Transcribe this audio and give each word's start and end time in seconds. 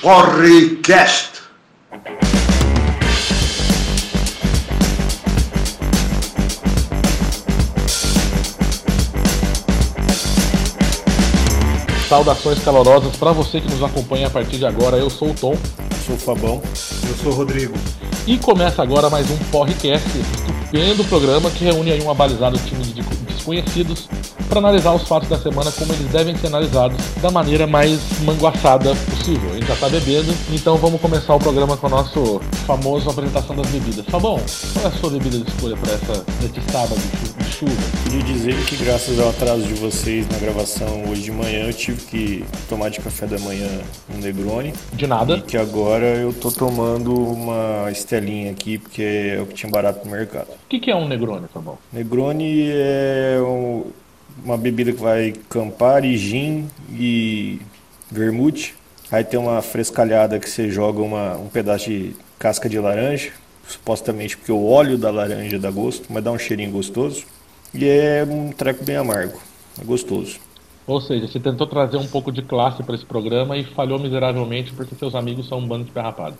Porrecast. 0.00 1.28
Saudações 12.08 12.58
calorosas 12.64 13.14
para 13.16 13.32
você 13.32 13.60
que 13.60 13.70
nos 13.70 13.82
acompanha 13.82 14.28
a 14.28 14.30
partir 14.30 14.56
de 14.56 14.64
agora. 14.64 14.96
Eu 14.96 15.10
sou 15.10 15.32
o 15.32 15.34
Tom. 15.34 15.54
Sou 16.06 16.14
o 16.14 16.18
Fabão. 16.18 16.62
Eu 17.06 17.14
sou 17.22 17.32
o 17.32 17.34
Rodrigo. 17.34 17.74
E 18.26 18.38
começa 18.38 18.82
agora 18.82 19.10
mais 19.10 19.30
um 19.30 19.36
Porrecast, 19.50 20.08
estupendo 20.18 21.04
programa 21.04 21.50
que 21.50 21.64
reúne 21.64 21.92
aí 21.92 22.02
um 22.02 22.10
abalizado 22.10 22.58
time 22.60 22.84
de 22.84 23.02
desconhecidos 23.40 24.08
para 24.48 24.58
analisar 24.58 24.92
os 24.92 25.06
fatos 25.06 25.28
da 25.28 25.38
semana 25.38 25.70
como 25.72 25.92
eles 25.92 26.10
devem 26.10 26.36
ser 26.36 26.48
analisados 26.48 26.96
da 27.20 27.30
maneira 27.30 27.66
mais 27.66 28.00
manguaçada 28.22 28.94
possível. 28.94 29.19
A 29.30 29.54
gente 29.54 29.66
já 29.68 29.76
tá 29.76 29.88
bebendo, 29.88 30.34
então 30.52 30.76
vamos 30.76 31.00
começar 31.00 31.36
o 31.36 31.38
programa 31.38 31.76
com 31.76 31.86
o 31.86 31.90
nosso 31.90 32.40
famoso 32.66 33.08
apresentação 33.08 33.54
das 33.54 33.68
bebidas. 33.68 34.04
Fabão, 34.06 34.40
qual 34.72 34.84
é 34.84 34.88
a 34.88 34.90
sua 34.90 35.10
bebida 35.10 35.38
de 35.38 35.48
escolha 35.48 35.76
para 35.76 35.92
essa 35.92 36.24
neste 36.42 36.60
sábado 36.72 37.00
de 37.38 37.44
chuva? 37.44 37.72
Queria 38.02 38.24
dizer 38.24 38.56
que 38.64 38.74
graças 38.84 39.20
ao 39.20 39.28
atraso 39.28 39.62
de 39.62 39.74
vocês 39.74 40.28
na 40.28 40.36
gravação 40.36 41.08
hoje 41.08 41.22
de 41.22 41.30
manhã, 41.30 41.66
eu 41.66 41.72
tive 41.72 42.02
que 42.06 42.44
tomar 42.68 42.88
de 42.88 42.98
café 42.98 43.28
da 43.28 43.38
manhã 43.38 43.68
um 44.12 44.18
Negroni. 44.18 44.72
De 44.94 45.06
nada. 45.06 45.36
E 45.36 45.42
que 45.42 45.56
agora 45.56 46.06
eu 46.06 46.32
tô 46.32 46.50
tomando 46.50 47.14
uma 47.14 47.88
estelinha 47.88 48.50
aqui, 48.50 48.78
porque 48.78 49.02
é 49.36 49.40
o 49.40 49.46
que 49.46 49.54
tinha 49.54 49.70
barato 49.70 50.04
no 50.04 50.10
mercado. 50.10 50.48
O 50.48 50.68
que, 50.68 50.80
que 50.80 50.90
é 50.90 50.96
um 50.96 51.06
Negroni, 51.06 51.46
Fabão? 51.54 51.78
Negroni 51.92 52.68
é 52.72 53.38
um, 53.40 53.84
uma 54.44 54.58
bebida 54.58 54.92
que 54.92 55.00
vai 55.00 55.34
Campari, 55.48 56.16
gin 56.18 56.66
e 56.92 57.60
vermute. 58.10 58.79
Aí 59.10 59.24
tem 59.24 59.38
uma 59.40 59.60
frescalhada 59.60 60.38
que 60.38 60.48
você 60.48 60.70
joga 60.70 61.02
uma, 61.02 61.36
um 61.36 61.48
pedaço 61.48 61.90
de 61.90 62.14
casca 62.38 62.68
de 62.68 62.78
laranja, 62.78 63.32
supostamente 63.66 64.36
porque 64.36 64.52
o 64.52 64.64
óleo 64.64 64.96
da 64.96 65.10
laranja 65.10 65.58
dá 65.58 65.70
gosto, 65.70 66.06
mas 66.08 66.22
dá 66.22 66.30
um 66.30 66.38
cheirinho 66.38 66.70
gostoso. 66.70 67.24
E 67.74 67.86
é 67.86 68.24
um 68.28 68.50
treco 68.50 68.84
bem 68.84 68.96
amargo, 68.96 69.40
é 69.80 69.84
gostoso. 69.84 70.38
Ou 70.86 71.00
seja, 71.00 71.28
você 71.28 71.38
tentou 71.38 71.66
trazer 71.66 71.96
um 71.96 72.06
pouco 72.06 72.32
de 72.32 72.42
classe 72.42 72.82
para 72.82 72.94
esse 72.94 73.04
programa 73.04 73.56
e 73.56 73.64
falhou 73.64 73.98
miseravelmente 73.98 74.72
porque 74.72 74.94
seus 74.94 75.14
amigos 75.14 75.48
são 75.48 75.58
um 75.58 75.66
bando 75.66 75.84
de 75.84 75.90
perrapado. 75.90 76.36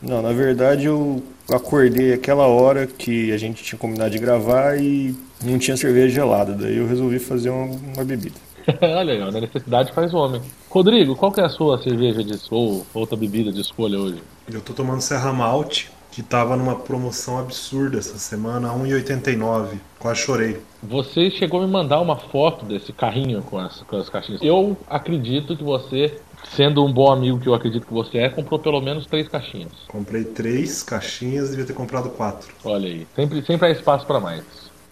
Não, 0.00 0.20
na 0.20 0.32
verdade 0.32 0.86
eu 0.86 1.22
acordei 1.48 2.12
aquela 2.12 2.46
hora 2.46 2.86
que 2.86 3.30
a 3.30 3.36
gente 3.36 3.62
tinha 3.62 3.78
combinado 3.78 4.10
de 4.10 4.18
gravar 4.18 4.76
e 4.76 5.14
não 5.44 5.58
tinha 5.58 5.76
cerveja 5.76 6.12
gelada, 6.12 6.54
daí 6.54 6.76
eu 6.76 6.88
resolvi 6.88 7.20
fazer 7.20 7.50
uma, 7.50 7.66
uma 7.94 8.04
bebida. 8.04 8.34
Olha 8.80 9.14
aí, 9.14 9.22
a 9.22 9.30
necessidade 9.30 9.92
faz 9.92 10.12
o 10.12 10.16
homem. 10.16 10.40
Rodrigo, 10.68 11.16
qual 11.16 11.32
que 11.32 11.40
é 11.40 11.44
a 11.44 11.48
sua 11.48 11.82
cerveja 11.82 12.22
de 12.22 12.38
ou 12.50 12.86
outra 12.94 13.16
bebida 13.16 13.52
de 13.52 13.60
escolha 13.60 13.98
hoje? 13.98 14.22
Eu 14.50 14.60
tô 14.60 14.72
tomando 14.72 15.00
Serra 15.00 15.32
Malte, 15.32 15.90
que 16.10 16.22
tava 16.22 16.56
numa 16.56 16.76
promoção 16.76 17.38
absurda 17.38 17.98
essa 17.98 18.18
semana, 18.18 18.68
1,89. 18.68 19.78
Quase 19.98 20.20
chorei. 20.20 20.60
Você 20.82 21.30
chegou 21.30 21.62
a 21.62 21.66
me 21.66 21.72
mandar 21.72 22.00
uma 22.00 22.16
foto 22.16 22.64
desse 22.64 22.92
carrinho 22.92 23.42
com 23.42 23.58
as, 23.58 23.80
com 23.82 23.96
as 23.96 24.08
caixinhas. 24.08 24.42
Eu 24.42 24.76
acredito 24.88 25.56
que 25.56 25.64
você, 25.64 26.20
sendo 26.54 26.84
um 26.84 26.92
bom 26.92 27.10
amigo 27.10 27.38
que 27.38 27.48
eu 27.48 27.54
acredito 27.54 27.86
que 27.86 27.92
você 27.92 28.18
é, 28.18 28.28
comprou 28.28 28.58
pelo 28.58 28.80
menos 28.80 29.06
três 29.06 29.26
caixinhas. 29.28 29.72
Comprei 29.88 30.24
três 30.24 30.82
caixinhas, 30.82 31.50
devia 31.50 31.64
ter 31.64 31.72
comprado 31.72 32.10
quatro. 32.10 32.52
Olha 32.64 32.88
aí, 32.88 33.06
sempre, 33.16 33.42
sempre 33.42 33.68
há 33.68 33.70
espaço 33.70 34.06
para 34.06 34.20
mais. 34.20 34.44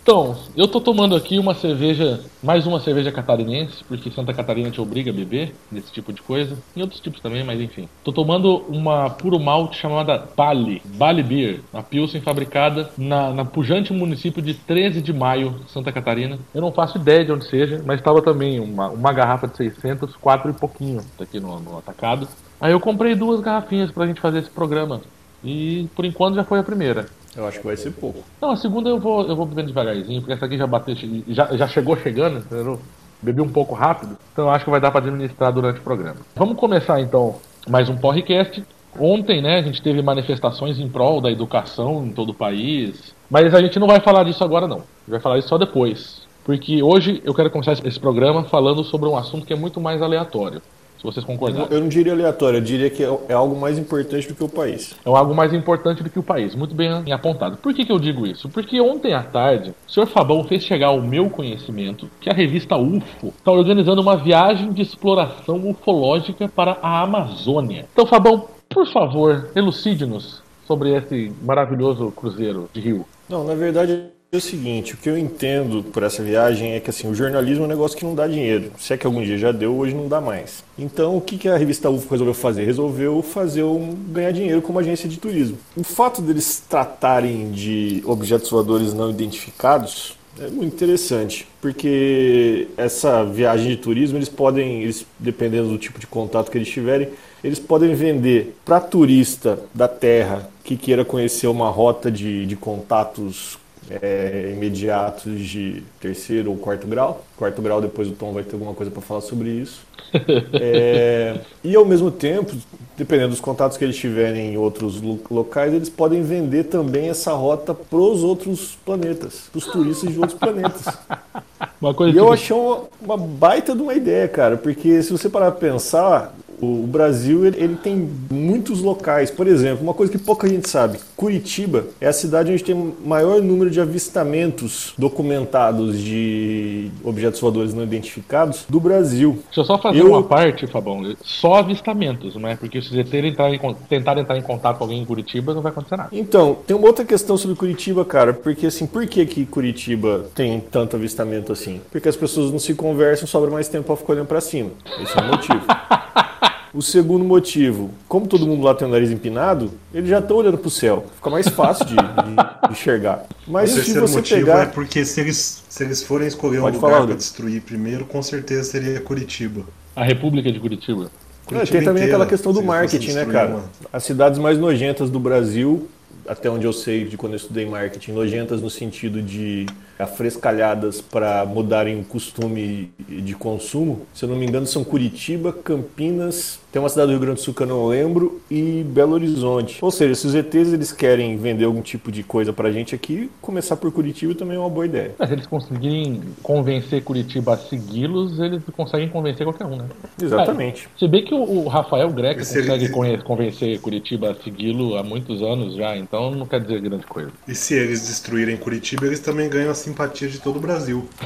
Então, 0.03 0.35
eu 0.57 0.67
tô 0.67 0.81
tomando 0.81 1.15
aqui 1.15 1.39
uma 1.39 1.55
cerveja, 1.55 2.21
mais 2.43 2.67
uma 2.67 2.81
cerveja 2.81 3.13
catarinense, 3.13 3.85
porque 3.85 4.11
Santa 4.11 4.33
Catarina 4.33 4.71
te 4.71 4.81
obriga 4.81 5.11
a 5.11 5.15
beber 5.15 5.55
desse 5.71 5.93
tipo 5.93 6.11
de 6.11 6.23
coisa. 6.23 6.57
E 6.75 6.81
outros 6.81 7.01
tipos 7.01 7.21
também, 7.21 7.45
mas 7.45 7.61
enfim. 7.61 7.87
Tô 8.03 8.11
tomando 8.11 8.65
uma 8.69 9.11
puro 9.11 9.39
malte 9.39 9.77
chamada 9.77 10.27
Bali, 10.35 10.81
Bali 10.85 11.23
Beer, 11.23 11.61
uma 11.73 11.83
Pilsen 11.83 12.23
fabricada 12.23 12.91
na, 12.97 13.31
na 13.31 13.45
pujante 13.45 13.93
município 13.93 14.43
de 14.43 14.55
13 14.55 15.03
de 15.03 15.13
maio, 15.13 15.61
Santa 15.69 15.93
Catarina. 15.93 16.39
Eu 16.55 16.63
não 16.63 16.73
faço 16.73 16.97
ideia 16.97 17.25
de 17.25 17.33
onde 17.33 17.47
seja, 17.47 17.83
mas 17.85 18.01
estava 18.01 18.23
também 18.23 18.59
uma, 18.59 18.89
uma 18.89 19.13
garrafa 19.13 19.47
de 19.47 19.57
600, 19.59 20.17
quatro 20.17 20.51
e 20.51 20.55
pouquinho 20.55 21.03
aqui 21.21 21.39
no, 21.39 21.61
no 21.61 21.77
atacado. 21.77 22.27
Aí 22.59 22.73
eu 22.73 22.81
comprei 22.81 23.15
duas 23.15 23.41
garrafinhas 23.41 23.91
pra 23.91 24.07
gente 24.07 24.21
fazer 24.21 24.39
esse 24.39 24.51
programa. 24.51 25.03
E 25.45 25.89
por 25.95 26.05
enquanto 26.05 26.35
já 26.35 26.45
foi 26.45 26.59
a 26.59 26.63
primeira. 26.63 27.07
Eu 27.37 27.47
acho 27.47 27.59
que 27.61 27.67
vai 27.67 27.77
ser 27.77 27.93
pouco. 27.93 28.25
Não, 28.41 28.51
a 28.51 28.57
segunda 28.57 28.89
eu 28.89 28.99
vou, 28.99 29.27
eu 29.27 29.37
vou 29.37 29.47
bebendo 29.47 29.69
devagarzinho, 29.69 30.21
porque 30.21 30.33
essa 30.33 30.47
aqui 30.47 30.59
já 30.59 30.67
bateu, 30.67 30.95
já, 31.29 31.57
já 31.57 31.69
chegou 31.69 31.97
chegando, 31.97 32.39
entendeu? 32.39 32.81
Bebi 33.23 33.41
um 33.41 33.49
pouco 33.49 33.75
rápido, 33.75 34.17
então 34.33 34.47
eu 34.47 34.51
acho 34.51 34.65
que 34.65 34.71
vai 34.71 34.81
dar 34.81 34.91
para 34.91 35.01
administrar 35.01 35.53
durante 35.53 35.79
o 35.79 35.83
programa. 35.83 36.17
Vamos 36.35 36.57
começar 36.57 37.01
então 37.01 37.37
mais 37.69 37.89
um 37.89 37.97
podcast. 37.97 38.65
Ontem, 38.99 39.41
né, 39.41 39.59
a 39.59 39.63
gente 39.63 39.81
teve 39.81 40.03
manifestações 40.03 40.81
em 40.81 40.89
prol 40.89 41.21
da 41.21 41.31
educação 41.31 42.05
em 42.05 42.11
todo 42.11 42.31
o 42.31 42.35
país, 42.35 43.15
mas 43.31 43.55
a 43.55 43.61
gente 43.61 43.79
não 43.79 43.87
vai 43.87 44.01
falar 44.01 44.25
disso 44.25 44.43
agora 44.43 44.67
não. 44.67 44.79
A 44.79 44.81
gente 44.81 45.11
vai 45.11 45.21
falar 45.21 45.39
isso 45.39 45.49
só 45.49 45.59
depois. 45.59 46.29
Porque 46.45 46.83
hoje 46.83 47.21
eu 47.25 47.35
quero 47.35 47.51
começar 47.51 47.73
esse 47.73 48.01
programa 48.01 48.43
falando 48.45 48.83
sobre 48.83 49.09
um 49.09 49.17
assunto 49.17 49.47
que 49.47 49.53
é 49.53 49.57
muito 49.57 49.81
mais 49.81 50.03
aleatório 50.03 50.61
se 51.01 51.05
vocês 51.05 51.25
concordarem. 51.25 51.67
Eu 51.71 51.81
não 51.81 51.89
diria 51.89 52.13
aleatório, 52.13 52.59
eu 52.59 52.63
diria 52.63 52.91
que 52.91 53.03
é 53.03 53.33
algo 53.33 53.59
mais 53.59 53.79
importante 53.79 54.29
do 54.29 54.35
que 54.35 54.45
o 54.45 54.49
país. 54.49 54.95
É 55.05 55.09
algo 55.09 55.35
mais 55.35 55.53
importante 55.55 56.03
do 56.03 56.11
que 56.11 56.19
o 56.19 56.23
país, 56.23 56.55
muito 56.55 56.75
bem 56.75 57.11
apontado. 57.11 57.57
Por 57.57 57.73
que, 57.73 57.87
que 57.87 57.93
eu 57.93 57.99
digo 57.99 58.27
isso? 58.27 58.49
Porque 58.51 58.81
ontem 58.81 59.15
à 59.15 59.23
tarde, 59.23 59.75
o 59.89 59.91
senhor 59.91 60.07
Fabão 60.07 60.45
fez 60.45 60.63
chegar 60.63 60.89
ao 60.89 61.01
meu 61.01 61.31
conhecimento 61.31 62.09
que 62.21 62.29
a 62.29 62.35
revista 62.35 62.77
UFO 62.77 63.29
está 63.29 63.51
organizando 63.51 64.03
uma 64.03 64.17
viagem 64.17 64.73
de 64.73 64.83
exploração 64.83 65.69
ufológica 65.69 66.49
para 66.49 66.77
a 66.83 67.01
Amazônia. 67.01 67.87
Então, 67.93 68.07
Fabão, 68.07 68.47
por 68.69 68.87
favor, 68.87 69.49
elucide-nos 69.57 70.43
sobre 70.67 70.95
esse 70.95 71.33
maravilhoso 71.43 72.13
cruzeiro 72.13 72.69
de 72.73 72.81
rio. 72.81 73.07
Não, 73.29 73.43
na 73.43 73.55
verdade 73.55 74.11
é 74.33 74.37
o 74.37 74.41
seguinte, 74.41 74.95
o 74.95 74.97
que 74.97 75.11
eu 75.11 75.19
entendo 75.19 75.83
por 75.83 76.05
essa 76.05 76.23
viagem 76.23 76.73
é 76.73 76.81
que 76.81 76.89
assim, 76.89 77.09
o 77.11 77.15
jornalismo 77.15 77.65
é 77.65 77.67
um 77.67 77.69
negócio 77.69 77.99
que 77.99 78.05
não 78.05 78.15
dá 78.15 78.29
dinheiro. 78.29 78.71
Se 78.79 78.95
é 78.95 78.97
que 78.97 79.05
algum 79.05 79.21
dia 79.23 79.37
já 79.37 79.51
deu, 79.51 79.77
hoje 79.77 79.93
não 79.93 80.07
dá 80.07 80.21
mais. 80.21 80.63
Então, 80.79 81.17
o 81.17 81.21
que, 81.21 81.37
que 81.37 81.49
a 81.49 81.57
revista 81.57 81.91
UFO 81.91 82.09
resolveu 82.09 82.35
fazer? 82.35 82.65
Resolveu 82.65 83.21
fazer 83.23 83.65
um, 83.65 83.93
ganhar 83.93 84.31
dinheiro 84.31 84.63
como 84.63 84.79
agência 84.79 85.09
de 85.09 85.19
turismo. 85.19 85.59
O 85.77 85.83
fato 85.83 86.23
deles 86.23 86.63
tratarem 86.69 87.51
de 87.51 88.05
objetos 88.07 88.49
voadores 88.51 88.95
não 88.95 89.11
identificados 89.11 90.17
é 90.39 90.49
muito 90.49 90.75
interessante, 90.75 91.47
porque 91.61 92.69
essa 92.77 93.25
viagem 93.25 93.69
de 93.69 93.77
turismo, 93.77 94.17
eles 94.17 94.29
podem, 94.29 94.85
eles, 94.85 95.05
dependendo 95.19 95.69
do 95.69 95.77
tipo 95.77 95.99
de 95.99 96.07
contato 96.07 96.53
que 96.53 96.57
eles 96.57 96.69
tiverem, 96.69 97.09
eles 97.43 97.59
podem 97.59 97.95
vender 97.95 98.57
para 98.65 98.81
turista 98.81 99.59
da 99.75 99.89
Terra 99.89 100.49
que 100.63 100.77
queira 100.77 101.05
conhecer 101.05 101.49
uma 101.49 101.69
rota 101.69 102.11
de, 102.13 102.47
de 102.47 102.55
contatos 102.55 103.59
é, 104.03 104.53
imediatos 104.55 105.41
de 105.41 105.83
terceiro 106.01 106.51
ou 106.51 106.57
quarto 106.57 106.87
grau. 106.87 107.25
Quarto 107.37 107.61
grau, 107.61 107.81
depois 107.81 108.09
o 108.09 108.13
Tom 108.13 108.33
vai 108.33 108.43
ter 108.43 108.55
alguma 108.55 108.75
coisa 108.75 108.91
para 108.91 109.03
falar 109.03 109.21
sobre 109.21 109.51
isso. 109.51 109.81
É, 110.53 111.39
e 111.63 111.77
ao 111.77 111.85
mesmo 111.85 112.11
tempo, 112.11 112.53
dependendo 112.97 113.31
dos 113.31 113.41
contatos 113.41 113.77
que 113.79 113.85
eles 113.85 113.97
tiverem 113.97 114.53
em 114.53 114.57
outros 114.57 115.01
locais, 115.31 115.73
eles 115.73 115.89
podem 115.89 116.23
vender 116.23 116.65
também 116.65 117.09
essa 117.09 117.33
rota 117.33 117.73
para 117.73 117.99
os 117.99 118.25
outros 118.25 118.77
planetas, 118.85 119.49
para 119.51 119.59
os 119.59 119.67
turistas 119.67 120.13
de 120.13 120.19
outros 120.19 120.39
planetas. 120.39 120.85
e 122.13 122.17
eu 122.17 122.33
achei 122.33 122.57
uma, 122.57 122.83
uma, 123.01 123.17
baita 123.17 123.75
de 123.75 123.83
uma 123.83 123.95
ideia, 123.95 124.27
cara, 124.27 124.57
porque 124.57 125.03
se 125.03 125.13
você 125.13 125.29
parar 125.29 125.53
para 125.53 125.61
pensar, 125.61 126.35
o 126.61 126.87
Brasil 126.87 127.47
ele, 127.47 127.57
ele, 127.63 127.77
tem 127.77 128.09
muitos 128.31 128.81
locais. 128.81 129.31
Por 129.31 129.47
exemplo, 129.47 129.83
uma 129.83 129.95
coisa 129.95 130.13
que 130.13 130.19
pouca 130.19 130.49
gente 130.49 130.69
sabe: 130.69 130.99
Curitiba 131.17 131.87
é 132.01 132.07
a 132.07 132.13
cidade 132.13 132.53
onde 132.53 132.63
tem 132.63 132.75
o 132.75 132.95
maior 133.05 133.41
número 133.41 133.71
de 133.71 133.81
avistamentos 133.81 134.93
documentados 134.99 135.99
de 135.99 136.91
objetos 137.03 137.41
voadores 137.41 137.73
não 137.73 137.83
identificados 137.83 138.65
do 138.69 138.79
Brasil. 138.79 139.39
Deixa 139.47 139.61
eu 139.61 139.65
só 139.65 139.79
fazer 139.79 140.01
eu... 140.01 140.09
uma 140.09 140.23
parte, 140.23 140.67
Fabão. 140.67 141.01
Só 141.23 141.55
avistamentos, 141.55 142.37
não 142.37 142.49
é? 142.49 142.57
Porque 142.57 142.83
se 142.83 142.91
você 142.91 143.01
entrar 143.01 143.53
em, 143.53 143.59
tentar 143.89 144.19
entrar 144.19 144.37
em 144.37 144.43
contato 144.43 144.79
com 144.79 144.85
alguém 144.85 145.01
em 145.01 145.05
Curitiba, 145.05 145.55
não 145.55 145.63
vai 145.63 145.73
acontecer 145.73 145.97
nada. 145.97 146.11
Então, 146.13 146.59
tem 146.67 146.77
uma 146.77 146.87
outra 146.87 147.05
questão 147.05 147.37
sobre 147.37 147.57
Curitiba, 147.57 148.05
cara. 148.05 148.33
Porque 148.35 148.67
assim, 148.67 148.87
por 148.87 149.07
que, 149.07 149.25
que 149.25 149.47
Curitiba 149.47 150.27
tem 150.35 150.61
tanto 150.61 150.97
avistamento 150.97 151.53
assim? 151.53 151.81
Porque 151.91 152.09
as 152.09 152.17
pessoas 152.17 152.51
não 152.51 152.59
se 152.59 152.75
conversam, 152.75 153.27
sobra 153.27 153.51
mais 153.51 153.69
tempo 153.69 153.87
pra 153.87 153.97
ficar 153.97 154.13
olhando 154.13 154.27
pra 154.27 154.41
cima. 154.41 154.71
Esse 155.01 155.19
é 155.19 155.23
o 155.23 155.27
motivo. 155.27 155.61
O 156.73 156.81
segundo 156.81 157.25
motivo, 157.25 157.91
como 158.07 158.29
todo 158.29 158.47
mundo 158.47 158.63
lá 158.63 158.75
tem 158.75 158.87
o 158.87 158.91
nariz 158.91 159.11
empinado, 159.11 159.73
eles 159.93 160.09
já 160.09 160.21
estão 160.21 160.37
olhando 160.37 160.57
para 160.57 160.69
o 160.69 160.71
céu. 160.71 161.07
Fica 161.17 161.29
mais 161.29 161.49
fácil 161.49 161.85
de, 161.85 161.97
de 161.97 162.01
enxergar. 162.71 163.25
Mas 163.47 163.77
o 163.77 163.83
se 163.83 163.99
você 163.99 164.17
motivo 164.17 164.41
pegar... 164.41 164.63
é 164.63 164.67
porque 164.67 165.05
se 165.05 165.21
eles, 165.21 165.65
se 165.69 165.83
eles 165.83 166.03
forem 166.03 166.29
escolher 166.29 166.61
Pode 166.61 166.77
um 166.77 166.81
lugar 166.81 167.07
para 167.07 167.17
destruir 167.17 167.61
primeiro, 167.63 168.05
com 168.05 168.23
certeza 168.23 168.63
seria 168.65 169.01
Curitiba. 169.01 169.65
A 169.97 170.05
República 170.05 170.53
de 170.53 170.61
Curitiba. 170.61 171.11
Curitiba 171.45 171.79
tem 171.79 171.85
também 171.85 172.03
inteira, 172.05 172.19
aquela 172.19 172.27
questão 172.27 172.53
do 172.53 172.63
marketing, 172.63 173.13
né, 173.13 173.25
cara? 173.25 173.49
Uma... 173.51 173.65
As 173.93 174.05
cidades 174.05 174.39
mais 174.39 174.57
nojentas 174.57 175.11
do 175.11 175.19
Brasil, 175.19 175.89
até 176.29 176.49
onde 176.49 176.67
eu 176.67 176.73
sei 176.73 177.05
de 177.05 177.17
quando 177.17 177.33
eu 177.33 177.39
estudei 177.39 177.67
marketing, 177.67 178.13
nojentas 178.13 178.63
no 178.63 178.71
sentido 178.71 179.21
de 179.21 179.67
afrescalhadas 180.01 181.01
para 181.01 181.45
mudarem 181.45 182.01
o 182.01 182.05
costume 182.05 182.91
de 183.09 183.35
consumo. 183.35 184.07
Se 184.15 184.25
eu 184.25 184.29
não 184.29 184.37
me 184.37 184.47
engano, 184.47 184.67
são 184.67 184.83
Curitiba, 184.85 185.53
Campinas, 185.53 186.59
tem 186.73 186.81
uma 186.81 186.89
cidade 186.89 187.09
do 187.09 187.11
Rio 187.13 187.21
Grande 187.21 187.41
do 187.41 187.45
Sul 187.45 187.53
que 187.55 187.63
eu 187.63 187.67
não 187.67 187.87
lembro 187.87 188.41
e 188.51 188.85
Belo 188.89 189.13
Horizonte. 189.15 189.79
Ou 189.83 189.91
seja, 189.91 190.15
se 190.15 190.27
os 190.27 190.35
ETs 190.35 190.73
eles 190.73 190.93
querem 190.93 191.37
vender 191.37 191.65
algum 191.65 191.83
tipo 191.83 192.13
de 192.13 192.23
coisa 192.23 192.53
pra 192.53 192.71
gente 192.71 192.95
aqui, 192.95 193.31
começar 193.43 193.77
por 193.77 193.91
Curitiba 193.93 194.35
também 194.35 194.57
é 194.57 194.61
uma 194.61 194.69
boa 194.71 194.87
ideia. 194.87 195.15
Mas 195.19 195.29
se 195.29 195.35
eles 195.35 195.47
conseguirem 195.47 196.21
convencer 196.43 197.03
Curitiba 197.03 197.55
a 197.55 197.57
segui-los, 197.57 198.39
eles 198.39 198.63
conseguem 198.77 199.09
convencer 199.09 199.45
qualquer 199.45 199.67
um, 199.67 199.77
né? 199.77 199.87
Exatamente. 200.23 200.89
Se 200.99 201.09
bem 201.09 201.25
que 201.25 201.35
o, 201.35 201.67
Rafael 201.67 202.09
Greco 202.11 202.45
se 202.45 202.59
consegue 202.61 202.85
ele- 202.85 202.93
conhe- 202.93 203.19
convencer 203.19 203.81
Curitiba 203.81 204.31
a 204.31 204.35
segui-lo 204.35 204.97
há 204.97 205.03
muitos 205.03 205.43
anos 205.43 205.75
já, 205.75 205.97
então 205.97 206.31
não 206.31 206.47
quer 206.47 206.61
dizer 206.61 206.81
grande 206.81 207.07
coisa. 207.07 207.31
E 207.49 207.55
se 207.55 207.75
eles 207.75 208.07
destruírem 208.07 208.57
Curitiba, 208.57 209.07
eles 209.07 209.21
também 209.21 209.49
ganham 209.49 209.71
a 209.71 209.75
simpatia 209.91 210.29
de 210.29 210.39
todo 210.39 210.57
o 210.57 210.61
Brasil. 210.61 211.09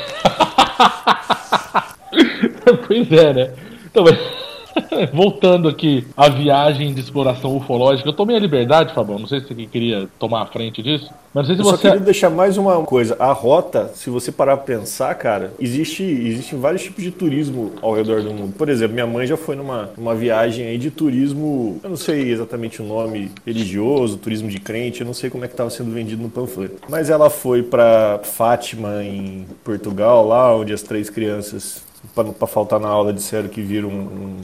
pois 2.87 3.13
é, 3.13 3.35
né? 3.35 3.53
Então, 3.87 4.05
mas- 4.05 4.44
voltando 5.13 5.69
aqui 5.69 6.07
à 6.17 6.29
viagem 6.29 6.93
de 6.95 7.01
exploração 7.01 7.57
ufológica, 7.57 8.09
eu 8.09 8.13
tomei 8.13 8.37
a 8.37 8.41
liberdade, 8.41 8.95
Fabão, 8.95 9.19
não 9.19 9.27
sei 9.27 9.41
se 9.41 9.49
você 9.49 9.67
queria 9.67 10.09
tomar 10.19 10.43
a 10.43 10.47
frente 10.47 10.83
disso, 10.83 11.11
mas 11.33 11.49
não 11.49 11.55
sei 11.55 11.57
se 11.57 11.61
Eu 11.63 11.65
só 11.65 11.77
você... 11.77 11.83
queria 11.89 12.01
deixar 12.01 12.31
mais 12.31 12.57
uma 12.57 12.83
coisa. 12.83 13.17
A 13.19 13.33
rota, 13.33 13.91
se 13.95 14.09
você 14.09 14.31
parar 14.31 14.57
pra 14.57 14.77
pensar, 14.77 15.15
cara, 15.17 15.53
existe, 15.59 16.03
existem 16.03 16.59
vários 16.59 16.83
tipos 16.83 17.03
de 17.03 17.11
turismo 17.11 17.73
ao 17.83 17.93
redor 17.93 18.23
do 18.23 18.33
mundo. 18.33 18.55
Por 18.57 18.69
exemplo, 18.69 18.95
minha 18.95 19.07
mãe 19.07 19.27
já 19.27 19.37
foi 19.37 19.57
numa, 19.57 19.91
numa 19.97 20.15
viagem 20.15 20.67
aí 20.67 20.79
de 20.79 20.91
turismo, 20.91 21.81
eu 21.83 21.91
não 21.91 21.97
sei 21.97 22.31
exatamente 22.31 22.81
o 22.81 22.85
nome 22.85 23.31
religioso, 23.45 24.17
turismo 24.17 24.49
de 24.49 24.61
crente, 24.61 25.01
eu 25.01 25.07
não 25.07 25.15
sei 25.15 25.29
como 25.29 25.45
é 25.45 25.49
que 25.49 25.55
estava 25.55 25.71
sendo 25.71 25.91
vendido 25.91 26.23
no 26.23 26.31
panfleto. 26.31 26.77
Mas 26.89 27.11
ela 27.11 27.29
foi 27.29 27.63
pra 27.63 28.21
Fátima, 28.23 29.03
em 29.03 29.47
Portugal, 29.65 30.27
lá 30.27 30.55
onde 30.55 30.73
as 30.73 30.83
três 30.83 31.11
crianças 31.11 31.83
para 32.15 32.47
faltar 32.47 32.81
na 32.81 32.89
aula 32.89 33.13
disseram 33.13 33.49
que 33.49 33.61
viram 33.63 33.89
um, 33.89 33.93
um- 34.03 34.37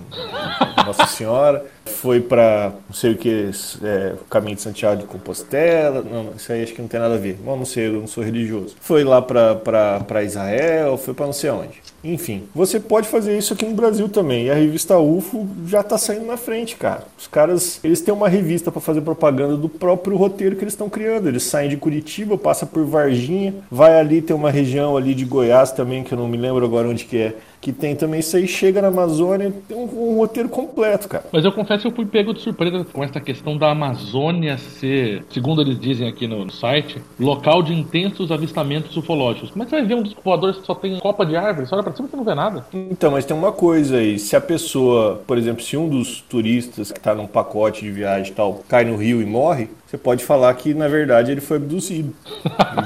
Nossa 0.86 1.06
Senhora. 1.06 1.64
Foi 1.86 2.20
para 2.20 2.72
não 2.88 2.94
sei 2.94 3.12
o 3.12 3.16
que, 3.16 3.50
é, 3.82 4.14
caminho 4.30 4.56
de 4.56 4.62
Santiago 4.62 5.00
de 5.02 5.06
Compostela. 5.06 6.02
Não, 6.02 6.30
isso 6.36 6.52
aí 6.52 6.62
acho 6.62 6.72
que 6.72 6.80
não 6.80 6.88
tem 6.88 7.00
nada 7.00 7.14
a 7.14 7.18
ver. 7.18 7.34
Bom, 7.44 7.56
não 7.56 7.64
sei, 7.64 7.88
eu 7.88 7.92
não 7.94 8.06
sou 8.06 8.22
religioso. 8.22 8.76
Foi 8.80 9.02
lá 9.04 9.20
para 9.20 10.22
Israel, 10.24 10.96
foi 10.96 11.12
para 11.14 11.26
não 11.26 11.32
sei 11.32 11.50
onde. 11.50 11.80
Enfim, 12.02 12.44
você 12.54 12.80
pode 12.80 13.08
fazer 13.08 13.36
isso 13.36 13.52
aqui 13.52 13.66
no 13.66 13.74
Brasil 13.74 14.08
também. 14.08 14.46
E 14.46 14.50
a 14.50 14.54
revista 14.54 14.98
UFO 14.98 15.46
já 15.66 15.82
tá 15.82 15.98
saindo 15.98 16.24
na 16.26 16.36
frente, 16.36 16.76
cara. 16.76 17.02
Os 17.18 17.26
caras, 17.26 17.78
eles 17.84 18.00
têm 18.00 18.14
uma 18.14 18.28
revista 18.28 18.70
para 18.72 18.80
fazer 18.80 19.02
propaganda 19.02 19.56
do 19.56 19.68
próprio 19.68 20.16
roteiro 20.16 20.56
que 20.56 20.62
eles 20.64 20.72
estão 20.72 20.88
criando. 20.88 21.28
Eles 21.28 21.42
saem 21.42 21.68
de 21.68 21.76
Curitiba, 21.76 22.38
passa 22.38 22.64
por 22.64 22.84
Varginha, 22.86 23.54
vai 23.70 23.98
ali, 23.98 24.22
tem 24.22 24.34
uma 24.34 24.50
região 24.50 24.96
ali 24.96 25.14
de 25.14 25.24
Goiás 25.26 25.72
também, 25.72 26.02
que 26.02 26.12
eu 26.12 26.18
não 26.18 26.26
me 26.28 26.38
lembro 26.38 26.64
agora 26.64 26.88
onde 26.88 27.04
que 27.04 27.18
é, 27.18 27.34
que 27.60 27.72
tem 27.72 27.94
também 27.94 28.20
isso 28.20 28.36
aí, 28.36 28.48
chega 28.48 28.80
na 28.80 28.88
Amazônia, 28.88 29.52
tem 29.68 29.76
um, 29.76 30.12
um 30.12 30.16
roteiro 30.16 30.48
completo, 30.48 31.08
cara. 31.08 31.24
Mas 31.30 31.44
eu 31.44 31.52
confesso 31.52 31.82
que 31.82 31.88
eu 31.88 31.92
fui 31.92 32.06
pego 32.06 32.32
de 32.32 32.40
surpresa 32.40 32.86
com 32.90 33.04
essa 33.04 33.20
questão 33.20 33.56
da 33.56 33.70
Amazônia 33.70 34.56
ser, 34.56 35.24
segundo 35.30 35.60
eles 35.60 35.78
dizem 35.78 36.08
aqui 36.08 36.26
no, 36.26 36.46
no 36.46 36.50
site, 36.50 37.02
local 37.18 37.62
de 37.62 37.74
intensos 37.74 38.32
avistamentos 38.32 38.96
ufológicos. 38.96 39.50
Como 39.50 39.62
é 39.62 39.66
que 39.66 39.70
você 39.70 39.76
vai 39.76 39.86
ver 39.86 39.94
um 39.94 40.02
disco 40.02 40.22
voador 40.24 40.54
que 40.54 40.64
só 40.64 40.74
tem 40.74 40.98
copa 40.98 41.26
de 41.26 41.36
árvore? 41.36 41.66
Você 41.66 41.74
olha 41.74 41.84
pra 41.84 41.92
cima 41.92 42.08
e 42.10 42.16
não 42.16 42.24
vê 42.24 42.34
nada. 42.34 42.64
Então, 42.72 43.10
mas 43.10 43.26
tem 43.26 43.36
uma 43.36 43.52
coisa 43.52 43.98
aí, 43.98 44.18
se 44.18 44.34
a 44.34 44.40
pessoa, 44.40 45.20
por 45.26 45.36
exemplo, 45.36 45.62
se 45.62 45.76
um 45.76 45.88
dos 45.88 46.22
turistas 46.22 46.90
que 46.90 46.98
está 46.98 47.14
num 47.14 47.26
pacote 47.26 47.82
de 47.82 47.90
viagem 47.90 48.32
e 48.32 48.34
tal, 48.34 48.64
cai 48.68 48.84
no 48.84 48.96
rio 48.96 49.20
e 49.20 49.26
morre, 49.26 49.68
você 49.86 49.98
pode 49.98 50.24
falar 50.24 50.54
que 50.54 50.72
na 50.72 50.88
verdade 50.88 51.30
ele 51.30 51.40
foi 51.42 51.58
abduzido. 51.58 52.14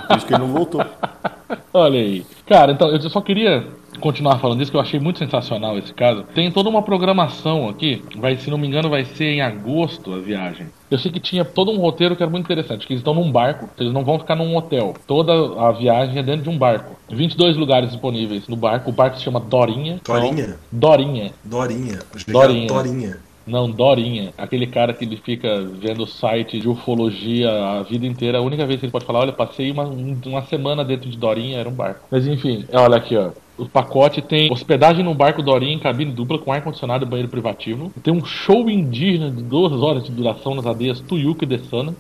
Por 0.09 0.17
isso 0.17 0.27
que 0.27 0.35
ele 0.35 0.43
não 0.43 0.53
voltou. 0.53 0.85
Olha 1.73 2.01
aí. 2.01 2.25
Cara, 2.47 2.73
então, 2.73 2.89
eu 2.89 3.01
só 3.11 3.21
queria 3.21 3.65
continuar 3.99 4.39
falando 4.39 4.59
disso, 4.59 4.71
que 4.71 4.77
eu 4.77 4.81
achei 4.81 5.01
muito 5.01 5.19
sensacional 5.19 5.79
esse 5.79 5.93
caso. 5.93 6.25
Tem 6.35 6.51
toda 6.51 6.69
uma 6.69 6.83
programação 6.83 7.69
aqui, 7.69 8.03
vai, 8.17 8.37
se 8.37 8.51
não 8.51 8.59
me 8.59 8.67
engano, 8.67 8.89
vai 8.89 9.05
ser 9.05 9.27
em 9.27 9.41
agosto 9.41 10.13
a 10.13 10.19
viagem. 10.19 10.67
Eu 10.91 10.99
sei 10.99 11.11
que 11.11 11.21
tinha 11.21 11.45
todo 11.45 11.71
um 11.71 11.79
roteiro 11.79 12.15
que 12.15 12.23
era 12.23 12.31
muito 12.31 12.45
interessante, 12.45 12.87
que 12.87 12.93
eles 12.93 13.01
estão 13.01 13.15
num 13.15 13.31
barco, 13.31 13.69
eles 13.79 13.93
não 13.93 14.05
vão 14.05 14.19
ficar 14.19 14.37
num 14.37 14.57
hotel. 14.57 14.95
Toda 15.07 15.33
a 15.61 15.73
viagem 15.73 16.19
é 16.19 16.23
dentro 16.23 16.43
de 16.43 16.51
um 16.51 16.59
barco. 16.59 16.97
22 17.11 17.57
lugares 17.57 17.91
disponíveis 17.91 18.47
no 18.49 18.57
barco, 18.57 18.91
o 18.91 18.93
barco 18.93 19.17
se 19.17 19.25
chama 19.25 19.41
Dorinha. 19.41 20.01
Dorinha? 20.05 20.57
Dorinha. 20.71 21.33
Dorinha. 21.45 21.99
Dorinha. 22.29 22.67
Dorinha. 22.67 23.19
Não, 23.47 23.71
Dorinha. 23.71 24.33
Aquele 24.39 24.67
cara 24.67 24.95
que 24.95 25.05
ele 25.05 25.17
fica 25.17 25.63
vendo 25.63 26.07
site 26.07 26.59
de 26.59 26.69
ufologia 26.69 27.51
a 27.51 27.83
vida 27.83 28.07
inteira. 28.07 28.39
A 28.39 28.41
única 28.41 28.67
vez 28.67 28.81
que 28.81 28.87
ele 28.87 28.93
pode 28.93 29.05
falar, 29.05 29.21
olha, 29.21 29.33
passei 29.33 29.71
uma, 29.71 29.85
uma 29.85 30.43
semana 30.43 30.85
dentro 30.85 31.09
de 31.09 31.17
Dorinha, 31.17 31.59
era 31.59 31.69
um 31.69 31.73
barco. 31.73 32.07
Mas 32.11 32.27
enfim, 32.27 32.65
olha 32.73 32.97
aqui, 32.97 33.17
ó. 33.17 33.31
O 33.57 33.69
pacote 33.69 34.21
tem 34.21 34.51
hospedagem 34.51 35.05
no 35.05 35.15
barco 35.15 35.41
Dorinha 35.41 35.75
em 35.75 35.79
cabine 35.79 36.11
dupla 36.11 36.39
com 36.39 36.53
ar-condicionado 36.53 37.05
e 37.05 37.09
banheiro 37.09 37.31
privativo. 37.31 37.93
Tem 38.03 38.13
um 38.13 38.25
show 38.25 38.69
indígena 38.69 39.31
de 39.31 39.43
duas 39.43 39.73
horas 39.81 40.05
de 40.05 40.11
duração 40.11 40.55
nas 40.55 40.67
aldeias 40.67 41.01
Tuyuca 41.01 41.45
e 41.45 41.49
Dessana. 41.49 41.95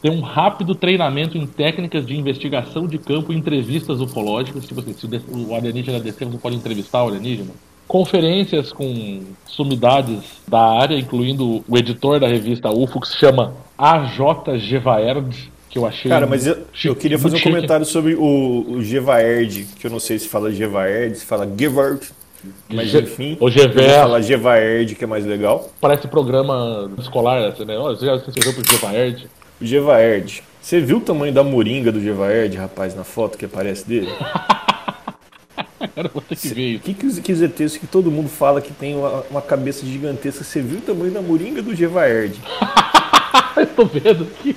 Tem 0.00 0.10
um 0.10 0.22
rápido 0.22 0.74
treinamento 0.74 1.36
em 1.36 1.46
técnicas 1.46 2.06
de 2.06 2.16
investigação 2.16 2.86
de 2.86 2.96
campo 2.96 3.32
e 3.32 3.36
entrevistas 3.36 4.00
ufológicas. 4.00 4.66
Tipo 4.66 4.80
assim, 4.80 4.94
se 4.94 5.06
o 5.06 5.54
alienígena 5.54 6.00
descer, 6.00 6.26
você 6.26 6.38
pode 6.38 6.56
entrevistar 6.56 7.04
o 7.04 7.08
alienígena. 7.08 7.50
Conferências 7.90 8.72
com 8.72 9.24
sumidades 9.44 10.20
da 10.46 10.60
área, 10.60 10.96
incluindo 10.96 11.64
o 11.68 11.76
editor 11.76 12.20
da 12.20 12.28
revista 12.28 12.70
UFO, 12.70 13.00
que 13.00 13.08
se 13.08 13.16
chama 13.16 13.52
AJ 13.76 14.18
Gevaerd, 14.58 15.50
que 15.68 15.76
eu 15.76 15.84
achei. 15.84 16.08
Cara, 16.08 16.24
mas 16.24 16.46
eu, 16.46 16.56
eu 16.84 16.94
queria 16.94 17.18
fazer 17.18 17.34
um 17.34 17.38
chique. 17.38 17.50
comentário 17.50 17.84
sobre 17.84 18.14
o, 18.14 18.64
o 18.76 18.80
Gevaerd, 18.80 19.66
que 19.76 19.88
eu 19.88 19.90
não 19.90 19.98
sei 19.98 20.20
se 20.20 20.28
fala 20.28 20.52
Gevaerd, 20.52 21.16
se 21.18 21.24
fala 21.26 21.52
Gevard, 21.58 22.00
mas 22.68 22.90
Ge- 22.90 23.00
enfim. 23.00 23.36
o 23.40 23.50
Gever. 23.50 23.90
falar 23.90 24.20
Gevaerd, 24.20 24.94
que 24.94 25.02
é 25.02 25.06
mais 25.08 25.26
legal. 25.26 25.68
Parece 25.80 26.06
programa 26.06 26.88
escolar, 26.96 27.44
assim, 27.48 27.64
né? 27.64 27.76
Olha, 27.76 27.96
você 27.96 28.06
já 28.06 28.16
se 28.20 28.28
inscreveu 28.30 28.54
pro 28.54 28.70
Gevaerd? 28.72 29.26
O 29.60 29.66
Gevaerd. 29.66 30.44
Você 30.62 30.80
viu 30.80 30.98
o 30.98 31.00
tamanho 31.00 31.32
da 31.34 31.42
moringa 31.42 31.90
do 31.90 32.00
Gevaerd, 32.00 32.56
rapaz, 32.56 32.94
na 32.94 33.02
foto 33.02 33.36
que 33.36 33.46
aparece 33.46 33.84
dele? 33.84 34.10
Cara, 35.88 36.10
vou 36.12 36.20
ter 36.22 36.36
que 36.36 36.48
ver 36.48 36.76
O 36.76 36.80
que, 36.80 36.94
que 36.94 37.06
os 37.06 37.18
que 37.18 37.32
os 37.32 37.40
ETs 37.40 37.76
que 37.76 37.86
todo 37.86 38.10
mundo 38.10 38.28
fala 38.28 38.60
que 38.60 38.72
tem 38.72 38.94
uma, 38.94 39.22
uma 39.30 39.42
cabeça 39.42 39.86
gigantesca? 39.86 40.44
Você 40.44 40.60
viu 40.60 40.78
o 40.78 40.82
tamanho 40.82 41.10
da 41.10 41.22
moringa 41.22 41.62
do 41.62 41.74
Gevaerd? 41.74 42.38
Eu 43.56 43.66
tô 43.66 43.84
vendo 43.86 44.24
aqui. 44.24 44.56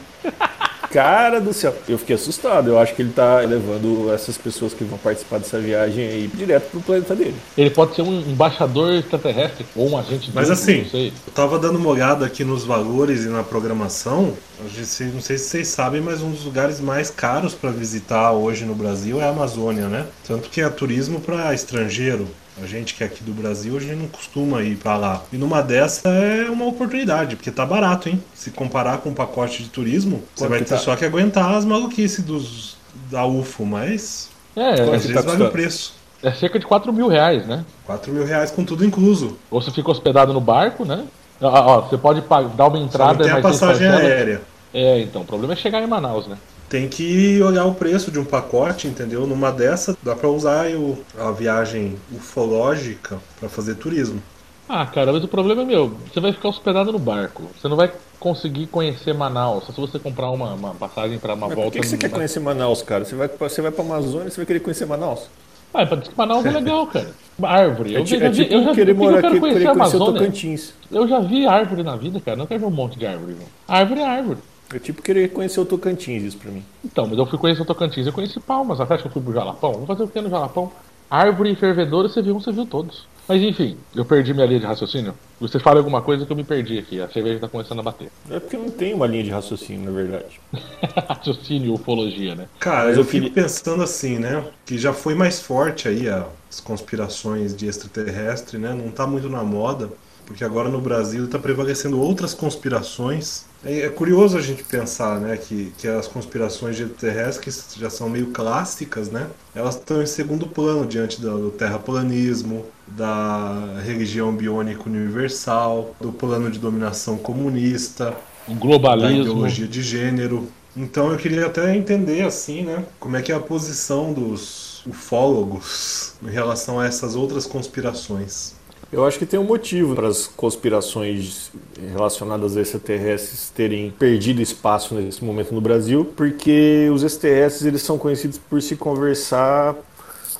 Cara 0.93 1.41
do 1.41 1.51
céu, 1.53 1.75
eu 1.89 1.97
fiquei 1.97 2.15
assustado. 2.15 2.69
Eu 2.69 2.77
acho 2.77 2.93
que 2.93 3.01
ele 3.01 3.11
tá 3.11 3.39
levando 3.39 4.13
essas 4.13 4.37
pessoas 4.37 4.75
que 4.75 4.83
vão 4.83 4.99
participar 4.99 5.39
dessa 5.39 5.59
viagem 5.59 6.07
aí 6.07 6.29
direto 6.31 6.69
pro 6.69 6.81
planeta 6.81 7.15
dele. 7.15 7.35
Ele 7.57 7.71
pode 7.71 7.95
ser 7.95 8.03
um 8.03 8.19
embaixador 8.19 8.93
extraterrestre 8.93 9.65
ou 9.75 9.89
um 9.89 9.97
agente 9.97 10.29
Mas 10.31 10.49
duplo, 10.49 10.61
assim, 10.61 10.81
não 10.83 10.89
sei. 10.89 11.07
eu 11.07 11.33
tava 11.33 11.57
dando 11.57 11.79
uma 11.79 11.89
olhada 11.89 12.27
aqui 12.27 12.43
nos 12.43 12.63
valores 12.63 13.23
e 13.23 13.27
na 13.27 13.41
programação. 13.41 14.33
Não 14.61 15.21
sei 15.21 15.37
se 15.39 15.39
vocês 15.39 15.67
sabem, 15.67 15.99
mas 15.99 16.21
um 16.21 16.29
dos 16.29 16.45
lugares 16.45 16.79
mais 16.79 17.09
caros 17.09 17.55
para 17.55 17.71
visitar 17.71 18.31
hoje 18.31 18.63
no 18.63 18.75
Brasil 18.75 19.19
é 19.19 19.23
a 19.23 19.29
Amazônia, 19.29 19.87
né? 19.87 20.05
Tanto 20.27 20.47
que 20.47 20.61
é 20.61 20.69
turismo 20.69 21.19
para 21.19 21.55
estrangeiro. 21.55 22.27
A 22.61 22.67
gente 22.67 22.93
que 22.93 23.03
é 23.03 23.07
aqui 23.07 23.23
do 23.23 23.31
Brasil, 23.33 23.75
a 23.75 23.79
gente 23.79 23.95
não 23.95 24.07
costuma 24.07 24.61
ir 24.61 24.75
para 24.75 24.95
lá. 24.95 25.23
E 25.31 25.37
numa 25.37 25.61
dessa 25.61 26.07
é 26.07 26.49
uma 26.49 26.65
oportunidade, 26.65 27.35
porque 27.35 27.49
tá 27.49 27.65
barato, 27.65 28.09
hein? 28.09 28.21
Se 28.33 28.51
comparar 28.51 28.99
com 28.99 29.09
um 29.09 29.13
pacote 29.13 29.63
de 29.63 29.69
turismo, 29.69 30.23
você 30.35 30.47
vai 30.47 30.59
que 30.59 30.65
ter 30.65 30.75
tá? 30.75 30.79
só 30.79 30.95
que 30.95 31.03
aguentar 31.03 31.55
as 31.55 31.65
maluquices 31.65 32.23
dos, 32.23 32.77
da 33.09 33.25
UFO, 33.25 33.65
mas 33.65 34.29
É, 34.55 34.73
às 34.73 34.79
vezes 35.05 35.13
tá 35.13 35.21
vale 35.21 35.43
o 35.43 35.49
preço. 35.49 35.95
é 36.21 36.31
cerca 36.31 36.59
de 36.59 36.65
4 36.65 36.93
mil 36.93 37.07
reais, 37.07 37.47
né? 37.47 37.65
4 37.85 38.13
mil 38.13 38.25
reais 38.25 38.51
com 38.51 38.63
tudo 38.63 38.85
incluso. 38.85 39.37
Ou 39.49 39.59
você 39.61 39.71
fica 39.71 39.89
hospedado 39.89 40.31
no 40.31 40.39
barco, 40.39 40.85
né? 40.85 41.05
Ó, 41.41 41.49
ó, 41.49 41.81
você 41.81 41.97
pode 41.97 42.21
dar 42.21 42.37
uma 42.37 42.51
Só 42.55 42.69
não 42.69 42.85
entrada, 42.85 43.23
tem 43.23 43.33
a 43.33 43.41
passagem 43.41 43.87
aérea. 43.87 44.41
É, 44.73 44.99
então, 45.01 45.21
o 45.23 45.25
problema 45.25 45.53
é 45.53 45.55
chegar 45.55 45.81
em 45.81 45.87
Manaus, 45.87 46.27
né? 46.27 46.37
Tem 46.73 46.87
que 46.89 47.39
olhar 47.43 47.65
o 47.65 47.75
preço 47.75 48.09
de 48.09 48.17
um 48.17 48.25
pacote, 48.25 48.87
entendeu? 48.87 49.27
Numa 49.27 49.51
dessa, 49.51 49.95
dá 50.01 50.15
pra 50.15 50.27
usar 50.27 50.71
o- 50.71 50.97
a 51.19 51.29
viagem 51.31 51.95
ufológica 52.11 53.19
pra 53.39 53.47
fazer 53.47 53.75
turismo. 53.75 54.19
Ah, 54.67 54.83
cara, 54.83 55.13
mas 55.13 55.23
o 55.23 55.27
problema 55.27 55.61
é 55.61 55.65
meu. 55.65 55.95
Você 56.11 56.19
vai 56.19 56.33
ficar 56.33 56.49
hospedado 56.49 56.91
no 56.91 56.97
barco. 56.97 57.43
Você 57.55 57.67
não 57.67 57.75
vai 57.77 57.91
conseguir 58.19 58.65
conhecer 58.65 59.13
Manaus. 59.13 59.65
Só 59.65 59.71
se 59.71 59.79
você 59.79 59.99
comprar 59.99 60.31
uma, 60.31 60.51
uma 60.55 60.73
passagem 60.73 61.19
pra 61.19 61.35
uma 61.35 61.45
Mas 61.45 61.53
por 61.55 61.61
volta. 61.61 61.75
que, 61.77 61.81
que 61.81 61.87
você 61.87 61.95
no- 61.95 62.01
quer 62.01 62.09
conhecer 62.09 62.39
Manaus, 62.39 62.81
cara? 62.81 63.05
Você 63.05 63.13
vai, 63.13 63.27
pra- 63.27 63.47
você 63.49 63.61
vai 63.61 63.69
pra 63.69 63.83
Amazônia, 63.85 64.31
você 64.31 64.37
vai 64.37 64.45
querer 64.47 64.59
conhecer 64.61 64.87
Manaus? 64.87 65.27
Ah, 65.75 65.83
diz 65.83 66.07
que 66.07 66.17
Manaus 66.17 66.43
é 66.43 66.49
legal, 66.49 66.87
cara. 66.87 67.11
Árvore. 67.43 67.95
É, 67.95 67.99
Eu 67.99 68.03
ti- 68.03 68.17
já 68.17 68.25
é 68.25 68.29
vi, 68.29 68.43
tipo 68.45 68.53
eu 68.55 68.63
já 68.63 68.69
vi, 68.71 68.75
querer 68.77 68.93
por 68.95 68.99
que 68.99 69.05
morar 69.05 69.17
eu 69.17 69.21
quero 69.21 69.33
aqui, 69.33 69.39
conhecer 69.41 69.59
querer 69.59 69.73
conhecer 69.75 69.95
Amazônia. 69.97 70.19
Tocantins. 70.21 70.73
Eu 70.91 71.07
já 71.07 71.19
vi 71.19 71.45
árvore 71.45 71.83
na 71.83 71.95
vida, 71.95 72.19
cara. 72.19 72.35
Não 72.37 72.47
quero 72.47 72.61
ver 72.61 72.65
um 72.65 72.71
monte 72.71 72.97
de 72.97 73.05
árvore, 73.05 73.33
irmão. 73.33 73.47
Árvore 73.67 73.99
é 73.99 74.05
árvore. 74.07 74.39
É 74.73 74.79
tipo 74.79 75.01
querer 75.01 75.29
conhecer 75.29 75.59
o 75.59 75.65
Tocantins, 75.65 76.23
isso 76.23 76.37
pra 76.37 76.51
mim. 76.51 76.63
Então, 76.83 77.07
mas 77.07 77.17
eu 77.17 77.25
fui 77.25 77.37
conhecer 77.37 77.61
o 77.61 77.65
Tocantins. 77.65 78.07
Eu 78.07 78.13
conheci 78.13 78.39
Palmas. 78.39 78.79
Até 78.79 78.95
acho 78.95 79.03
que 79.03 79.09
eu 79.09 79.13
fui 79.13 79.21
pro 79.21 79.33
Jalapão. 79.33 79.73
Vou 79.73 79.85
fazer 79.85 80.03
o 80.03 80.07
que 80.07 80.21
no 80.21 80.29
Jalapão? 80.29 80.71
Árvore 81.09 81.51
e 81.51 81.55
fervedora, 81.55 82.09
você 82.09 82.21
viu 82.21 82.35
um, 82.35 82.39
você 82.39 82.51
viu 82.51 82.65
todos. 82.65 83.07
Mas 83.27 83.41
enfim, 83.41 83.77
eu 83.95 84.03
perdi 84.03 84.33
minha 84.33 84.45
linha 84.45 84.59
de 84.59 84.65
raciocínio. 84.65 85.13
Você 85.39 85.59
fala 85.59 85.79
alguma 85.79 86.01
coisa 86.01 86.25
que 86.25 86.31
eu 86.31 86.35
me 86.35 86.43
perdi 86.43 86.79
aqui. 86.79 86.99
A 86.99 87.07
cerveja 87.07 87.39
tá 87.39 87.47
começando 87.47 87.79
a 87.79 87.83
bater. 87.83 88.09
É 88.29 88.39
porque 88.39 88.57
não 88.57 88.69
tem 88.69 88.93
uma 88.93 89.05
linha 89.05 89.23
de 89.23 89.29
raciocínio, 89.29 89.85
na 89.85 89.91
verdade. 89.91 90.41
raciocínio, 91.07 91.73
ufologia, 91.73 92.35
né? 92.35 92.47
Cara, 92.59 92.89
eu, 92.89 92.97
eu 92.97 93.05
fico 93.05 93.27
queria... 93.27 93.43
pensando 93.43 93.83
assim, 93.83 94.17
né? 94.17 94.43
Que 94.65 94.77
já 94.77 94.91
foi 94.91 95.13
mais 95.13 95.39
forte 95.39 95.87
aí 95.87 96.09
as 96.09 96.59
conspirações 96.59 97.55
de 97.55 97.67
extraterrestre, 97.67 98.57
né? 98.57 98.73
Não 98.73 98.91
tá 98.91 99.05
muito 99.05 99.29
na 99.29 99.43
moda 99.43 99.89
porque 100.25 100.43
agora 100.43 100.69
no 100.69 100.79
Brasil 100.79 101.25
está 101.25 101.37
prevalecendo 101.37 101.99
outras 101.99 102.33
conspirações. 102.33 103.45
É, 103.65 103.81
é, 103.81 103.89
curioso 103.89 104.37
a 104.37 104.41
gente 104.41 104.63
pensar 104.63 105.19
né, 105.19 105.37
que, 105.37 105.71
que 105.77 105.87
as 105.87 106.07
conspirações 106.07 106.75
de 106.75 106.85
terrestres, 106.85 107.63
que 107.73 107.79
já 107.79 107.89
são 107.89 108.09
meio 108.09 108.27
clássicas, 108.27 109.09
né, 109.09 109.27
elas 109.55 109.75
estão 109.75 110.01
em 110.01 110.05
segundo 110.05 110.47
plano 110.47 110.85
diante 110.85 111.21
do, 111.21 111.37
do 111.37 111.51
terraplanismo, 111.51 112.65
da 112.87 113.79
religião 113.85 114.35
biônica 114.35 114.83
universal, 114.85 115.95
do 115.99 116.11
plano 116.11 116.51
de 116.51 116.59
dominação 116.59 117.17
comunista, 117.17 118.15
o 118.47 118.53
globalismo, 118.53 119.09
da 119.09 119.21
ideologia 119.21 119.67
de 119.67 119.81
gênero. 119.81 120.49
Então 120.75 121.11
eu 121.11 121.17
queria 121.17 121.45
até 121.45 121.75
entender 121.75 122.23
assim, 122.23 122.63
né, 122.63 122.83
como 122.99 123.15
é 123.15 123.21
que 123.21 123.31
é 123.31 123.35
a 123.35 123.39
posição 123.39 124.11
dos 124.11 124.83
ufólogos 124.85 126.15
em 126.21 126.29
relação 126.29 126.79
a 126.79 126.85
essas 126.85 127.15
outras 127.15 127.45
conspirações. 127.45 128.55
Eu 128.93 129.03
acho 129.07 129.17
que 129.17 129.25
tem 129.25 129.39
um 129.39 129.43
motivo 129.43 129.95
para 129.95 130.07
as 130.07 130.27
conspirações 130.27 131.51
relacionadas 131.91 132.55
a 132.55 132.61
extraterrestres 132.61 133.49
terem 133.49 133.89
perdido 133.89 134.39
espaço 134.39 134.93
nesse 134.93 135.23
momento 135.23 135.51
no 135.51 135.59
Brasil, 135.59 136.05
porque 136.15 136.91
os 136.93 137.01
extraterrestres 137.01 137.65
eles 137.65 137.81
são 137.81 137.97
conhecidos 137.97 138.37
por 138.37 138.61
se 138.61 138.75
conversar, 138.75 139.73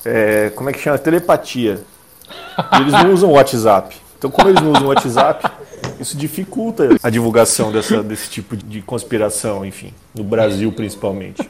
é, 0.04 0.50
como 0.50 0.70
é 0.70 0.72
que 0.72 0.78
chama? 0.78 0.96
Telepatia. 0.98 1.80
E 2.78 2.80
eles 2.80 2.92
não 2.92 3.12
usam 3.12 3.32
WhatsApp. 3.32 3.96
Então, 4.16 4.30
como 4.30 4.48
eles 4.48 4.62
não 4.62 4.70
usam 4.70 4.86
WhatsApp, 4.86 5.50
isso 5.98 6.16
dificulta 6.16 6.90
a 7.02 7.10
divulgação 7.10 7.72
dessa, 7.72 8.04
desse 8.04 8.30
tipo 8.30 8.56
de 8.56 8.80
conspiração, 8.82 9.66
enfim, 9.66 9.92
no 10.14 10.22
Brasil 10.22 10.70
principalmente. 10.70 11.42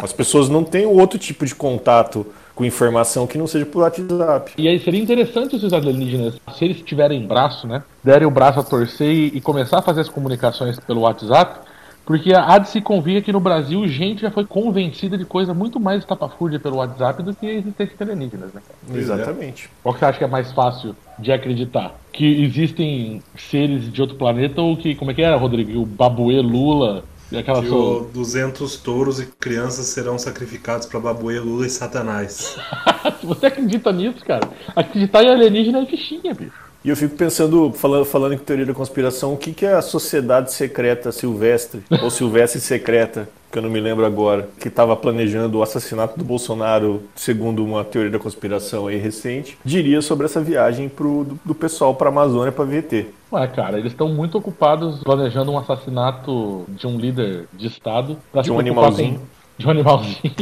As 0.00 0.12
pessoas 0.12 0.48
não 0.48 0.62
têm 0.62 0.86
outro 0.86 1.18
tipo 1.18 1.44
de 1.44 1.56
contato 1.56 2.24
com 2.60 2.64
informação 2.66 3.26
que 3.26 3.38
não 3.38 3.46
seja 3.46 3.64
por 3.64 3.80
WhatsApp. 3.80 4.52
E 4.58 4.68
aí 4.68 4.78
seria 4.78 5.00
interessante 5.00 5.58
se 5.58 5.64
os 5.64 5.72
alienígenas, 5.72 6.34
se 6.54 6.62
eles 6.62 6.82
tiverem 6.82 7.26
braço, 7.26 7.66
né, 7.66 7.82
derem 8.04 8.28
o 8.28 8.30
braço 8.30 8.60
a 8.60 8.62
torcer 8.62 9.10
e, 9.10 9.26
e 9.28 9.40
começar 9.40 9.78
a 9.78 9.82
fazer 9.82 10.02
as 10.02 10.10
comunicações 10.10 10.78
pelo 10.78 11.00
WhatsApp, 11.00 11.66
porque 12.04 12.34
há 12.34 12.58
de 12.58 12.68
se 12.68 12.82
convir 12.82 13.22
que 13.22 13.32
no 13.32 13.40
Brasil 13.40 13.88
gente 13.88 14.20
já 14.20 14.30
foi 14.30 14.44
convencida 14.44 15.16
de 15.16 15.24
coisa 15.24 15.54
muito 15.54 15.80
mais 15.80 16.00
estapafúrdia 16.00 16.60
pelo 16.60 16.76
WhatsApp 16.76 17.22
do 17.22 17.34
que 17.34 17.46
a 17.46 17.54
existência 17.54 17.96
de 17.96 18.02
alienígenas, 18.02 18.52
né? 18.52 18.60
Exatamente. 18.94 19.70
Qual 19.82 19.94
que 19.94 20.00
você 20.00 20.04
acha 20.04 20.18
que 20.18 20.24
é 20.24 20.28
mais 20.28 20.52
fácil 20.52 20.94
de 21.18 21.32
acreditar? 21.32 21.94
Que 22.12 22.44
existem 22.44 23.22
seres 23.38 23.90
de 23.90 24.02
outro 24.02 24.18
planeta 24.18 24.60
ou 24.60 24.76
que, 24.76 24.94
como 24.94 25.12
é 25.12 25.14
que 25.14 25.22
era, 25.22 25.36
Rodrigo? 25.36 25.80
O 25.80 25.86
Babuê 25.86 26.42
Lula 26.42 27.04
e 27.30 27.38
aquela 27.38 27.62
que 27.62 27.68
o 27.68 28.00
200 28.12 28.76
touros 28.78 29.20
e 29.20 29.26
crianças 29.26 29.86
serão 29.86 30.18
sacrificados 30.18 30.86
para 30.86 30.98
Babuê, 30.98 31.38
Lula 31.38 31.66
e 31.66 31.70
Satanás. 31.70 32.56
Você 33.22 33.46
acredita 33.46 33.92
nisso, 33.92 34.24
cara? 34.24 34.48
Acreditar 34.74 35.22
em 35.22 35.30
alienígena 35.30 35.80
é 35.82 35.86
fichinha, 35.86 36.34
bicho. 36.34 36.69
E 36.82 36.88
eu 36.88 36.96
fico 36.96 37.14
pensando, 37.14 37.70
falando, 37.72 38.04
falando 38.06 38.32
em 38.32 38.38
teoria 38.38 38.64
da 38.64 38.72
conspiração, 38.72 39.34
o 39.34 39.36
que, 39.36 39.52
que 39.52 39.66
é 39.66 39.74
a 39.74 39.82
sociedade 39.82 40.50
secreta 40.50 41.12
silvestre, 41.12 41.82
ou 42.02 42.10
silvestre 42.10 42.58
secreta, 42.58 43.28
que 43.52 43.58
eu 43.58 43.62
não 43.62 43.68
me 43.68 43.80
lembro 43.80 44.06
agora, 44.06 44.48
que 44.58 44.68
estava 44.68 44.96
planejando 44.96 45.58
o 45.58 45.62
assassinato 45.62 46.18
do 46.18 46.24
Bolsonaro, 46.24 47.02
segundo 47.14 47.62
uma 47.62 47.84
teoria 47.84 48.10
da 48.10 48.18
conspiração 48.18 48.86
aí 48.86 48.96
recente, 48.96 49.58
diria 49.62 50.00
sobre 50.00 50.24
essa 50.24 50.40
viagem 50.40 50.88
pro, 50.88 51.24
do, 51.24 51.40
do 51.44 51.54
pessoal 51.54 51.94
para 51.94 52.08
a 52.08 52.12
Amazônia 52.12 52.50
para 52.50 52.64
VT. 52.64 53.08
Ué, 53.30 53.46
cara, 53.48 53.78
eles 53.78 53.92
estão 53.92 54.08
muito 54.08 54.38
ocupados 54.38 55.02
planejando 55.02 55.52
um 55.52 55.58
assassinato 55.58 56.64
de 56.66 56.86
um 56.86 56.96
líder 56.96 57.46
de 57.52 57.66
Estado. 57.66 58.16
De 58.42 58.50
um 58.50 58.58
animalzinho. 58.58 59.20
De 59.60 59.66
um 59.66 59.70
animalzinho. 59.70 60.34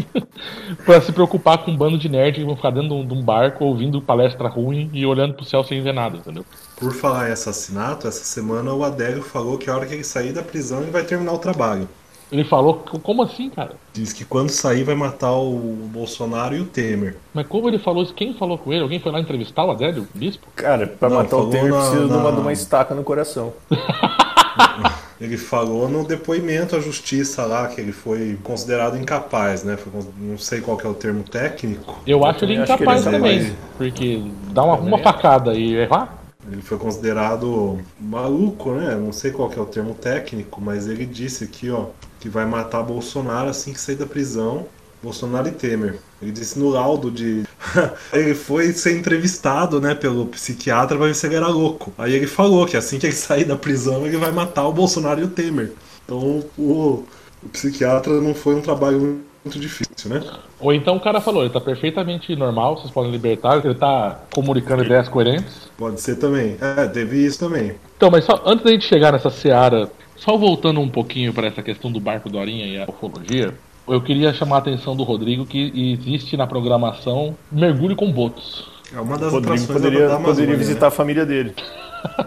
pra 0.87 1.01
se 1.01 1.13
preocupar 1.13 1.59
com 1.59 1.73
um 1.73 1.77
bando 1.77 1.99
de 1.99 2.09
nerds 2.09 2.39
que 2.41 2.47
vão 2.47 2.57
ficar 2.57 2.71
dentro 2.71 3.05
de 3.05 3.13
um 3.13 3.23
barco 3.23 3.65
ouvindo 3.65 4.01
palestra 4.01 4.49
ruim 4.49 4.89
e 4.93 5.05
olhando 5.05 5.35
pro 5.35 5.45
céu 5.45 5.65
sem 5.65 5.83
ver 5.83 5.93
nada, 5.93 6.17
entendeu? 6.19 6.45
Por 6.77 6.95
falar 6.95 7.29
em 7.29 7.33
assassinato, 7.33 8.07
essa 8.07 8.25
semana 8.25 8.73
o 8.73 8.85
Adélio 8.85 9.23
falou 9.23 9.59
que 9.59 9.69
a 9.69 9.75
hora 9.75 9.87
que 9.87 9.95
ele 9.95 10.05
sair 10.05 10.33
da 10.33 10.43
prisão 10.43 10.81
ele 10.83 10.91
vai 10.91 11.03
terminar 11.03 11.33
o 11.33 11.39
trabalho. 11.39 11.89
Ele 12.31 12.45
falou, 12.45 12.75
como 13.03 13.23
assim, 13.23 13.49
cara? 13.49 13.73
Diz 13.95 14.13
que 14.13 14.23
quando 14.23 14.51
sair 14.51 14.85
vai 14.85 14.95
matar 14.95 15.33
o 15.33 15.89
Bolsonaro 15.91 16.55
e 16.55 16.61
o 16.61 16.67
Temer. 16.67 17.17
Mas 17.33 17.47
como 17.47 17.69
ele 17.69 17.79
falou 17.79 18.03
isso? 18.03 18.13
Quem 18.13 18.35
falou 18.35 18.59
com 18.59 18.71
ele? 18.71 18.83
Alguém 18.83 19.01
foi 19.01 19.11
lá 19.11 19.19
entrevistar 19.19 19.65
o 19.65 19.71
Adélio, 19.71 20.07
o 20.15 20.19
bispo? 20.19 20.47
Cara, 20.55 20.87
pra 20.87 21.09
Não, 21.09 21.17
matar 21.17 21.39
o 21.39 21.49
Temer 21.49 21.73
na, 21.73 21.79
precisa 21.79 22.07
na... 22.07 22.07
de, 22.07 22.21
uma, 22.21 22.33
de 22.33 22.41
uma 22.41 22.53
estaca 22.53 22.95
no 22.95 23.03
coração. 23.03 23.55
ele 25.21 25.37
falou 25.37 25.89
no 25.89 26.07
depoimento 26.07 26.77
à 26.77 26.81
justiça 26.81 27.45
lá 27.45 27.67
que 27.67 27.81
ele 27.81 27.93
foi 27.93 28.39
considerado 28.43 28.97
incapaz, 28.97 29.65
né? 29.65 29.77
Foi, 29.77 29.93
não 30.19 30.39
sei 30.39 30.61
qual 30.61 30.81
é 30.81 30.87
o 30.87 30.95
termo 30.95 31.25
técnico. 31.25 32.01
Eu, 32.07 32.25
acho 32.25 32.45
ele 32.45 32.55
incapaz 32.55 33.07
ele 33.07 33.17
também, 33.17 33.57
porque 33.77 34.23
dá 34.53 34.63
uma, 34.63 34.77
uma 34.77 34.99
facada 34.99 35.55
e 35.55 35.75
errar. 35.75 36.17
Ele 36.51 36.63
foi 36.63 36.79
considerado 36.79 37.79
maluco, 38.01 38.73
né? 38.73 38.95
Não 38.95 39.13
sei 39.13 39.31
qual 39.33 39.53
é 39.53 39.61
o 39.61 39.67
termo 39.67 39.93
técnico, 39.93 40.61
mas 40.61 40.87
ele 40.87 41.05
disse 41.05 41.45
aqui, 41.45 41.69
ó, 41.69 41.87
que 42.21 42.29
vai 42.29 42.47
matar 42.47 42.83
Bolsonaro 42.83 43.51
assim 43.51 43.73
que 43.73 43.81
sair 43.81 43.97
da 43.97 44.07
prisão. 44.07 44.67
Bolsonaro 45.02 45.49
e 45.49 45.52
Temer. 45.52 45.99
Ele 46.21 46.33
disse 46.33 46.59
no 46.59 46.71
laudo 46.71 47.11
de. 47.11 47.45
ele 48.12 48.35
foi 48.35 48.73
ser 48.73 48.99
entrevistado, 48.99 49.81
né, 49.81 49.95
pelo 49.95 50.26
psiquiatra 50.26 50.97
pra 50.97 51.07
ver 51.07 51.14
se 51.14 51.26
ele 51.26 51.37
era 51.37 51.49
louco. 51.49 51.93
Aí 51.97 52.14
ele 52.14 52.26
falou 52.26 52.67
que 52.67 52.76
assim 52.76 52.99
que 52.99 53.07
ele 53.07 53.14
sair 53.17 53.45
da 53.45 53.57
prisão, 53.57 54.07
ele 54.07 54.17
vai 54.17 54.33
matar 54.33 54.67
o 54.67 54.73
Bolsonaro 54.73 55.21
e 55.21 55.25
o 55.25 55.28
Temer. 55.28 55.73
Então 56.05 56.43
o, 56.59 57.05
o 57.43 57.49
psiquiatra 57.52 58.21
não 58.21 58.35
foi 58.35 58.55
um 58.55 58.61
trabalho 58.61 59.21
muito 59.45 59.59
difícil, 59.59 60.11
né? 60.11 60.23
Ou 60.61 60.73
então 60.73 60.97
o 60.97 61.00
cara 61.00 61.21
falou, 61.21 61.43
ele 61.43 61.52
tá 61.52 61.61
perfeitamente 61.61 62.35
normal, 62.35 62.76
vocês 62.76 62.90
podem 62.90 63.12
libertar, 63.12 63.64
ele 63.64 63.75
tá 63.75 64.23
comunicando 64.35 64.85
ideias 64.85 65.09
coerentes. 65.09 65.71
Pode 65.76 66.00
ser 66.00 66.17
também. 66.17 66.57
É, 66.61 66.87
teve 66.88 67.25
isso 67.25 67.38
também. 67.38 67.75
Então, 67.97 68.11
mas 68.11 68.25
só 68.25 68.43
antes 68.45 68.64
da 68.64 68.71
gente 68.73 68.87
chegar 68.87 69.12
nessa 69.12 69.31
seara, 69.31 69.88
só 70.17 70.37
voltando 70.37 70.81
um 70.81 70.88
pouquinho 70.88 71.33
para 71.33 71.47
essa 71.47 71.62
questão 71.62 71.93
do 71.93 72.00
barco 72.00 72.28
Dorinha 72.28 72.67
e 72.67 72.81
a 72.81 72.87
ufologia, 72.88 73.55
eu 73.88 74.00
queria 74.00 74.33
chamar 74.33 74.57
a 74.57 74.59
atenção 74.59 74.97
do 74.97 75.02
Rodrigo 75.02 75.47
que 75.47 75.99
existe 76.00 76.37
na 76.37 76.47
programação 76.47 77.37
mergulho 77.50 77.97
com 77.97 78.11
botos. 78.11 78.71
É 78.95 79.00
uma 79.00 79.18
das 79.18 79.33
Rodrigo 79.33 79.66
poderia, 79.66 80.09
da 80.09 80.18
poderia 80.18 80.57
visitar 80.57 80.83
né? 80.83 80.87
a 80.88 80.90
família 80.90 81.26
dele. 81.26 81.54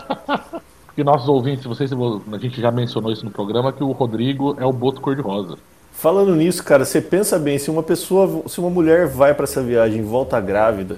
e 0.98 1.03
nossos 1.03 1.27
ouvintes, 1.27 1.65
vocês, 1.65 1.91
a 1.91 2.38
gente 2.38 2.62
já 2.62 2.72
mencionou 2.72 3.12
isso 3.12 3.25
no 3.25 3.32
programa, 3.32 3.72
que 3.72 3.84
o 3.84 3.91
Rodrigo 3.91 4.56
é 4.60 4.65
o 4.65 4.72
boto 4.72 5.01
cor-de-rosa. 5.01 5.58
Falando 5.91 6.36
nisso, 6.36 6.63
cara, 6.63 6.86
você 6.86 7.01
pensa 7.01 7.38
bem, 7.38 7.58
se 7.58 7.70
uma 7.70 7.84
pessoa, 7.84 8.44
se 8.48 8.60
uma 8.60 8.70
mulher 8.70 9.08
vai 9.08 9.34
para 9.34 9.44
essa 9.44 9.62
viagem 9.62 10.00
e 10.00 10.03
volta 10.03 10.39
grávida, 10.39 10.98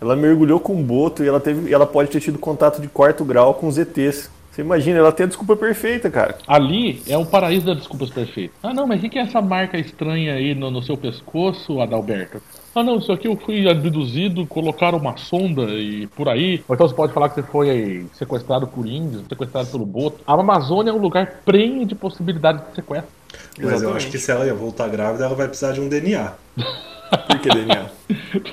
ela 0.00 0.16
mergulhou 0.16 0.58
com 0.58 0.74
um 0.74 0.82
boto 0.82 1.22
e 1.22 1.28
ela, 1.28 1.40
teve, 1.40 1.72
ela 1.72 1.86
pode 1.86 2.10
ter 2.10 2.20
tido 2.20 2.38
contato 2.38 2.80
de 2.80 2.88
quarto 2.88 3.24
grau 3.24 3.54
com 3.54 3.68
os 3.68 3.78
ETs. 3.78 4.30
Você 4.52 4.60
imagina, 4.60 4.98
ela 4.98 5.10
tem 5.10 5.24
a 5.24 5.26
desculpa 5.26 5.56
perfeita, 5.56 6.10
cara. 6.10 6.36
Ali 6.46 7.02
é 7.08 7.16
um 7.16 7.24
paraíso 7.24 7.64
das 7.64 7.78
desculpas 7.78 8.10
perfeitas. 8.10 8.54
Ah, 8.62 8.74
não, 8.74 8.86
mas 8.86 9.02
o 9.02 9.08
que 9.08 9.18
é 9.18 9.22
essa 9.22 9.40
marca 9.40 9.78
estranha 9.78 10.34
aí 10.34 10.54
no, 10.54 10.70
no 10.70 10.82
seu 10.82 10.94
pescoço, 10.94 11.80
Adalberto? 11.80 12.42
Ah, 12.74 12.82
não, 12.82 12.98
isso 12.98 13.10
aqui 13.10 13.26
eu 13.26 13.36
fui 13.36 13.66
abduzido, 13.66 14.46
colocaram 14.46 14.98
uma 14.98 15.16
sonda 15.16 15.62
e 15.72 16.06
por 16.08 16.28
aí. 16.28 16.62
Ou 16.68 16.74
então 16.74 16.86
você 16.86 16.94
pode 16.94 17.14
falar 17.14 17.30
que 17.30 17.36
você 17.36 17.42
foi 17.42 18.06
sequestrado 18.12 18.66
por 18.66 18.86
índios, 18.86 19.24
sequestrado 19.26 19.68
pelo 19.68 19.86
boto. 19.86 20.20
A 20.26 20.34
Amazônia 20.34 20.90
é 20.90 20.94
um 20.94 20.98
lugar 20.98 21.40
prenhe 21.46 21.86
de 21.86 21.94
possibilidades 21.94 22.62
de 22.68 22.74
sequestro. 22.74 23.21
Mas 23.58 23.66
Exatamente. 23.66 23.84
eu 23.84 23.96
acho 23.96 24.10
que 24.10 24.18
se 24.18 24.30
ela 24.30 24.46
ia 24.46 24.54
voltar 24.54 24.88
grávida, 24.88 25.24
ela 25.24 25.34
vai 25.34 25.48
precisar 25.48 25.72
de 25.72 25.80
um 25.80 25.88
DNA. 25.88 26.32
Por 27.28 27.38
que 27.40 27.48
DNA? 27.48 27.86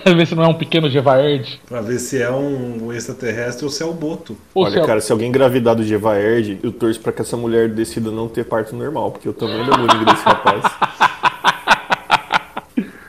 pra 0.04 0.14
ver 0.14 0.28
se 0.28 0.36
não 0.36 0.44
é 0.44 0.48
um 0.48 0.54
pequeno 0.54 0.90
Gevaerd. 0.90 1.62
Pra 1.66 1.80
ver 1.80 1.98
se 1.98 2.22
é 2.22 2.30
um 2.30 2.92
extraterrestre 2.92 3.64
ou 3.64 3.72
se 3.72 3.82
é 3.82 3.86
o 3.86 3.94
Boto. 3.94 4.38
Olha, 4.54 4.86
cara, 4.86 5.00
se 5.00 5.12
alguém 5.12 5.30
engravidar 5.30 5.76
do 5.76 5.84
Gevaerd, 5.84 6.60
eu 6.62 6.72
torço 6.72 7.00
pra 7.00 7.14
que 7.14 7.22
essa 7.22 7.38
mulher 7.38 7.70
decida 7.70 8.12
não 8.12 8.28
ter 8.28 8.44
parto 8.44 8.76
normal, 8.76 9.12
porque 9.12 9.28
eu 9.28 9.34
também 9.34 9.66
não 9.66 9.88
vou 9.88 10.06
desse 10.06 10.24
rapaz. 10.24 10.62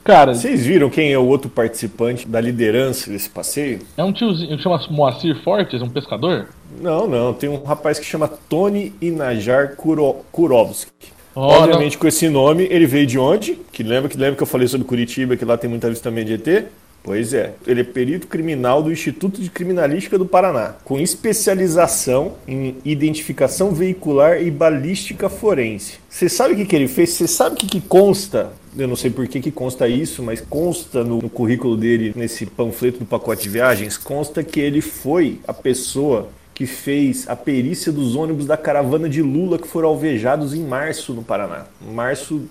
Cara, 0.03 0.35
vocês 0.35 0.67
viram 0.67 0.91
quem 0.91 1.13
é 1.13 1.19
o 1.19 1.25
outro 1.25 1.49
participante 1.49 2.27
da 2.27 2.41
liderança 2.41 3.11
desse 3.11 3.31
passeio? 3.31 3.81
É 3.97 4.03
um 4.03 4.13
tiozinho, 4.13 4.59
chama 4.59 4.81
Moacir 4.91 5.41
Fortes, 5.45 5.81
um 5.83 5.89
pescador? 5.89 6.49
Não, 6.81 7.07
não, 7.07 7.33
tem 7.33 7.49
um 7.49 7.63
rapaz 7.63 7.99
que 7.99 8.05
chama 8.05 8.27
Tony 8.27 8.93
Inajar 9.01 9.77
Kuro, 9.77 10.17
Kurovski. 10.33 11.13
Oh, 11.35 11.43
Obviamente, 11.43 11.95
não. 11.95 12.01
com 12.01 12.09
esse 12.09 12.29
nome, 12.29 12.67
ele 12.71 12.87
veio 12.87 13.07
de 13.07 13.19
onde? 13.19 13.59
Que 13.73 13.83
lembra, 13.83 14.09
que 14.09 14.17
lembra 14.17 14.37
que 14.37 14.43
eu 14.43 14.47
falei 14.47 14.67
sobre 14.67 14.87
Curitiba, 14.87 15.37
que 15.37 15.45
lá 15.45 15.57
tem 15.57 15.71
muita 15.71 15.87
avistamento 15.87 16.27
de 16.27 16.35
ET? 16.35 16.67
Pois 17.03 17.33
é, 17.33 17.55
ele 17.67 17.81
é 17.81 17.85
perito 17.85 18.27
criminal 18.27 18.83
do 18.83 18.93
Instituto 18.93 19.41
de 19.41 19.49
Criminalística 19.49 20.19
do 20.19 20.27
Paraná, 20.27 20.75
com 20.85 21.01
especialização 21.01 22.35
em 22.47 22.77
identificação 22.85 23.73
veicular 23.73 24.43
e 24.43 24.51
balística 24.51 25.31
forense. 25.31 25.99
Você 26.11 26.29
sabe 26.29 26.53
o 26.53 26.57
que, 26.59 26.67
que 26.67 26.77
ele 26.77 26.89
fez? 26.89 27.11
Você 27.11 27.27
sabe 27.27 27.55
o 27.55 27.59
que, 27.59 27.67
que 27.67 27.81
consta 27.81 28.53
eu 28.77 28.87
não 28.87 28.95
sei 28.95 29.11
por 29.11 29.27
que, 29.27 29.41
que 29.41 29.51
consta 29.51 29.89
isso, 29.89 30.23
mas 30.23 30.41
consta 30.41 31.03
no, 31.03 31.21
no, 31.21 31.29
currículo 31.29 31.77
dele, 31.77 32.13
nesse 32.15 32.47
panfleto 32.47 33.01
do 33.01 33.05
pacote 33.05 33.43
de 33.43 33.49
viagens, 33.49 33.97
consta 33.97 34.45
que 34.45 34.61
ele 34.61 34.81
foi 34.81 35.41
a 35.47 35.53
pessoa 35.53 36.29
que 36.61 36.67
fez 36.67 37.27
a 37.27 37.35
perícia 37.35 37.91
dos 37.91 38.15
ônibus 38.15 38.45
da 38.45 38.55
caravana 38.55 39.09
de 39.09 39.23
Lula 39.23 39.59
que 39.59 39.67
foram 39.67 39.89
alvejados 39.89 40.53
em 40.53 40.63
março 40.63 41.15
no 41.15 41.23
Paraná. 41.23 41.65
Março, 41.81 42.43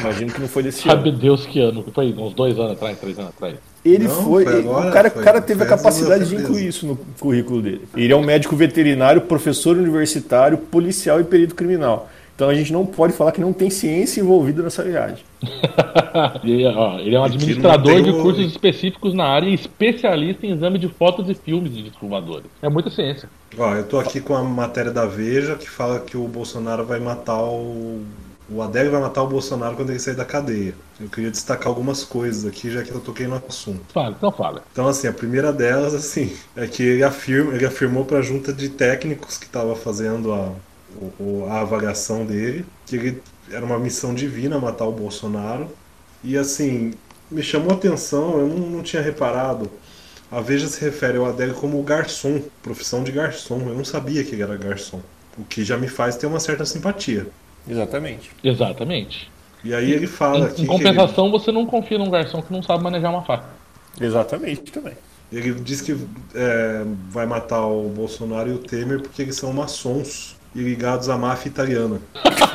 imagino 0.00 0.32
que 0.32 0.40
não 0.40 0.48
foi 0.48 0.64
desse 0.64 0.82
Sabe 0.82 1.10
ano. 1.10 1.18
Deus 1.18 1.46
que 1.46 1.60
ano, 1.60 1.86
foi 1.94 2.12
uns 2.12 2.34
dois 2.34 2.58
anos 2.58 2.72
atrás, 2.72 2.98
três 2.98 3.16
anos 3.20 3.30
atrás. 3.30 3.54
Ele 3.84 4.08
não, 4.08 4.10
foi, 4.10 4.42
foi 4.42 4.58
agora, 4.58 4.88
o 4.88 4.92
cara, 4.92 5.10
foi, 5.10 5.22
cara 5.22 5.40
teve 5.40 5.62
a 5.62 5.66
capacidade 5.66 6.28
de 6.28 6.34
incluir 6.34 6.66
isso 6.66 6.84
no 6.84 6.96
currículo 7.20 7.62
dele. 7.62 7.82
Ele 7.96 8.12
é 8.12 8.16
um 8.16 8.24
médico 8.24 8.56
veterinário, 8.56 9.20
professor 9.20 9.76
universitário, 9.76 10.58
policial 10.58 11.20
e 11.20 11.24
perito 11.24 11.54
criminal. 11.54 12.10
Então 12.34 12.48
a 12.48 12.54
gente 12.54 12.72
não 12.72 12.84
pode 12.86 13.12
falar 13.12 13.32
que 13.32 13.40
não 13.40 13.52
tem 13.52 13.70
ciência 13.70 14.20
envolvida 14.20 14.62
nessa 14.62 14.82
viagem. 14.82 15.24
ele, 16.42 16.66
ó, 16.74 16.98
ele, 16.98 17.14
é 17.14 17.20
um 17.20 17.24
administrador 17.24 18.02
de 18.02 18.12
cursos 18.12 18.46
específicos 18.46 19.14
na 19.14 19.24
área 19.24 19.48
e 19.48 19.54
especialista 19.54 20.46
em 20.46 20.52
exame 20.52 20.78
de 20.78 20.88
fotos 20.88 21.28
e 21.28 21.34
filmes 21.34 21.74
de 21.74 21.82
descovadores. 21.82 22.46
É 22.62 22.68
muita 22.68 22.90
ciência. 22.90 23.28
Ó, 23.58 23.74
eu 23.74 23.86
tô 23.86 23.98
aqui 23.98 24.20
com 24.20 24.34
a 24.34 24.42
matéria 24.42 24.90
da 24.90 25.04
Veja 25.04 25.56
que 25.56 25.68
fala 25.68 26.00
que 26.00 26.16
o 26.16 26.26
Bolsonaro 26.26 26.84
vai 26.84 27.00
matar 27.00 27.42
o. 27.42 28.02
O 28.50 28.60
Adélio 28.60 28.90
vai 28.90 29.00
matar 29.00 29.22
o 29.22 29.28
Bolsonaro 29.28 29.76
quando 29.76 29.90
ele 29.90 29.98
sair 29.98 30.16
da 30.16 30.26
cadeia. 30.26 30.74
Eu 31.00 31.08
queria 31.08 31.30
destacar 31.30 31.68
algumas 31.68 32.04
coisas 32.04 32.44
aqui, 32.44 32.70
já 32.70 32.82
que 32.82 32.90
eu 32.90 33.00
toquei 33.00 33.26
no 33.26 33.36
assunto. 33.48 33.80
Fala, 33.94 34.14
então 34.18 34.30
fala. 34.30 34.62
Então, 34.72 34.86
assim, 34.86 35.06
a 35.06 35.12
primeira 35.12 35.50
delas, 35.52 35.94
assim, 35.94 36.36
é 36.54 36.66
que 36.66 36.82
ele, 36.82 37.02
afirma, 37.02 37.54
ele 37.54 37.64
afirmou 37.64 38.04
para 38.04 38.18
a 38.18 38.22
junta 38.22 38.52
de 38.52 38.68
técnicos 38.68 39.38
que 39.38 39.46
estava 39.46 39.74
fazendo 39.74 40.34
a, 40.34 40.52
o, 41.18 41.46
a 41.48 41.60
avaliação 41.60 42.24
dele, 42.24 42.64
que 42.86 42.96
ele 42.96 43.22
era 43.50 43.64
uma 43.64 43.78
missão 43.78 44.14
divina 44.14 44.58
matar 44.58 44.86
o 44.86 44.92
Bolsonaro. 44.92 45.68
E 46.24 46.36
assim, 46.36 46.94
me 47.30 47.42
chamou 47.42 47.70
a 47.70 47.74
atenção, 47.74 48.38
eu 48.38 48.48
não, 48.48 48.70
não 48.70 48.82
tinha 48.82 49.02
reparado. 49.02 49.70
A 50.30 50.40
Veja 50.40 50.66
se 50.66 50.80
refere 50.80 51.18
ao 51.18 51.26
Adélio 51.26 51.54
como 51.54 51.82
garçom, 51.82 52.40
profissão 52.62 53.04
de 53.04 53.12
garçom. 53.12 53.60
Eu 53.68 53.74
não 53.74 53.84
sabia 53.84 54.24
que 54.24 54.34
ele 54.34 54.42
era 54.42 54.56
garçom. 54.56 55.00
O 55.36 55.44
que 55.44 55.64
já 55.64 55.76
me 55.76 55.88
faz 55.88 56.16
ter 56.16 56.26
uma 56.26 56.40
certa 56.40 56.64
simpatia. 56.64 57.26
Exatamente. 57.68 58.30
Exatamente. 58.42 59.30
E 59.64 59.74
aí 59.74 59.92
ele 59.92 60.06
fala 60.06 60.52
em, 60.56 60.62
em 60.62 60.66
compensação, 60.66 61.26
ele... 61.26 61.32
você 61.32 61.52
não 61.52 61.66
confia 61.66 61.98
num 61.98 62.10
garçom 62.10 62.42
que 62.42 62.52
não 62.52 62.62
sabe 62.62 62.82
manejar 62.82 63.10
uma 63.10 63.22
faca. 63.22 63.44
Exatamente 64.00 64.72
também. 64.72 64.94
Ele 65.30 65.54
diz 65.54 65.80
que 65.80 65.96
é, 66.34 66.84
vai 67.08 67.26
matar 67.26 67.66
o 67.66 67.88
Bolsonaro 67.88 68.50
e 68.50 68.52
o 68.52 68.58
Temer 68.58 69.00
porque 69.00 69.22
eles 69.22 69.36
são 69.36 69.52
maçons 69.52 70.36
e 70.54 70.60
ligados 70.60 71.08
à 71.08 71.16
máfia 71.16 71.48
italiana. 71.48 72.00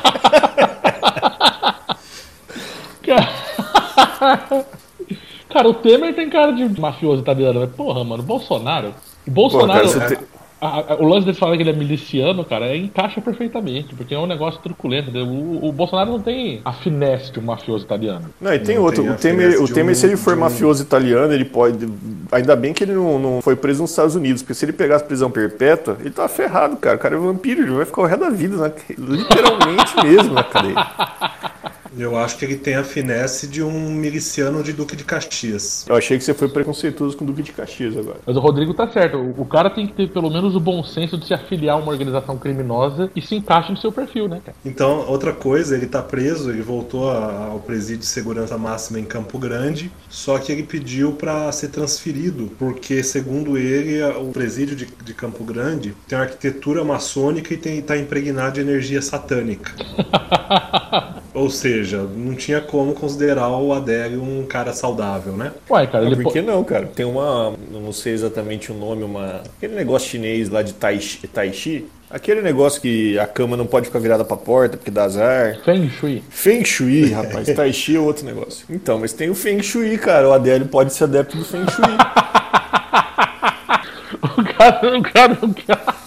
cara, 5.48 5.68
o 5.68 5.74
Temer 5.74 6.14
tem 6.14 6.28
cara 6.28 6.52
de 6.52 6.80
mafioso 6.80 7.22
italiano, 7.22 7.60
mas 7.60 7.70
porra, 7.70 8.04
mano, 8.04 8.22
Bolsonaro. 8.22 8.94
Bolsonaro. 9.26 9.90
Pô, 9.90 9.98
cara. 9.98 10.18
A, 10.60 10.92
a, 10.92 10.96
o 10.96 11.06
lance 11.06 11.26
dele 11.26 11.36
falar 11.36 11.56
que 11.56 11.62
ele 11.62 11.70
é 11.70 11.72
miliciano, 11.72 12.44
cara, 12.44 12.76
encaixa 12.76 13.20
perfeitamente, 13.20 13.94
porque 13.94 14.14
é 14.14 14.18
um 14.18 14.26
negócio 14.26 14.60
truculento. 14.60 15.10
O, 15.16 15.68
o, 15.68 15.72
Bolsonaro 15.72 16.10
não 16.10 16.20
tem 16.20 16.60
a 16.64 16.72
finesse 16.72 17.32
de 17.32 17.38
um 17.38 17.42
mafioso 17.42 17.84
italiano. 17.84 18.30
Não, 18.40 18.52
e 18.52 18.58
tem 18.58 18.76
não 18.76 18.82
outro. 18.82 19.02
Tem 19.02 19.12
o 19.12 19.16
Temer, 19.16 19.62
o 19.62 19.68
Temer 19.68 19.92
um, 19.92 19.94
se 19.94 20.06
ele 20.06 20.16
for 20.16 20.34
um... 20.34 20.40
mafioso 20.40 20.82
italiano, 20.82 21.32
ele 21.32 21.44
pode. 21.44 21.88
Ainda 22.32 22.56
bem 22.56 22.72
que 22.72 22.84
ele 22.84 22.92
não, 22.92 23.18
não, 23.18 23.40
foi 23.40 23.56
preso 23.56 23.82
nos 23.82 23.90
Estados 23.90 24.14
Unidos, 24.14 24.42
porque 24.42 24.54
se 24.54 24.64
ele 24.64 24.72
pegasse 24.72 25.04
prisão 25.04 25.30
perpétua, 25.30 25.96
ele 26.00 26.10
tá 26.10 26.28
ferrado, 26.28 26.76
cara. 26.76 26.96
O 26.96 26.98
cara 26.98 27.14
é 27.14 27.18
vampiro, 27.18 27.62
ele 27.62 27.70
vai 27.70 27.84
ficar 27.84 28.02
o 28.02 28.06
resto 28.06 28.20
da 28.20 28.30
vida, 28.30 28.56
né? 28.56 28.72
literalmente 28.98 29.96
mesmo 30.04 30.34
na 30.34 30.44
cadeia. 30.44 30.74
Eu 31.98 32.16
acho 32.16 32.38
que 32.38 32.44
ele 32.44 32.56
tem 32.56 32.76
a 32.76 32.84
finesse 32.84 33.48
de 33.48 33.62
um 33.62 33.90
miliciano 33.90 34.62
de 34.62 34.72
Duque 34.72 34.94
de 34.94 35.04
Caxias. 35.04 35.84
Eu 35.88 35.96
achei 35.96 36.16
que 36.16 36.24
você 36.24 36.32
foi 36.32 36.48
preconceituoso 36.48 37.16
com 37.16 37.24
o 37.24 37.26
Duque 37.26 37.42
de 37.42 37.52
Caxias 37.52 37.96
agora. 37.96 38.18
Mas 38.24 38.36
o 38.36 38.40
Rodrigo 38.40 38.72
tá 38.72 38.88
certo. 38.88 39.18
O 39.36 39.44
cara 39.44 39.68
tem 39.68 39.86
que 39.86 39.92
ter 39.92 40.08
pelo 40.08 40.30
menos 40.30 40.54
o 40.54 40.60
bom 40.60 40.82
senso 40.84 41.18
de 41.18 41.26
se 41.26 41.34
afiliar 41.34 41.76
a 41.76 41.78
uma 41.80 41.90
organização 41.90 42.38
criminosa 42.38 43.10
e 43.16 43.20
se 43.20 43.34
encaixa 43.34 43.72
no 43.72 43.76
seu 43.76 43.90
perfil, 43.90 44.28
né, 44.28 44.40
cara? 44.44 44.56
Então, 44.64 45.06
outra 45.08 45.32
coisa, 45.32 45.76
ele 45.76 45.86
tá 45.86 46.00
preso, 46.02 46.50
ele 46.50 46.62
voltou 46.62 47.10
ao 47.10 47.58
presídio 47.60 48.00
de 48.00 48.06
segurança 48.06 48.56
máxima 48.56 49.00
em 49.00 49.04
Campo 49.04 49.38
Grande, 49.38 49.90
só 50.08 50.38
que 50.38 50.52
ele 50.52 50.62
pediu 50.62 51.12
para 51.12 51.50
ser 51.52 51.68
transferido, 51.68 52.50
porque, 52.58 53.02
segundo 53.02 53.58
ele, 53.58 54.02
o 54.02 54.26
presídio 54.26 54.76
de, 54.76 54.86
de 54.86 55.14
Campo 55.14 55.42
Grande 55.42 55.94
tem 56.06 56.16
uma 56.16 56.24
arquitetura 56.24 56.84
maçônica 56.84 57.52
e 57.52 57.56
tem, 57.56 57.82
tá 57.82 57.96
impregnado 57.96 58.54
de 58.54 58.60
energia 58.60 59.02
satânica. 59.02 59.72
Ou 61.34 61.50
seja, 61.50 61.87
não 61.96 62.34
tinha 62.34 62.60
como 62.60 62.92
considerar 62.92 63.48
o 63.48 63.72
Adélio 63.72 64.22
um 64.22 64.44
cara 64.46 64.72
saudável, 64.72 65.32
né? 65.32 65.52
Uai, 65.68 65.86
cara, 65.86 66.04
ele... 66.04 66.22
por 66.22 66.32
que 66.32 66.42
não, 66.42 66.62
cara? 66.62 66.86
Tem 66.86 67.06
uma, 67.06 67.54
não 67.70 67.92
sei 67.92 68.12
exatamente 68.12 68.70
o 68.70 68.74
nome, 68.74 69.02
uma 69.02 69.42
aquele 69.56 69.74
negócio 69.74 70.08
chinês 70.08 70.48
lá 70.48 70.62
de 70.62 70.74
tai, 70.74 71.00
tai 71.32 71.52
Chi, 71.52 71.86
Aquele 72.10 72.40
negócio 72.40 72.80
que 72.80 73.18
a 73.18 73.26
cama 73.26 73.54
não 73.54 73.66
pode 73.66 73.86
ficar 73.86 73.98
virada 73.98 74.24
pra 74.24 74.36
porta 74.36 74.78
porque 74.78 74.90
dá 74.90 75.04
azar. 75.04 75.58
Feng 75.62 75.90
Shui. 75.90 76.22
Feng 76.30 76.64
Shui, 76.64 77.10
rapaz. 77.12 77.52
tai 77.54 77.70
Chi 77.70 77.96
é 77.96 78.00
outro 78.00 78.24
negócio. 78.24 78.64
Então, 78.70 78.98
mas 78.98 79.12
tem 79.12 79.28
o 79.28 79.34
Feng 79.34 79.62
Shui, 79.62 79.98
cara. 79.98 80.26
O 80.26 80.32
Adélio 80.32 80.66
pode 80.68 80.94
ser 80.94 81.04
adepto 81.04 81.36
do 81.36 81.44
Feng 81.44 81.70
Shui. 81.70 81.84
o 84.38 84.44
cara, 84.44 84.98
o 84.98 85.02
cara, 85.02 85.38
o 85.42 85.54
cara. 85.54 85.97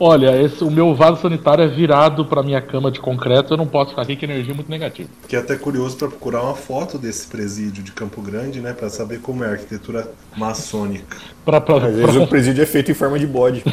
Olha, 0.00 0.40
esse, 0.40 0.62
o 0.62 0.70
meu 0.70 0.94
vaso 0.94 1.20
sanitário 1.20 1.64
é 1.64 1.66
virado 1.66 2.24
para 2.24 2.42
minha 2.42 2.60
cama 2.60 2.90
de 2.90 3.00
concreto, 3.00 3.52
eu 3.52 3.56
não 3.56 3.66
posso 3.66 3.90
ficar 3.90 4.02
aqui 4.02 4.14
que 4.14 4.24
energia 4.24 4.52
é 4.52 4.54
muito 4.54 4.70
negativa. 4.70 5.08
Que 5.26 5.34
é 5.34 5.40
até 5.40 5.56
curioso 5.56 5.96
para 5.96 6.08
procurar 6.08 6.42
uma 6.42 6.54
foto 6.54 6.96
desse 6.96 7.26
presídio 7.26 7.82
de 7.82 7.90
Campo 7.90 8.22
Grande, 8.22 8.60
né, 8.60 8.72
para 8.72 8.88
saber 8.88 9.20
como 9.20 9.42
é 9.42 9.48
a 9.48 9.50
arquitetura 9.52 10.08
maçônica. 10.36 11.16
Pra, 11.44 11.60
pra, 11.60 11.76
Às 11.78 11.96
vezes 11.96 12.16
o 12.16 12.26
presídio 12.26 12.62
é 12.62 12.66
feito 12.66 12.90
em 12.92 12.94
forma 12.94 13.18
de 13.18 13.26
bode. 13.26 13.64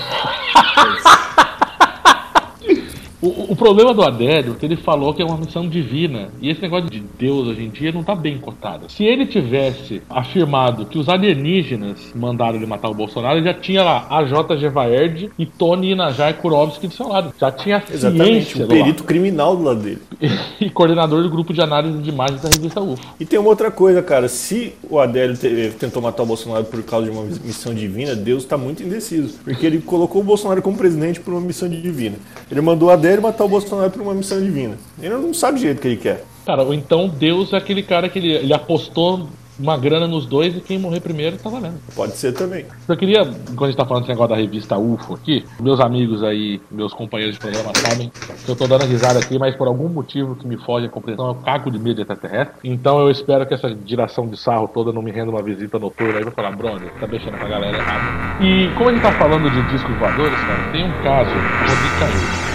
O, 3.21 3.53
o, 3.53 3.55
problema 3.55 3.93
do 3.93 4.03
Adélio 4.03 4.53
é 4.53 4.55
que 4.55 4.65
ele 4.65 4.75
falou 4.75 5.13
que 5.13 5.21
é 5.21 5.25
uma 5.25 5.37
missão 5.37 5.67
divina. 5.67 6.29
E 6.41 6.49
esse 6.49 6.61
negócio 6.61 6.89
de 6.89 7.01
Deus 7.17 7.47
hoje 7.47 7.63
em 7.63 7.69
dia 7.69 7.91
não 7.91 8.03
tá 8.03 8.13
bem 8.13 8.37
cotado. 8.37 8.91
Se 8.91 9.03
ele 9.03 9.25
tivesse 9.25 10.01
afirmado 10.09 10.85
que 10.85 10.97
os 10.97 11.07
alienígenas 11.07 12.11
mandaram 12.13 12.55
ele 12.55 12.65
matar 12.65 12.89
o 12.89 12.93
Bolsonaro, 12.93 13.37
ele 13.37 13.45
já 13.45 13.53
tinha 13.53 13.83
lá 13.83 14.07
a 14.09 14.23
J. 14.25 14.69
Vaerd 14.69 15.31
e 15.39 15.45
Tony 15.45 15.91
Inajar 15.91 16.33
Kurovski 16.35 16.87
do 16.87 16.93
seu 16.93 17.07
lado. 17.07 17.33
Já 17.39 17.51
tinha 17.51 17.83
Exatamente, 17.91 18.61
o 18.61 18.67
perito 18.67 19.03
criminal 19.03 19.55
do 19.55 19.63
lado 19.63 19.81
dele. 19.81 20.01
e 20.59 20.69
coordenador 20.69 21.23
do 21.23 21.29
grupo 21.29 21.53
de 21.53 21.61
análise 21.61 21.97
de 21.99 22.09
imagens 22.09 22.41
da 22.41 22.49
revista 22.49 22.81
UFO. 22.81 23.15
E 23.19 23.25
tem 23.25 23.39
uma 23.39 23.49
outra 23.49 23.71
coisa, 23.71 24.01
cara. 24.01 24.27
Se 24.27 24.73
o 24.89 24.99
Adélio 24.99 25.35
tentou 25.79 26.01
matar 26.01 26.23
o 26.23 26.25
Bolsonaro 26.25 26.65
por 26.65 26.81
causa 26.83 27.09
de 27.09 27.17
uma 27.17 27.23
missão 27.23 27.73
divina, 27.73 28.15
Deus 28.15 28.43
está 28.43 28.57
muito 28.57 28.83
indeciso. 28.83 29.39
Porque 29.43 29.65
ele 29.65 29.79
colocou 29.79 30.21
o 30.21 30.23
Bolsonaro 30.23 30.61
como 30.61 30.77
presidente 30.77 31.19
por 31.19 31.33
uma 31.33 31.41
missão 31.41 31.67
divina. 31.69 32.17
Ele 32.51 32.61
mandou 32.61 32.89
o 32.89 32.91
Adélio 32.91 33.04
matar 33.21 33.43
o 33.43 33.49
Bolsonaro 33.49 33.91
por 33.91 34.01
uma 34.01 34.13
missão 34.13 34.41
divina. 34.41 34.77
Ele 35.01 35.15
não 35.15 35.33
sabe 35.33 35.59
direito 35.59 35.79
o 35.79 35.81
que 35.81 35.87
ele 35.87 35.97
quer. 35.97 36.23
Cara, 36.45 36.63
ou 36.63 36.73
então 36.73 37.07
Deus 37.07 37.53
é 37.53 37.57
aquele 37.57 37.81
cara 37.81 38.09
que 38.09 38.19
ele, 38.19 38.31
ele 38.33 38.53
apostou 38.53 39.27
uma 39.59 39.77
grana 39.77 40.07
nos 40.07 40.25
dois 40.25 40.55
e 40.55 40.61
quem 40.61 40.77
morrer 40.77 40.99
primeiro 40.99 41.37
tá 41.37 41.49
valendo. 41.49 41.79
Pode 41.95 42.15
ser 42.17 42.33
também. 42.33 42.65
Eu 42.87 42.97
queria, 42.97 43.23
quando 43.23 43.63
a 43.63 43.67
gente 43.67 43.77
tá 43.77 43.85
falando 43.85 44.03
desse 44.03 44.11
negócio 44.11 44.35
da 44.35 44.41
revista 44.41 44.77
UFO 44.77 45.13
aqui, 45.13 45.45
meus 45.59 45.79
amigos 45.79 46.23
aí, 46.23 46.61
meus 46.69 46.93
companheiros 46.93 47.35
de 47.35 47.41
programa 47.41 47.71
sabem 47.75 48.11
que 48.45 48.51
eu 48.51 48.55
tô 48.55 48.67
dando 48.67 48.85
risada 48.85 49.19
aqui, 49.19 49.39
mas 49.39 49.55
por 49.55 49.67
algum 49.67 49.87
motivo 49.87 50.35
que 50.35 50.47
me 50.47 50.57
foge 50.57 50.85
a 50.85 50.89
compreensão, 50.89 51.27
eu 51.27 51.35
cago 51.35 51.71
de 51.71 51.79
medo 51.79 51.95
de 51.95 52.01
extraterrestre. 52.01 52.55
Então 52.63 52.99
eu 52.99 53.09
espero 53.09 53.45
que 53.45 53.53
essa 53.53 53.75
geração 53.85 54.27
de 54.27 54.37
sarro 54.37 54.67
toda 54.67 54.91
não 54.91 55.01
me 55.01 55.11
renda 55.11 55.31
uma 55.31 55.41
visita 55.41 55.79
noturna 55.79 56.17
aí 56.17 56.23
pra 56.23 56.31
falar, 56.31 56.51
brother, 56.51 56.91
tá 56.99 57.07
mexendo 57.07 57.37
com 57.37 57.45
a 57.45 57.49
galera 57.49 57.77
errada. 57.77 58.43
E 58.43 58.69
como 58.75 58.89
a 58.89 58.93
gente 58.93 59.01
tá 59.01 59.11
falando 59.13 59.49
de 59.49 59.71
discos 59.71 59.95
voadores, 59.97 60.37
cara, 60.37 60.71
tem 60.71 60.83
um 60.83 61.03
caso, 61.03 61.31
Rodrigo 61.31 61.99
caiu. 61.99 62.54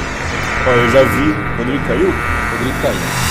Ó, 0.67 0.71
eu 0.71 0.91
já 0.91 1.03
vi. 1.03 1.35
Rodrigo 1.59 1.85
caiu? 1.87 2.13
Rodrigo 2.53 2.83
caiu. 2.83 3.31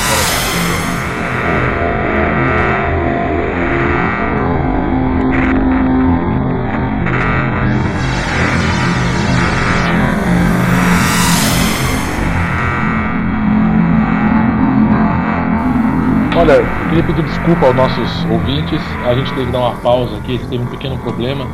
Olha, 16.36 16.64
queria 16.88 17.04
pedir 17.04 17.24
desculpa 17.24 17.68
aos 17.68 17.76
nossos 17.76 18.26
ouvintes. 18.32 18.82
A 19.06 19.14
gente 19.14 19.32
teve 19.34 19.46
que 19.48 19.52
dar 19.52 19.60
uma 19.60 19.76
pausa 19.76 20.16
aqui, 20.18 20.40
teve 20.50 20.64
um 20.64 20.68
pequeno 20.68 20.98
problema. 20.98 21.46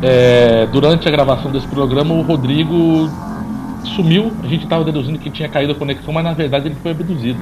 É, 0.00 0.66
durante 0.72 1.06
a 1.08 1.10
gravação 1.10 1.50
desse 1.50 1.66
programa, 1.66 2.14
o 2.14 2.22
Rodrigo 2.22 3.10
sumiu. 3.88 4.32
A 4.42 4.46
gente 4.46 4.64
estava 4.64 4.84
deduzindo 4.84 5.18
que 5.18 5.30
tinha 5.30 5.48
caído 5.48 5.72
a 5.72 5.74
conexão, 5.74 6.12
mas 6.12 6.24
na 6.24 6.32
verdade 6.32 6.68
ele 6.68 6.76
foi 6.82 6.90
abduzido. 6.92 7.40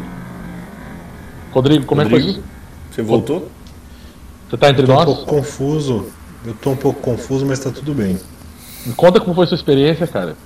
Rodrigo, 1.52 1.84
como 1.86 2.02
Rodrigo, 2.02 2.20
é 2.20 2.26
que 2.26 2.32
foi 2.32 2.40
isso? 2.40 2.48
Você 2.90 3.02
voltou? 3.02 3.48
Você 4.48 4.54
está 4.54 4.70
entre 4.70 4.82
eu 4.82 4.86
tô 4.86 4.94
nós? 4.94 5.02
um 5.02 5.14
pouco 5.14 5.26
confuso. 5.26 6.06
Eu 6.44 6.54
tô 6.54 6.70
um 6.70 6.76
pouco 6.76 7.00
confuso, 7.00 7.44
mas 7.44 7.58
está 7.58 7.70
tudo 7.70 7.94
bem. 7.94 8.18
Me 8.86 8.92
conta 8.94 9.20
como 9.20 9.34
foi 9.34 9.44
a 9.44 9.48
sua 9.48 9.56
experiência, 9.56 10.06
cara. 10.06 10.36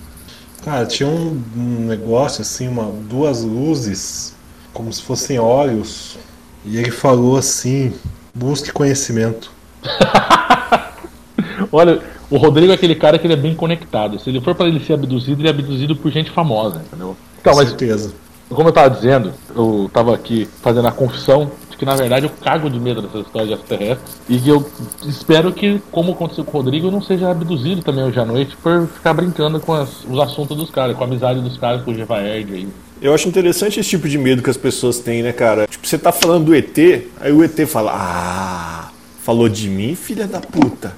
Cara, 0.64 0.86
tinha 0.86 1.08
um, 1.08 1.42
um 1.56 1.86
negócio 1.86 2.42
assim, 2.42 2.68
uma, 2.68 2.84
duas 3.08 3.42
luzes, 3.42 4.34
como 4.72 4.92
se 4.92 5.02
fossem 5.02 5.38
olhos 5.38 6.16
E 6.64 6.76
ele 6.76 6.90
falou 6.90 7.36
assim: 7.36 7.92
busque 8.34 8.72
conhecimento. 8.72 9.52
Olha, 11.70 12.00
o 12.34 12.38
Rodrigo 12.38 12.72
é 12.72 12.74
aquele 12.74 12.94
cara 12.94 13.18
que 13.18 13.26
ele 13.26 13.34
é 13.34 13.36
bem 13.36 13.54
conectado. 13.54 14.18
Se 14.18 14.30
ele 14.30 14.40
for 14.40 14.54
para 14.54 14.66
ele 14.66 14.80
ser 14.84 14.94
abduzido, 14.94 15.40
ele 15.40 15.48
é 15.48 15.50
abduzido 15.50 15.94
por 15.94 16.10
gente 16.10 16.30
famosa, 16.30 16.82
entendeu? 16.86 17.16
Então, 17.40 17.52
Com 17.52 17.58
mas 17.58 17.68
certeza. 17.68 18.12
como 18.48 18.68
eu 18.68 18.72
tava 18.72 18.90
dizendo, 18.90 19.32
eu 19.54 19.90
tava 19.92 20.14
aqui 20.14 20.48
fazendo 20.62 20.88
a 20.88 20.92
confissão 20.92 21.50
de 21.70 21.76
que 21.76 21.84
na 21.84 21.94
verdade 21.96 22.26
eu 22.26 22.30
cago 22.42 22.68
de 22.70 22.78
medo 22.78 23.02
dessas 23.02 23.26
histórias 23.26 23.48
de 23.48 23.54
extraterrestres 23.54 24.16
e 24.28 24.38
que 24.38 24.48
eu 24.48 24.64
espero 25.06 25.52
que, 25.52 25.80
como 25.90 26.12
aconteceu 26.12 26.44
com 26.44 26.58
o 26.58 26.60
Rodrigo, 26.60 26.86
eu 26.88 26.90
não 26.92 27.02
seja 27.02 27.30
abduzido 27.30 27.82
também 27.82 28.04
hoje 28.04 28.18
à 28.20 28.24
noite 28.24 28.56
por 28.62 28.86
ficar 28.88 29.14
brincando 29.14 29.58
com 29.60 29.72
as- 29.74 30.04
os 30.08 30.18
assuntos 30.20 30.56
dos 30.56 30.70
caras, 30.70 30.96
com 30.96 31.02
a 31.02 31.06
amizade 31.06 31.40
dos 31.40 31.56
caras, 31.58 31.82
com 31.82 31.90
o 31.90 31.94
Gevaerd 31.94 32.52
aí. 32.54 32.68
Eu 33.00 33.12
acho 33.12 33.26
interessante 33.28 33.80
esse 33.80 33.88
tipo 33.90 34.08
de 34.08 34.16
medo 34.16 34.42
que 34.42 34.48
as 34.50 34.56
pessoas 34.56 35.00
têm, 35.00 35.22
né, 35.24 35.32
cara? 35.32 35.66
Tipo, 35.66 35.84
você 35.86 35.98
tá 35.98 36.12
falando 36.12 36.44
do 36.46 36.54
ET, 36.54 36.78
aí 37.20 37.32
o 37.32 37.42
ET 37.42 37.66
fala: 37.66 37.90
Ah, 37.92 38.90
falou 39.22 39.48
de 39.48 39.68
mim, 39.68 39.96
filha 39.96 40.26
da 40.28 40.40
puta. 40.40 40.94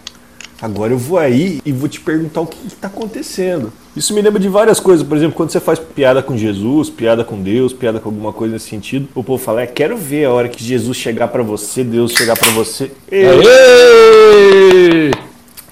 Agora 0.64 0.94
eu 0.94 0.98
vou 0.98 1.18
aí 1.18 1.60
e 1.62 1.72
vou 1.72 1.86
te 1.90 2.00
perguntar 2.00 2.40
o 2.40 2.46
que, 2.46 2.56
que 2.56 2.74
tá 2.74 2.88
acontecendo. 2.88 3.70
Isso 3.94 4.14
me 4.14 4.22
lembra 4.22 4.40
de 4.40 4.48
várias 4.48 4.80
coisas. 4.80 5.06
Por 5.06 5.14
exemplo, 5.14 5.36
quando 5.36 5.50
você 5.50 5.60
faz 5.60 5.78
piada 5.78 6.22
com 6.22 6.38
Jesus, 6.38 6.88
piada 6.88 7.22
com 7.22 7.42
Deus, 7.42 7.74
piada 7.74 8.00
com 8.00 8.08
alguma 8.08 8.32
coisa 8.32 8.54
nesse 8.54 8.70
sentido, 8.70 9.06
o 9.14 9.22
povo 9.22 9.36
fala: 9.36 9.60
É, 9.60 9.66
quero 9.66 9.94
ver 9.94 10.24
a 10.24 10.32
hora 10.32 10.48
que 10.48 10.64
Jesus 10.64 10.96
chegar 10.96 11.28
pra 11.28 11.42
você, 11.42 11.84
Deus 11.84 12.12
chegar 12.12 12.34
pra 12.34 12.48
você. 12.52 12.90
Aê! 13.12 15.10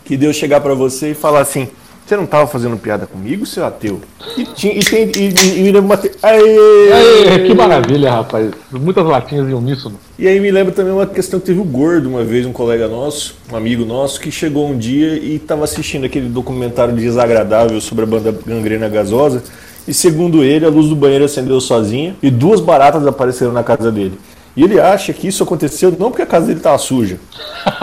que 0.04 0.14
Deus 0.14 0.36
chegar 0.36 0.60
pra 0.60 0.74
você 0.74 1.12
e 1.12 1.14
falar 1.14 1.40
assim: 1.40 1.68
Você 2.12 2.16
não 2.18 2.26
tava 2.26 2.46
fazendo 2.46 2.76
piada 2.76 3.06
comigo, 3.06 3.46
seu 3.46 3.64
ateu? 3.64 3.98
E, 4.36 4.44
tinha, 4.44 4.74
e, 4.74 4.80
tem, 4.80 5.10
e, 5.16 5.60
e, 5.62 5.70
e 5.70 5.78
uma. 5.78 5.98
Aê! 6.22 6.92
Aê, 6.92 7.46
que 7.46 7.54
maravilha, 7.54 8.10
rapaz. 8.10 8.50
Muitas 8.70 9.06
latinhas 9.06 9.48
em 9.48 9.54
uníssono. 9.54 9.98
E 10.18 10.28
aí 10.28 10.38
me 10.38 10.50
lembra 10.50 10.74
também 10.74 10.92
uma 10.92 11.06
questão 11.06 11.40
que 11.40 11.46
teve 11.46 11.60
o 11.60 11.64
Gordo 11.64 12.10
uma 12.10 12.22
vez, 12.22 12.44
um 12.44 12.52
colega 12.52 12.86
nosso, 12.86 13.34
um 13.50 13.56
amigo 13.56 13.86
nosso, 13.86 14.20
que 14.20 14.30
chegou 14.30 14.68
um 14.68 14.76
dia 14.76 15.14
e 15.14 15.36
estava 15.36 15.64
assistindo 15.64 16.04
aquele 16.04 16.28
documentário 16.28 16.94
desagradável 16.94 17.80
sobre 17.80 18.04
a 18.04 18.06
banda 18.06 18.38
gangrena 18.44 18.90
gasosa. 18.90 19.42
E 19.88 19.94
segundo 19.94 20.44
ele, 20.44 20.66
a 20.66 20.68
luz 20.68 20.90
do 20.90 20.94
banheiro 20.94 21.24
acendeu 21.24 21.62
sozinha 21.62 22.14
e 22.22 22.30
duas 22.30 22.60
baratas 22.60 23.06
apareceram 23.06 23.52
na 23.52 23.64
casa 23.64 23.90
dele. 23.90 24.18
E 24.54 24.62
ele 24.62 24.78
acha 24.78 25.14
que 25.14 25.28
isso 25.28 25.42
aconteceu 25.42 25.90
não 25.98 26.10
porque 26.10 26.20
a 26.20 26.26
casa 26.26 26.44
dele 26.44 26.58
estava 26.58 26.76
suja, 26.76 27.18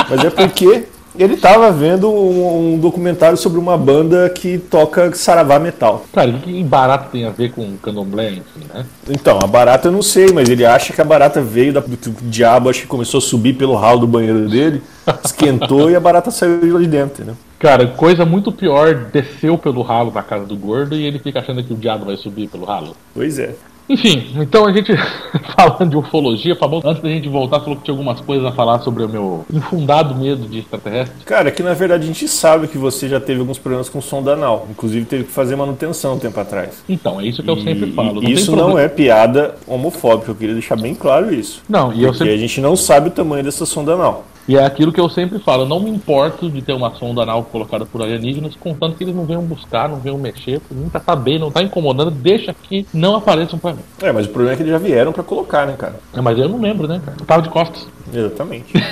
mas 0.07 0.23
é 0.23 0.29
porque 0.29 0.83
ele 1.19 1.33
estava 1.33 1.69
vendo 1.69 2.09
um, 2.09 2.75
um 2.75 2.79
documentário 2.79 3.37
sobre 3.37 3.59
uma 3.59 3.77
banda 3.77 4.29
que 4.29 4.57
toca 4.57 5.13
saravá 5.13 5.59
metal. 5.59 6.05
Cara, 6.13 6.29
o 6.29 6.39
que 6.39 6.63
barato 6.63 7.09
tem 7.11 7.25
a 7.25 7.29
ver 7.29 7.51
com 7.51 7.75
candomblé, 7.77 8.31
enfim, 8.31 8.65
né? 8.73 8.85
Então, 9.09 9.37
a 9.43 9.45
barata 9.45 9.89
eu 9.89 9.91
não 9.91 10.01
sei, 10.01 10.31
mas 10.31 10.47
ele 10.47 10.65
acha 10.65 10.93
que 10.93 11.01
a 11.01 11.05
barata 11.05 11.41
veio 11.41 11.73
da, 11.73 11.81
do, 11.81 11.95
do 11.97 12.29
diabo, 12.29 12.69
acho 12.69 12.81
que 12.81 12.87
começou 12.87 13.17
a 13.17 13.21
subir 13.21 13.53
pelo 13.53 13.75
ralo 13.75 13.99
do 13.99 14.07
banheiro 14.07 14.47
dele, 14.47 14.81
esquentou 15.23 15.91
e 15.91 15.95
a 15.95 15.99
barata 15.99 16.31
saiu 16.31 16.61
de 16.61 16.71
lá 16.71 16.79
de 16.79 16.87
dentro, 16.87 17.25
né? 17.25 17.33
Cara, 17.59 17.85
coisa 17.87 18.23
muito 18.23 18.53
pior, 18.53 18.95
desceu 19.11 19.57
pelo 19.57 19.81
ralo 19.81 20.11
da 20.11 20.23
casa 20.23 20.45
do 20.45 20.55
gordo 20.55 20.95
e 20.95 21.05
ele 21.05 21.19
fica 21.19 21.39
achando 21.39 21.61
que 21.61 21.73
o 21.73 21.75
diabo 21.75 22.05
vai 22.05 22.15
subir 22.15 22.47
pelo 22.47 22.63
ralo. 22.63 22.95
Pois 23.13 23.37
é. 23.37 23.53
Enfim, 23.89 24.31
então 24.35 24.67
a 24.67 24.71
gente, 24.71 24.93
falando 25.57 25.89
de 25.89 25.97
ufologia, 25.97 26.55
Fabão, 26.55 26.79
antes 26.85 27.01
da 27.01 27.09
gente 27.09 27.27
voltar, 27.27 27.59
falou 27.59 27.75
que 27.75 27.83
tinha 27.83 27.93
algumas 27.93 28.21
coisas 28.21 28.45
a 28.45 28.51
falar 28.51 28.79
sobre 28.79 29.03
o 29.03 29.09
meu 29.09 29.45
infundado 29.51 30.13
medo 30.13 30.47
de 30.47 30.59
extraterrestre. 30.59 31.25
Cara, 31.25 31.49
que 31.49 31.63
na 31.63 31.73
verdade 31.73 32.03
a 32.03 32.07
gente 32.07 32.27
sabe 32.27 32.67
que 32.67 32.77
você 32.77 33.09
já 33.09 33.19
teve 33.19 33.39
alguns 33.39 33.57
problemas 33.57 33.89
com 33.89 33.99
sonda 33.99 34.33
anal. 34.33 34.67
Inclusive 34.69 35.05
teve 35.05 35.23
que 35.23 35.31
fazer 35.31 35.55
manutenção 35.55 36.13
um 36.13 36.19
tempo 36.19 36.39
atrás. 36.39 36.83
Então, 36.87 37.19
é 37.19 37.25
isso 37.25 37.41
que 37.41 37.49
eu 37.49 37.57
sempre 37.57 37.91
falo. 37.91 38.23
e 38.23 38.31
isso 38.31 38.55
não 38.55 38.77
é 38.77 38.87
piada 38.87 39.55
homofóbica, 39.67 40.31
eu 40.31 40.35
queria 40.35 40.53
deixar 40.53 40.75
bem 40.75 40.93
claro 40.93 41.33
isso. 41.33 41.63
Não, 41.67 41.91
e 41.91 42.03
eu 42.03 42.09
Porque 42.09 42.19
sempre 42.19 42.33
a 42.33 42.37
gente 42.37 42.61
não 42.61 42.75
sabe 42.75 43.07
o 43.07 43.11
tamanho 43.11 43.43
dessa 43.43 43.65
sonda 43.65 43.93
anal. 43.93 44.25
E 44.49 44.57
é 44.57 44.65
aquilo 44.65 44.91
que 44.91 44.99
eu 44.99 45.07
sempre 45.07 45.37
falo, 45.37 45.61
eu 45.61 45.67
não 45.67 45.79
me 45.79 45.91
importo 45.91 46.49
de 46.49 46.59
ter 46.63 46.73
uma 46.73 46.89
sonda 46.95 47.21
anal 47.21 47.43
colocada 47.43 47.85
por 47.85 48.01
alienígenas, 48.01 48.55
contanto 48.59 48.97
que 48.97 49.03
eles 49.03 49.13
não 49.15 49.23
venham 49.23 49.43
buscar, 49.43 49.87
não 49.87 49.97
venham 49.99 50.17
mexer, 50.17 50.59
nunca 50.71 50.99
tá 50.99 51.15
bem, 51.15 51.37
não 51.37 51.51
tá 51.51 51.61
incomodando, 51.61 52.09
deixa 52.09 52.51
que 52.63 52.83
não 52.91 53.15
apareçam 53.15 53.59
pra 53.59 53.73
mim. 53.73 53.81
É, 54.01 54.11
mas 54.11 54.25
o 54.25 54.29
problema 54.29 54.53
é 54.53 54.57
que 54.57 54.63
eles 54.63 54.71
já 54.71 54.79
vieram 54.79 55.11
pra 55.13 55.21
colocar, 55.21 55.67
né, 55.67 55.75
cara? 55.77 55.99
É, 56.15 56.19
Mas 56.19 56.35
eu 56.39 56.49
não 56.49 56.59
lembro, 56.59 56.87
né, 56.87 56.99
cara? 57.05 57.15
Eu 57.19 57.25
tava 57.27 57.43
de 57.43 57.49
costas. 57.49 57.87
Exatamente. 58.11 58.73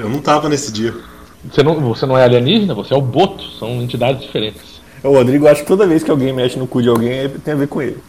Eu 0.00 0.08
não 0.08 0.20
tava 0.20 0.48
nesse 0.48 0.70
dia. 0.72 0.94
Você 1.50 1.60
não, 1.64 1.74
você 1.80 2.06
não 2.06 2.16
é 2.16 2.22
alienígena, 2.22 2.72
você 2.74 2.94
é 2.94 2.96
o 2.96 3.00
Boto, 3.00 3.42
são 3.58 3.82
entidades 3.82 4.22
diferentes. 4.22 4.80
o 5.02 5.10
Rodrigo 5.10 5.48
acha 5.48 5.62
que 5.62 5.66
toda 5.66 5.88
vez 5.88 6.04
que 6.04 6.10
alguém 6.12 6.32
mexe 6.32 6.56
no 6.56 6.68
cu 6.68 6.80
de 6.80 6.88
alguém 6.88 7.10
é- 7.10 7.28
tem 7.28 7.54
a 7.54 7.56
ver 7.56 7.66
com 7.66 7.82
ele. 7.82 7.98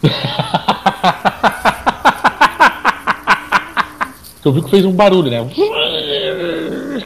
Eu 4.42 4.52
vi 4.54 4.62
que 4.62 4.70
fez 4.70 4.84
um 4.86 4.92
barulho, 4.92 5.30
né? 5.30 5.38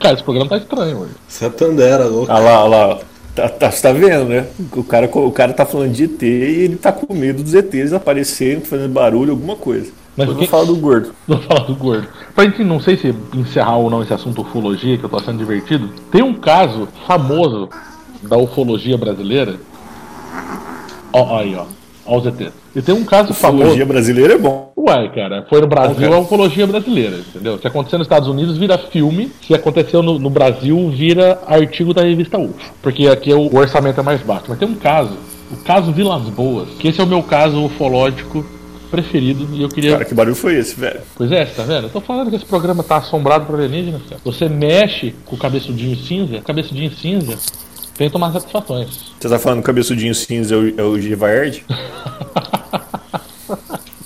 Cara, 0.04 0.16
esse 0.16 0.22
programa 0.22 0.50
tá 0.50 0.58
estranho 0.58 0.98
hoje. 0.98 1.12
Satandera, 1.26 2.04
louco. 2.04 2.30
Ah 2.30 2.38
lá, 2.38 2.56
ah 2.56 2.64
lá. 2.64 2.98
Tá, 3.34 3.48
tá, 3.48 3.70
você 3.70 3.80
tá 3.80 3.90
vendo, 3.90 4.26
né? 4.26 4.46
O 4.76 4.84
cara, 4.84 5.10
o 5.10 5.32
cara 5.32 5.54
tá 5.54 5.64
falando 5.64 5.92
de 5.92 6.04
ET 6.04 6.22
e 6.22 6.26
ele 6.26 6.76
tá 6.76 6.92
com 6.92 7.14
medo 7.14 7.42
dos 7.42 7.54
ETs 7.54 7.94
aparecerem, 7.94 8.60
fazendo 8.60 8.92
barulho, 8.92 9.30
alguma 9.30 9.56
coisa. 9.56 9.90
Mas 10.14 10.28
vou 10.30 10.46
falar 10.46 10.64
do 10.64 10.76
gordo. 10.76 11.14
Vou 11.26 11.38
falar 11.38 11.60
do 11.60 11.74
gordo. 11.74 12.06
Pra 12.34 12.44
gente, 12.44 12.62
não 12.62 12.78
sei 12.80 12.98
se 12.98 13.14
encerrar 13.32 13.78
ou 13.78 13.88
não 13.88 14.02
esse 14.02 14.12
assunto 14.12 14.42
ufologia, 14.42 14.98
que 14.98 15.04
eu 15.04 15.08
tô 15.08 15.16
achando 15.16 15.38
divertido, 15.38 15.88
tem 16.12 16.22
um 16.22 16.34
caso 16.34 16.86
famoso 17.06 17.70
da 18.22 18.36
ufologia 18.36 18.98
brasileira. 18.98 19.56
Ó, 21.14 21.22
ó 21.22 21.38
aí, 21.38 21.56
ó. 21.56 21.64
Ó 22.06 22.18
os 22.18 22.26
ETs. 22.26 22.52
E 22.76 22.82
tem 22.82 22.94
um 22.94 23.04
caso 23.04 23.32
famoso. 23.32 23.62
Ufologia 23.62 23.86
brasileira 23.86 24.34
é 24.34 24.38
bom. 24.38 24.72
Uai, 24.76 25.10
cara, 25.14 25.46
foi 25.48 25.60
no 25.60 25.66
Brasil 25.66 26.12
a 26.12 26.18
ufologia 26.18 26.66
brasileira, 26.66 27.18
entendeu? 27.18 27.58
Se 27.58 27.66
aconteceu 27.66 27.98
nos 27.98 28.06
Estados 28.06 28.28
Unidos, 28.28 28.58
vira 28.58 28.76
filme. 28.76 29.30
Se 29.46 29.54
aconteceu 29.54 30.02
no, 30.02 30.18
no 30.18 30.28
Brasil, 30.28 30.90
vira 30.90 31.40
artigo 31.46 31.94
da 31.94 32.02
revista 32.02 32.38
UFO. 32.38 32.54
Porque 32.82 33.08
aqui 33.08 33.30
é 33.32 33.34
o, 33.34 33.40
o 33.40 33.56
orçamento 33.56 34.00
é 34.00 34.02
mais 34.02 34.20
baixo. 34.22 34.44
Mas 34.48 34.58
tem 34.58 34.68
um 34.68 34.74
caso, 34.74 35.16
o 35.50 35.56
caso 35.64 35.92
Vilas 35.92 36.22
Boas, 36.24 36.68
que 36.78 36.88
esse 36.88 37.00
é 37.00 37.04
o 37.04 37.06
meu 37.06 37.22
caso 37.22 37.64
ufológico 37.64 38.44
preferido. 38.90 39.48
E 39.52 39.62
eu 39.62 39.68
queria. 39.68 39.92
Cara, 39.92 40.04
que 40.04 40.14
barulho 40.14 40.36
foi 40.36 40.56
esse, 40.56 40.78
velho? 40.78 41.00
Pois 41.16 41.32
é, 41.32 41.44
tá 41.46 41.62
vendo? 41.62 41.84
Eu 41.84 41.90
tô 41.90 42.00
falando 42.00 42.30
que 42.30 42.36
esse 42.36 42.44
programa 42.44 42.82
tá 42.82 42.96
assombrado 42.96 43.46
por 43.46 43.54
alienígenas, 43.54 44.02
cara. 44.02 44.20
Você 44.24 44.48
mexe 44.48 45.14
com 45.24 45.36
o 45.36 45.38
cabeçudinho 45.38 45.96
cinza, 45.96 46.40
cabeçudinho 46.40 46.90
cinza 46.92 47.38
vem 47.98 48.10
tomar 48.10 48.32
satisfações. 48.32 49.12
Você 49.20 49.28
tá 49.28 49.38
falando 49.38 49.62
cabeçudinho 49.62 50.14
cinza 50.14 50.54
é 50.54 50.58
o, 50.58 50.80
é 50.80 50.82
o 50.82 51.00
Givaerd? 51.00 51.64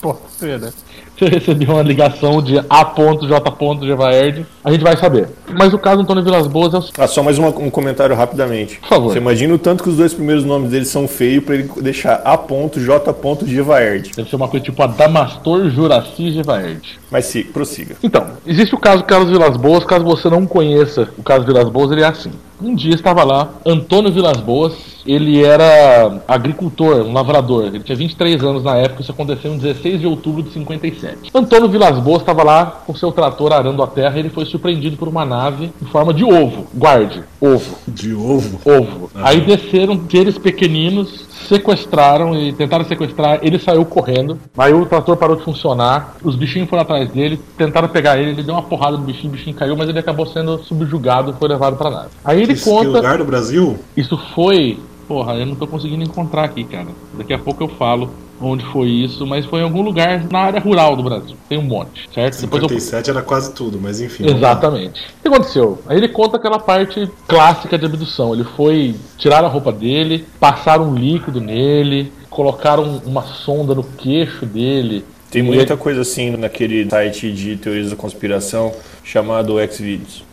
Pode 0.01 0.19
ser, 0.39 0.59
né? 0.61 0.73
Se 1.19 1.25
eu 1.25 1.29
receber 1.31 1.69
uma 1.69 1.83
ligação 1.83 2.41
de 2.41 2.59
A.J.Gevaerd, 2.71 4.47
a 4.63 4.71
gente 4.71 4.85
vai 4.85 4.97
saber. 4.97 5.29
Mas 5.49 5.75
o 5.75 5.79
caso 5.79 6.03
Antônio 6.03 6.23
Vilas 6.23 6.47
Boas 6.47 6.73
é 6.73 6.79
o 6.79 6.85
Ah, 6.97 7.09
só 7.09 7.25
mais 7.25 7.37
uma- 7.39 7.49
um 7.49 7.69
comentário 7.71 8.15
rapidamente. 8.15 8.77
Por 8.79 8.89
favor. 8.89 9.13
Você 9.13 9.19
imagina 9.19 9.53
o 9.53 9.59
tanto 9.59 9.83
que 9.83 9.91
os 9.91 9.97
dois 9.97 10.15
primeiros 10.15 10.45
nomes 10.45 10.71
dele 10.71 10.85
são 10.85 11.09
feios 11.09 11.43
pra 11.43 11.57
ele 11.57 11.69
deixar 11.81 12.23
A.J. 12.25 13.45
Givaerd. 13.45 14.13
Deve 14.15 14.31
ser 14.31 14.37
uma 14.37 14.47
coisa 14.47 14.65
tipo 14.65 14.81
Adamastor 14.81 15.69
Juraci 15.71 16.31
Gevaerd. 16.31 17.01
Mas 17.11 17.27
sim, 17.27 17.43
prossiga. 17.45 17.97
Então, 18.03 18.27
existe 18.47 18.75
o 18.75 18.79
caso 18.79 19.05
Carlos 19.05 19.31
Vilas 19.31 19.57
Boas. 19.57 19.85
Caso 19.85 20.05
você 20.05 20.29
não 20.29 20.47
conheça 20.47 21.09
o 21.17 21.23
caso 21.23 21.45
Vilas 21.45 21.69
Boas, 21.69 21.91
ele 21.91 22.03
é 22.03 22.07
assim. 22.07 22.31
Um 22.61 22.75
dia 22.75 22.95
estava 22.95 23.23
lá, 23.23 23.51
Antônio 23.65 24.13
Vilas 24.13 24.39
Boas. 24.39 24.99
Ele 25.07 25.43
era 25.43 26.21
agricultor, 26.29 26.97
um 26.97 27.15
lavrador. 27.15 27.67
Ele 27.67 27.81
tinha 27.81 27.97
23 27.97 28.43
anos 28.43 28.63
na 28.63 28.77
época. 28.77 29.01
Isso 29.01 29.11
aconteceu 29.11 29.55
em 29.55 29.57
16 29.57 30.01
de 30.01 30.07
outubro 30.07 30.43
de 30.43 30.51
57. 30.51 31.31
Antônio 31.33 31.69
Vilas 31.69 31.99
Boas 31.99 32.21
estava 32.21 32.43
lá 32.43 32.83
com 32.87 32.95
seu 32.95 33.11
trator 33.11 33.53
arando 33.55 33.83
a 33.83 33.87
terra. 33.87 34.17
E 34.17 34.19
ele 34.19 34.29
foi 34.29 34.45
surpreendido 34.45 34.99
por 34.99 35.09
uma 35.09 35.25
nave 35.25 35.73
em 35.81 35.87
forma 35.87 36.13
de 36.13 36.25
ovo. 36.25 36.67
Guarde, 36.75 37.23
ovo. 37.41 37.79
De 37.87 38.13
ovo. 38.13 38.61
ovo. 38.65 39.11
Aí 39.15 39.41
desceram 39.41 39.99
seres 40.11 40.37
pequeninos, 40.37 41.27
sequestraram 41.49 42.35
e 42.35 42.53
tentaram 42.53 42.85
sequestrar. 42.85 43.41
Ele 43.43 43.59
saiu 43.59 43.85
correndo. 43.85 44.39
Aí 44.57 44.73
o 44.73 44.87
trator 44.87 45.17
parou 45.17 45.37
de 45.37 45.43
funcionar. 45.43 46.17
Os 46.23 46.37
bichinhos 46.37 46.69
foram 46.69 46.83
atrás 46.83 47.11
dele, 47.11 47.41
tentaram 47.57 47.89
pegar 47.89 48.19
ele. 48.19 48.31
Ele 48.31 48.43
deu 48.43 48.55
uma 48.55 48.63
porrada 48.63 48.97
no 48.97 49.03
bichinho, 49.05 49.33
o 49.33 49.37
bichinho 49.37 49.57
caiu, 49.57 49.77
mas 49.77 49.89
ele 49.89 49.99
acabou 49.99 50.27
sendo 50.27 50.59
subjugado 50.65 51.31
e 51.31 51.35
foi 51.35 51.49
levado 51.49 51.77
pra 51.77 51.91
nave. 51.91 52.09
Aí 52.25 52.43
ele 52.43 52.53
Isso, 52.53 52.65
que 52.65 52.71
conta. 52.71 52.89
lugar 52.89 53.19
do 53.19 53.25
Brasil? 53.25 53.79
Isso 53.97 54.17
foi. 54.35 54.79
Porra, 55.07 55.35
eu 55.35 55.47
não 55.47 55.55
tô 55.55 55.67
conseguindo 55.67 56.05
encontrar 56.05 56.45
aqui, 56.45 56.65
cara. 56.65 56.89
Daqui 57.15 57.33
a 57.33 57.39
pouco 57.39 57.65
eu 57.65 57.69
falo 57.69 58.11
onde 58.41 58.65
foi 58.67 58.89
isso, 58.89 59.27
mas 59.27 59.45
foi 59.47 59.61
em 59.61 59.65
algum 59.65 59.83
lugar 59.83 60.25
na 60.31 60.39
área 60.41 60.61
rural 60.61 60.97
do 60.97 61.03
Brasil. 61.03 61.37
Tem 61.49 61.59
um 61.59 61.63
monte, 61.63 62.09
certo? 62.15 62.41
Depois 62.41 62.63
eu 62.63 62.69
57 62.69 63.11
era 63.11 63.23
quase 63.23 63.53
tudo, 63.53 63.79
mas 63.81 64.01
enfim. 64.01 64.27
Exatamente. 64.27 65.01
O 65.19 65.23
que 65.23 65.29
aconteceu? 65.29 65.79
Aí 65.87 65.97
ele 65.97 66.09
conta 66.09 66.37
aquela 66.37 66.59
parte 66.59 67.09
clássica 67.27 67.77
de 67.79 67.87
abdução. 67.87 68.35
Ele 68.35 68.45
foi 68.45 68.95
tirar 69.17 69.45
a 69.45 69.49
roupa 69.49 69.73
dele, 69.73 70.25
passaram 70.39 70.91
um 70.91 70.95
líquido 70.95 71.41
nele, 71.41 72.13
colocaram 72.31 73.01
uma 73.05 73.23
sonda 73.23 73.75
no 73.75 73.83
queixo 73.83 74.47
dele. 74.47 75.05
Tem 75.31 75.43
muita 75.43 75.75
ele- 75.75 75.81
coisa 75.83 76.01
assim 76.01 76.31
naquele 76.37 76.89
site 76.89 77.33
de 77.33 77.57
teorias 77.57 77.91
da 77.91 77.97
conspiração 77.97 78.73
chamado 79.05 79.57
Xvideos. 79.71 80.25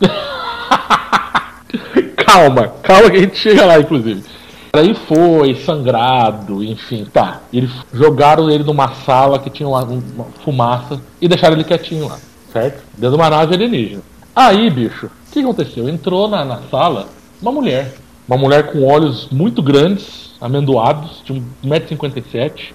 Calma, 2.16 2.68
calma 2.82 3.10
que 3.10 3.16
a 3.16 3.20
gente 3.20 3.36
chega 3.38 3.64
lá, 3.64 3.78
inclusive. 3.78 4.22
Aí 4.80 4.94
foi, 4.94 5.54
sangrado, 5.56 6.62
enfim, 6.62 7.06
tá. 7.12 7.42
Eles 7.52 7.70
jogaram 7.92 8.50
ele 8.50 8.64
numa 8.64 8.92
sala 8.94 9.38
que 9.38 9.50
tinha 9.50 9.68
uma, 9.68 9.82
uma 9.82 10.26
fumaça 10.44 11.00
e 11.20 11.28
deixaram 11.28 11.54
ele 11.54 11.64
quietinho 11.64 12.08
lá, 12.08 12.18
certo? 12.52 12.82
Dentro 12.92 13.16
de 13.16 13.22
uma 13.22 13.30
nave 13.30 13.54
alienígena. 13.54 14.02
Aí, 14.34 14.68
bicho, 14.70 15.06
o 15.06 15.32
que 15.32 15.40
aconteceu? 15.40 15.88
Entrou 15.88 16.28
na, 16.28 16.44
na 16.44 16.60
sala 16.70 17.08
uma 17.40 17.52
mulher. 17.52 17.94
Uma 18.28 18.36
mulher 18.36 18.72
com 18.72 18.84
olhos 18.84 19.28
muito 19.30 19.62
grandes, 19.62 20.34
amendoados, 20.40 21.22
de 21.24 21.32
1,57m. 21.64 22.74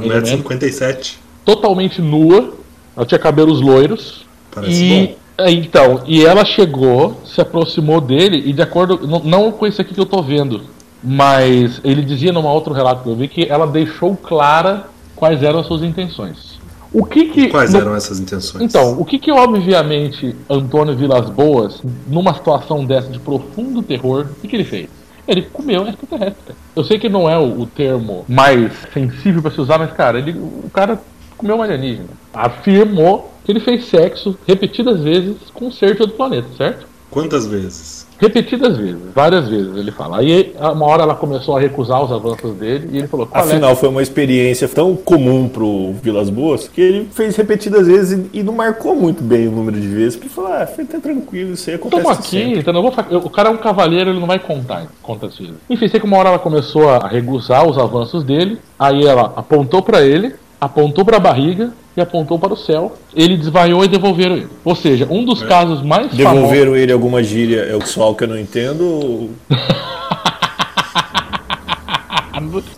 1,57m. 0.00 1.16
Totalmente 1.44 2.00
nua. 2.00 2.54
Ela 2.96 3.06
tinha 3.06 3.18
cabelos 3.18 3.60
loiros. 3.60 4.26
Parece 4.50 4.82
e, 4.82 5.06
bom. 5.06 5.14
é, 5.38 5.50
Então, 5.50 6.02
e 6.06 6.24
ela 6.24 6.44
chegou, 6.44 7.20
se 7.24 7.40
aproximou 7.40 8.00
dele 8.00 8.42
e 8.46 8.52
de 8.52 8.62
acordo. 8.62 9.06
Não, 9.06 9.20
não 9.20 9.52
com 9.52 9.66
isso 9.66 9.80
aqui 9.80 9.94
que 9.94 10.00
eu 10.00 10.06
tô 10.06 10.22
vendo, 10.22 10.62
mas 11.02 11.80
ele 11.84 12.02
dizia 12.02 12.32
num 12.32 12.46
outro 12.46 12.72
relato 12.72 13.02
que 13.02 13.08
eu 13.08 13.16
vi 13.16 13.28
que 13.28 13.46
ela 13.48 13.66
deixou 13.66 14.16
clara 14.16 14.86
quais 15.14 15.42
eram 15.42 15.60
as 15.60 15.66
suas 15.66 15.82
intenções. 15.82 16.58
O 16.92 17.04
que 17.04 17.26
que. 17.26 17.48
Quais 17.48 17.74
eram 17.74 17.94
essas 17.94 18.18
intenções? 18.18 18.62
Então, 18.62 18.98
o 18.98 19.04
que 19.04 19.18
que 19.18 19.30
obviamente 19.30 20.34
Antônio 20.48 20.96
Vilas 20.96 21.28
Boas, 21.28 21.82
numa 22.06 22.32
situação 22.34 22.84
dessa 22.84 23.10
de 23.10 23.18
profundo 23.18 23.82
terror, 23.82 24.26
o 24.30 24.40
que, 24.40 24.48
que 24.48 24.56
ele 24.56 24.64
fez? 24.64 24.88
Ele 25.26 25.42
comeu 25.42 25.86
extraterrestre. 25.86 26.54
Eu 26.74 26.82
sei 26.84 26.98
que 26.98 27.08
não 27.08 27.28
é 27.28 27.36
o, 27.36 27.60
o 27.60 27.66
termo 27.66 28.24
mais 28.26 28.72
sensível 28.94 29.42
pra 29.42 29.50
se 29.50 29.60
usar, 29.60 29.78
mas 29.78 29.92
cara, 29.92 30.18
ele, 30.18 30.32
o 30.32 30.70
cara 30.72 30.98
comeu 31.36 31.56
um 31.56 31.62
alienígena. 31.62 32.08
Afirmou 32.32 33.34
que 33.44 33.52
ele 33.52 33.60
fez 33.60 33.84
sexo 33.84 34.38
repetidas 34.46 35.00
vezes 35.00 35.36
com 35.52 35.66
um 35.66 35.72
ser 35.72 35.94
de 35.94 36.02
outro 36.02 36.16
planeta, 36.16 36.48
certo? 36.56 36.86
Quantas 37.10 37.46
vezes? 37.46 38.07
Repetidas 38.20 38.76
vezes, 38.76 38.96
várias 39.14 39.48
vezes, 39.48 39.76
ele 39.76 39.92
fala. 39.92 40.18
Aí, 40.18 40.52
uma 40.60 40.86
hora 40.86 41.04
ela 41.04 41.14
começou 41.14 41.56
a 41.56 41.60
recusar 41.60 42.02
os 42.02 42.10
avanços 42.10 42.52
dele 42.56 42.88
e 42.92 42.98
ele 42.98 43.06
falou: 43.06 43.28
é? 43.32 43.38
Afinal, 43.38 43.76
foi 43.76 43.88
uma 43.88 44.02
experiência 44.02 44.68
tão 44.68 44.96
comum 44.96 45.48
pro 45.48 45.92
Vilas 46.02 46.28
Boas 46.28 46.66
que 46.66 46.80
ele 46.80 47.08
fez 47.12 47.36
repetidas 47.36 47.86
vezes 47.86 48.18
e, 48.32 48.38
e 48.40 48.42
não 48.42 48.52
marcou 48.54 48.96
muito 48.96 49.22
bem 49.22 49.46
o 49.46 49.52
número 49.52 49.80
de 49.80 49.86
vezes, 49.86 50.16
porque 50.16 50.28
falou, 50.28 50.52
ah, 50.52 50.66
foi 50.66 50.82
até 50.84 50.98
tranquilo, 50.98 51.52
isso 51.52 51.70
aí 51.70 51.76
acontece 51.76 52.00
Estamos 52.02 52.18
aqui, 52.18 52.28
sempre. 52.44 52.58
então 52.60 52.74
eu 52.74 52.82
vou 52.82 52.92
eu- 53.10 53.18
o 53.20 53.30
cara 53.30 53.50
é 53.50 53.52
um 53.52 53.56
cavaleiro, 53.56 54.10
ele 54.10 54.18
não 54.20 54.26
vai 54.26 54.38
contar 54.40 54.86
quantas 55.00 55.36
vezes. 55.38 55.54
Enfim, 55.70 55.86
sei 55.86 56.00
que 56.00 56.06
uma 56.06 56.16
hora 56.18 56.30
ela 56.30 56.38
começou 56.40 56.88
a 56.88 57.06
recusar 57.06 57.68
os 57.68 57.78
avanços 57.78 58.24
dele, 58.24 58.58
aí 58.78 59.06
ela 59.06 59.32
apontou 59.36 59.80
pra 59.80 60.02
ele, 60.04 60.34
apontou 60.60 61.04
pra 61.04 61.20
barriga 61.20 61.72
e 61.98 62.02
apontou 62.02 62.38
para 62.38 62.52
o 62.52 62.56
céu. 62.56 62.94
Ele 63.14 63.36
desvaiou 63.36 63.84
e 63.84 63.88
devolveram 63.88 64.36
ele. 64.36 64.48
Ou 64.64 64.74
seja, 64.74 65.06
um 65.10 65.24
dos 65.24 65.42
casos 65.42 65.82
mais 65.82 66.08
famosos. 66.08 66.16
Devolveram 66.16 66.76
ele 66.76 66.92
alguma 66.92 67.22
gíria, 67.22 67.62
é 67.62 67.74
o 67.74 67.80
pessoal 67.80 68.14
que 68.14 68.24
eu 68.24 68.28
não 68.28 68.38
entendo. 68.38 69.30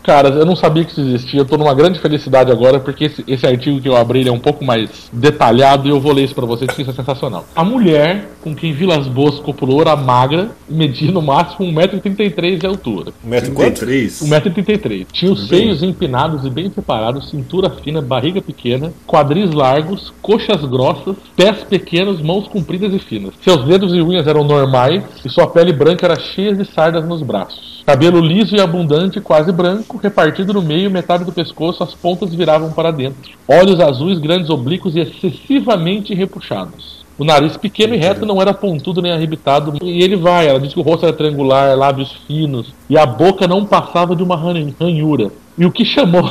Cara, 0.02 0.28
eu 0.28 0.46
não 0.46 0.56
sabia 0.56 0.85
que 0.85 0.92
isso 0.92 1.00
existia. 1.00 1.40
Eu 1.40 1.44
tô 1.44 1.56
numa 1.56 1.74
grande 1.74 1.98
felicidade 2.00 2.50
agora, 2.50 2.80
porque 2.80 3.04
esse, 3.04 3.24
esse 3.26 3.46
artigo 3.46 3.80
que 3.80 3.88
eu 3.88 3.96
abri 3.96 4.20
ele 4.20 4.28
é 4.28 4.33
um 4.33 4.38
pouco 4.38 4.64
mais 4.64 5.09
detalhado 5.12 5.88
e 5.88 5.90
eu 5.90 6.00
vou 6.00 6.12
ler 6.12 6.24
isso 6.24 6.35
pra 6.35 6.46
vocês, 6.46 6.66
porque 6.66 6.83
isso 6.83 6.90
é 6.90 6.94
sensacional. 6.94 7.46
A 7.54 7.64
mulher 7.64 8.28
com 8.40 8.54
quem 8.54 8.72
Vilas 8.72 9.06
Boas 9.06 9.38
copulou 9.38 9.80
era 9.80 9.94
magra, 9.96 10.50
media 10.68 11.11
no 11.11 11.22
máximo 11.22 11.66
1,33m 11.66 12.59
de 12.59 12.66
altura. 12.66 13.12
Um 13.24 13.28
metro 13.28 13.50
e 13.50 13.54
quanto? 13.54 13.80
33? 13.80 14.22
1,33m. 14.22 15.06
Tinha 15.12 15.33
os 15.33 15.48
seios 15.48 15.83
empinados 15.83 16.44
e 16.44 16.50
bem 16.50 16.70
separados, 16.70 17.30
cintura 17.30 17.70
fina, 17.70 18.00
barriga 18.00 18.40
pequena, 18.40 18.92
quadris 19.06 19.52
largos, 19.52 20.12
coxas 20.22 20.64
grossas, 20.64 21.16
pés 21.37 21.62
pequenos, 21.64 22.20
mãos 22.20 22.48
compridas 22.48 22.92
e 22.94 22.98
finas. 22.98 23.35
Seus 23.42 23.64
dedos 23.64 23.92
e 23.94 24.00
unhas 24.00 24.26
eram 24.26 24.44
normais 24.44 25.02
e 25.24 25.28
sua 25.28 25.46
pele 25.46 25.72
branca 25.72 26.06
era 26.06 26.18
cheia 26.18 26.54
de 26.54 26.64
sardas 26.64 27.06
nos 27.06 27.22
braços. 27.22 27.80
Cabelo 27.90 28.20
liso 28.20 28.55
e 28.55 28.61
abundante, 28.61 29.20
quase 29.20 29.50
branco, 29.50 29.98
repartido 30.00 30.53
no 30.53 30.62
meio, 30.62 30.88
metade 30.88 31.24
do 31.24 31.33
pescoço, 31.33 31.83
as 31.83 31.92
pontas 31.92 32.33
viravam 32.33 32.70
para 32.70 32.92
dentro. 32.92 33.33
Olhos 33.48 33.81
azuis, 33.81 34.20
grandes 34.20 34.48
oblíquos 34.48 34.94
e 34.94 35.00
excessivamente 35.00 36.14
repuxados. 36.14 37.05
O 37.18 37.24
nariz 37.24 37.57
pequeno 37.57 37.92
e 37.92 37.98
reto 37.98 38.24
não 38.24 38.40
era 38.40 38.55
pontudo 38.55 39.03
nem 39.03 39.11
arrebitado. 39.11 39.76
E 39.83 40.05
ele 40.05 40.14
vai, 40.14 40.46
ela 40.46 40.61
diz 40.61 40.72
que 40.72 40.79
o 40.79 40.85
rosto 40.85 41.05
era 41.05 41.12
triangular, 41.12 41.76
lábios 41.76 42.12
finos. 42.29 42.72
E 42.88 42.96
a 42.96 43.05
boca 43.05 43.48
não 43.48 43.66
passava 43.66 44.14
de 44.14 44.22
uma 44.22 44.37
ran- 44.37 44.72
ranhura. 44.81 45.33
E 45.59 45.66
o 45.66 45.72
que 45.72 45.85
chamou. 45.85 46.31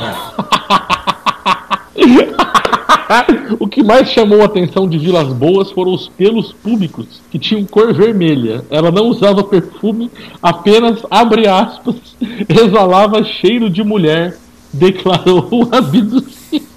o 3.58 3.66
que 3.66 3.82
mais 3.82 4.08
chamou 4.10 4.42
a 4.42 4.46
atenção 4.46 4.88
de 4.88 4.98
Vilas 4.98 5.32
Boas 5.32 5.70
foram 5.70 5.92
os 5.92 6.08
pelos 6.08 6.52
púbicos, 6.52 7.22
que 7.30 7.38
tinham 7.38 7.64
cor 7.64 7.92
vermelha. 7.92 8.64
Ela 8.70 8.90
não 8.90 9.06
usava 9.06 9.42
perfume, 9.44 10.10
apenas, 10.42 11.00
abre 11.10 11.46
aspas, 11.46 11.96
exalava 12.48 13.24
cheiro 13.24 13.70
de 13.70 13.82
mulher, 13.82 14.36
declarou 14.72 15.48
o 15.50 15.68
abduzido. 15.74 16.70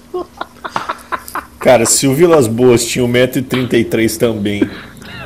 Cara, 1.58 1.86
se 1.86 2.06
o 2.06 2.14
Vilas 2.14 2.46
Boas 2.46 2.84
tinha 2.84 3.06
1,33m 3.06 4.18
também 4.18 4.68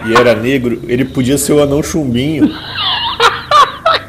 e 0.06 0.14
era 0.14 0.34
negro, 0.34 0.80
ele 0.86 1.04
podia 1.04 1.36
ser 1.36 1.52
o 1.52 1.62
anão 1.62 1.82
chumbinho. 1.82 2.48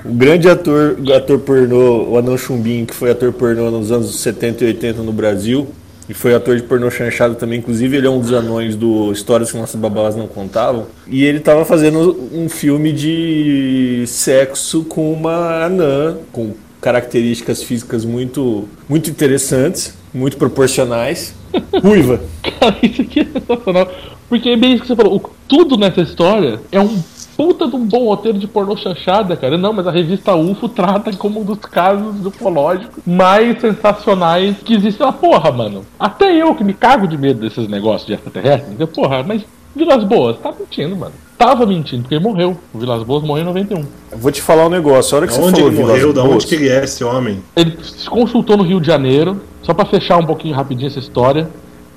O 0.05 0.13
grande 0.13 0.47
ator, 0.47 0.97
ator 1.15 1.39
pornô, 1.39 2.03
o 2.09 2.17
anão 2.17 2.37
chumbinho, 2.37 2.85
que 2.85 2.93
foi 2.93 3.11
ator 3.11 3.33
pornô 3.33 3.69
nos 3.71 3.91
anos 3.91 4.19
70 4.19 4.63
e 4.63 4.67
80 4.67 5.01
no 5.01 5.11
Brasil. 5.11 5.67
E 6.09 6.13
foi 6.13 6.33
ator 6.33 6.55
de 6.57 6.63
pornô 6.63 6.89
chanchado 6.89 7.35
também, 7.35 7.59
inclusive 7.59 7.95
ele 7.95 8.07
é 8.07 8.09
um 8.09 8.19
dos 8.19 8.33
anões 8.33 8.75
do 8.75 9.11
Histórias 9.11 9.51
que 9.51 9.57
Nossas 9.57 9.79
Babás 9.79 10.15
Não 10.15 10.25
Contavam. 10.27 10.87
E 11.07 11.23
ele 11.23 11.39
tava 11.39 11.63
fazendo 11.63 12.17
um 12.33 12.49
filme 12.49 12.91
de 12.91 14.03
sexo 14.07 14.83
com 14.85 15.13
uma 15.13 15.63
anã, 15.63 16.17
com 16.31 16.53
características 16.81 17.61
físicas 17.61 18.03
muito, 18.05 18.67
muito 18.89 19.09
interessantes, 19.09 19.93
muito 20.11 20.35
proporcionais. 20.37 21.35
Ruiva. 21.83 22.19
Cara, 22.59 22.75
isso 22.81 23.01
aqui 23.03 23.19
é 23.19 23.25
sensacional. 23.25 23.91
Porque 24.27 24.49
é 24.49 24.57
bem 24.57 24.73
isso 24.73 24.81
que 24.81 24.87
você 24.87 24.95
falou. 24.95 25.15
O- 25.17 25.29
tudo 25.47 25.77
nessa 25.77 26.01
história 26.01 26.59
é 26.71 26.79
um 26.79 26.99
puta 27.39 27.69
de 27.69 27.75
um 27.77 27.85
bom 27.85 28.03
roteiro 28.03 28.37
de 28.37 28.45
pornô 28.45 28.75
chanchada, 28.75 29.33
cara. 29.37 29.57
Não, 29.57 29.71
mas 29.71 29.87
a 29.87 29.91
revista 29.91 30.35
UFO 30.35 30.67
trata 30.67 31.15
como 31.15 31.39
um 31.39 31.45
dos 31.45 31.57
casos 31.59 32.25
ufológicos 32.25 33.01
mais 33.07 33.61
sensacionais 33.61 34.57
que 34.57 34.73
existem. 34.73 35.07
Ah, 35.07 35.13
porra, 35.13 35.49
mano. 35.49 35.85
Até 35.97 36.35
eu 36.35 36.53
que 36.53 36.65
me 36.65 36.73
cago 36.73 37.07
de 37.07 37.17
medo 37.17 37.39
desses 37.39 37.69
negócios 37.69 38.05
de 38.05 38.11
extraterrestre. 38.11 38.75
Eu, 38.77 38.89
porra, 38.89 39.23
mas 39.23 39.41
Vilas 39.73 40.03
Boas, 40.03 40.37
tá 40.39 40.53
mentindo, 40.59 40.97
mano. 40.97 41.13
Tava 41.37 41.65
mentindo, 41.65 42.01
porque 42.01 42.15
ele 42.15 42.23
morreu. 42.25 42.57
O 42.73 42.77
Vilas 42.77 43.03
Boas 43.03 43.23
morreu 43.23 43.43
em 43.43 43.47
91. 43.47 43.85
Eu 44.11 44.17
Vou 44.17 44.33
te 44.33 44.41
falar 44.41 44.65
um 44.65 44.69
negócio. 44.69 45.15
A 45.15 45.19
hora 45.19 45.27
que 45.27 45.33
você 45.33 45.39
Onde 45.39 45.61
falou 45.61 45.71
ele 45.71 45.81
morreu? 45.81 46.11
Da 46.11 46.23
onde 46.25 46.45
que 46.45 46.55
ele 46.55 46.67
é 46.67 46.83
esse 46.83 47.05
homem? 47.05 47.41
Ele 47.55 47.77
se 47.81 48.09
consultou 48.09 48.57
no 48.57 48.63
Rio 48.63 48.81
de 48.81 48.87
Janeiro, 48.87 49.41
só 49.63 49.73
pra 49.73 49.85
fechar 49.85 50.17
um 50.17 50.25
pouquinho 50.25 50.55
rapidinho 50.55 50.87
essa 50.87 50.99
história. 50.99 51.49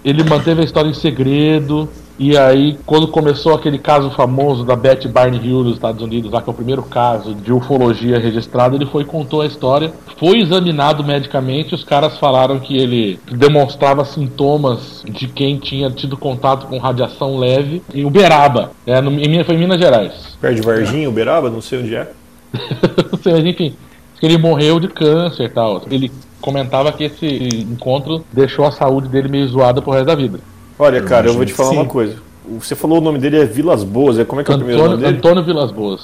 Ele 0.04 0.22
manteve 0.22 0.60
a 0.60 0.64
história 0.64 0.88
em 0.88 0.94
segredo. 0.94 1.88
E 2.22 2.38
aí, 2.38 2.78
quando 2.86 3.08
começou 3.08 3.52
aquele 3.52 3.78
caso 3.78 4.08
famoso 4.12 4.64
da 4.64 4.76
Beth 4.76 5.08
Barney 5.08 5.40
Hill 5.44 5.64
nos 5.64 5.74
Estados 5.74 6.00
Unidos, 6.00 6.30
lá 6.30 6.40
que 6.40 6.48
é 6.48 6.52
o 6.52 6.54
primeiro 6.54 6.84
caso 6.84 7.34
de 7.34 7.52
ufologia 7.52 8.16
registrado, 8.16 8.76
ele 8.76 8.86
foi 8.86 9.04
contou 9.04 9.40
a 9.40 9.46
história. 9.46 9.92
Foi 10.20 10.38
examinado 10.38 11.02
medicamente, 11.02 11.74
os 11.74 11.82
caras 11.82 12.16
falaram 12.20 12.60
que 12.60 12.76
ele 12.76 13.18
demonstrava 13.28 14.04
sintomas 14.04 15.02
de 15.04 15.26
quem 15.26 15.58
tinha 15.58 15.90
tido 15.90 16.16
contato 16.16 16.68
com 16.68 16.78
radiação 16.78 17.36
leve 17.36 17.82
em 17.92 18.04
Uberaba, 18.04 18.70
é, 18.86 19.00
no, 19.00 19.10
em, 19.10 19.42
foi 19.42 19.56
em 19.56 19.58
Minas 19.58 19.80
Gerais. 19.80 20.38
perto 20.40 20.54
de 20.54 20.62
Varginha, 20.62 21.08
Uberaba, 21.08 21.50
não 21.50 21.60
sei 21.60 21.80
onde 21.80 21.96
é. 21.96 22.08
Não 23.10 23.18
sei, 23.18 23.32
mas 23.32 23.44
enfim, 23.44 23.74
ele 24.22 24.38
morreu 24.38 24.78
de 24.78 24.86
câncer 24.86 25.46
e 25.46 25.48
tal. 25.48 25.82
Ele 25.90 26.12
comentava 26.40 26.92
que 26.92 27.02
esse 27.02 27.26
encontro 27.68 28.24
deixou 28.32 28.64
a 28.64 28.70
saúde 28.70 29.08
dele 29.08 29.26
meio 29.26 29.48
zoada 29.48 29.82
pro 29.82 29.90
resto 29.90 30.06
da 30.06 30.14
vida. 30.14 30.38
Olha, 30.82 31.00
cara, 31.02 31.28
eu 31.28 31.34
vou 31.34 31.44
te 31.44 31.52
falar 31.52 31.70
uma 31.70 31.84
coisa. 31.84 32.16
Você 32.58 32.74
falou 32.74 32.98
o 32.98 33.00
nome 33.00 33.18
dele 33.18 33.38
é 33.40 33.44
Vilas 33.44 33.84
Boas, 33.84 34.18
é 34.18 34.24
como 34.24 34.40
é 34.40 34.44
que 34.44 34.50
é 34.50 34.54
o 34.54 34.58
primeiro 34.58 34.82
nome 34.82 34.94
Antônio, 34.94 35.06
dele? 35.12 35.18
Antônio 35.18 35.44
Vilas 35.44 35.70
Boas. 35.70 36.00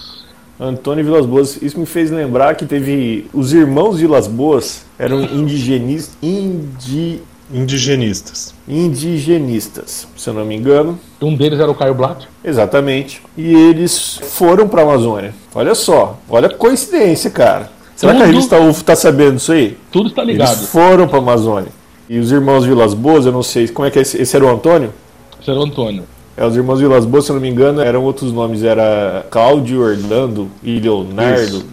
Antônio 0.60 1.04
Vilas 1.04 1.26
Boas. 1.26 1.60
Isso 1.60 1.78
me 1.80 1.84
fez 1.86 2.10
lembrar 2.12 2.54
que 2.54 2.64
teve 2.64 3.26
os 3.34 3.52
irmãos 3.52 3.98
Vilas 3.98 4.28
Boas 4.28 4.84
eram 4.98 5.20
indigenistas, 5.22 6.16
indi, 6.22 7.20
Indigenistas. 7.52 8.54
indigenistas, 8.68 10.06
se 10.16 10.28
eu 10.30 10.34
não 10.34 10.44
me 10.44 10.54
engano. 10.54 10.98
Um 11.20 11.34
deles 11.34 11.58
era 11.58 11.70
o 11.70 11.74
Caio 11.74 11.94
Blatt. 11.94 12.26
Exatamente. 12.44 13.20
E 13.36 13.52
eles 13.54 14.20
foram 14.22 14.68
pra 14.68 14.82
Amazônia. 14.82 15.34
Olha 15.54 15.74
só, 15.74 16.18
olha 16.28 16.46
a 16.46 16.54
coincidência, 16.54 17.30
cara. 17.30 17.70
Será 17.96 18.12
que 18.12 18.18
a 18.18 18.24
Tudo- 18.24 18.32
revista 18.32 18.60
UFO 18.60 18.84
tá 18.84 18.94
sabendo 18.94 19.38
isso 19.38 19.50
aí? 19.50 19.76
Tudo 19.90 20.08
está 20.10 20.22
ligado. 20.22 20.56
Eles 20.56 20.68
foram 20.68 21.08
pra 21.08 21.18
Amazônia. 21.18 21.77
E 22.08 22.18
os 22.18 22.32
irmãos 22.32 22.64
Vilas 22.64 22.94
Boas, 22.94 23.26
eu 23.26 23.32
não 23.32 23.42
sei, 23.42 23.68
como 23.68 23.86
é 23.86 23.90
que 23.90 23.98
é 23.98 24.02
esse, 24.02 24.20
esse 24.20 24.34
era 24.34 24.44
o 24.44 24.48
Antônio? 24.48 24.92
Esse 25.40 25.50
era 25.50 25.60
o 25.60 25.62
Antônio. 25.62 26.04
É, 26.36 26.46
os 26.46 26.56
irmãos 26.56 26.80
Vilas 26.80 27.04
Boas, 27.04 27.24
se 27.24 27.30
eu 27.30 27.34
não 27.34 27.42
me 27.42 27.48
engano, 27.48 27.80
eram 27.80 28.04
outros 28.04 28.32
nomes. 28.32 28.62
Era 28.62 29.26
Cláudio, 29.30 29.82
Orlando 29.82 30.48
e 30.62 30.78
Leonardo. 30.78 31.42
Isso. 31.42 31.66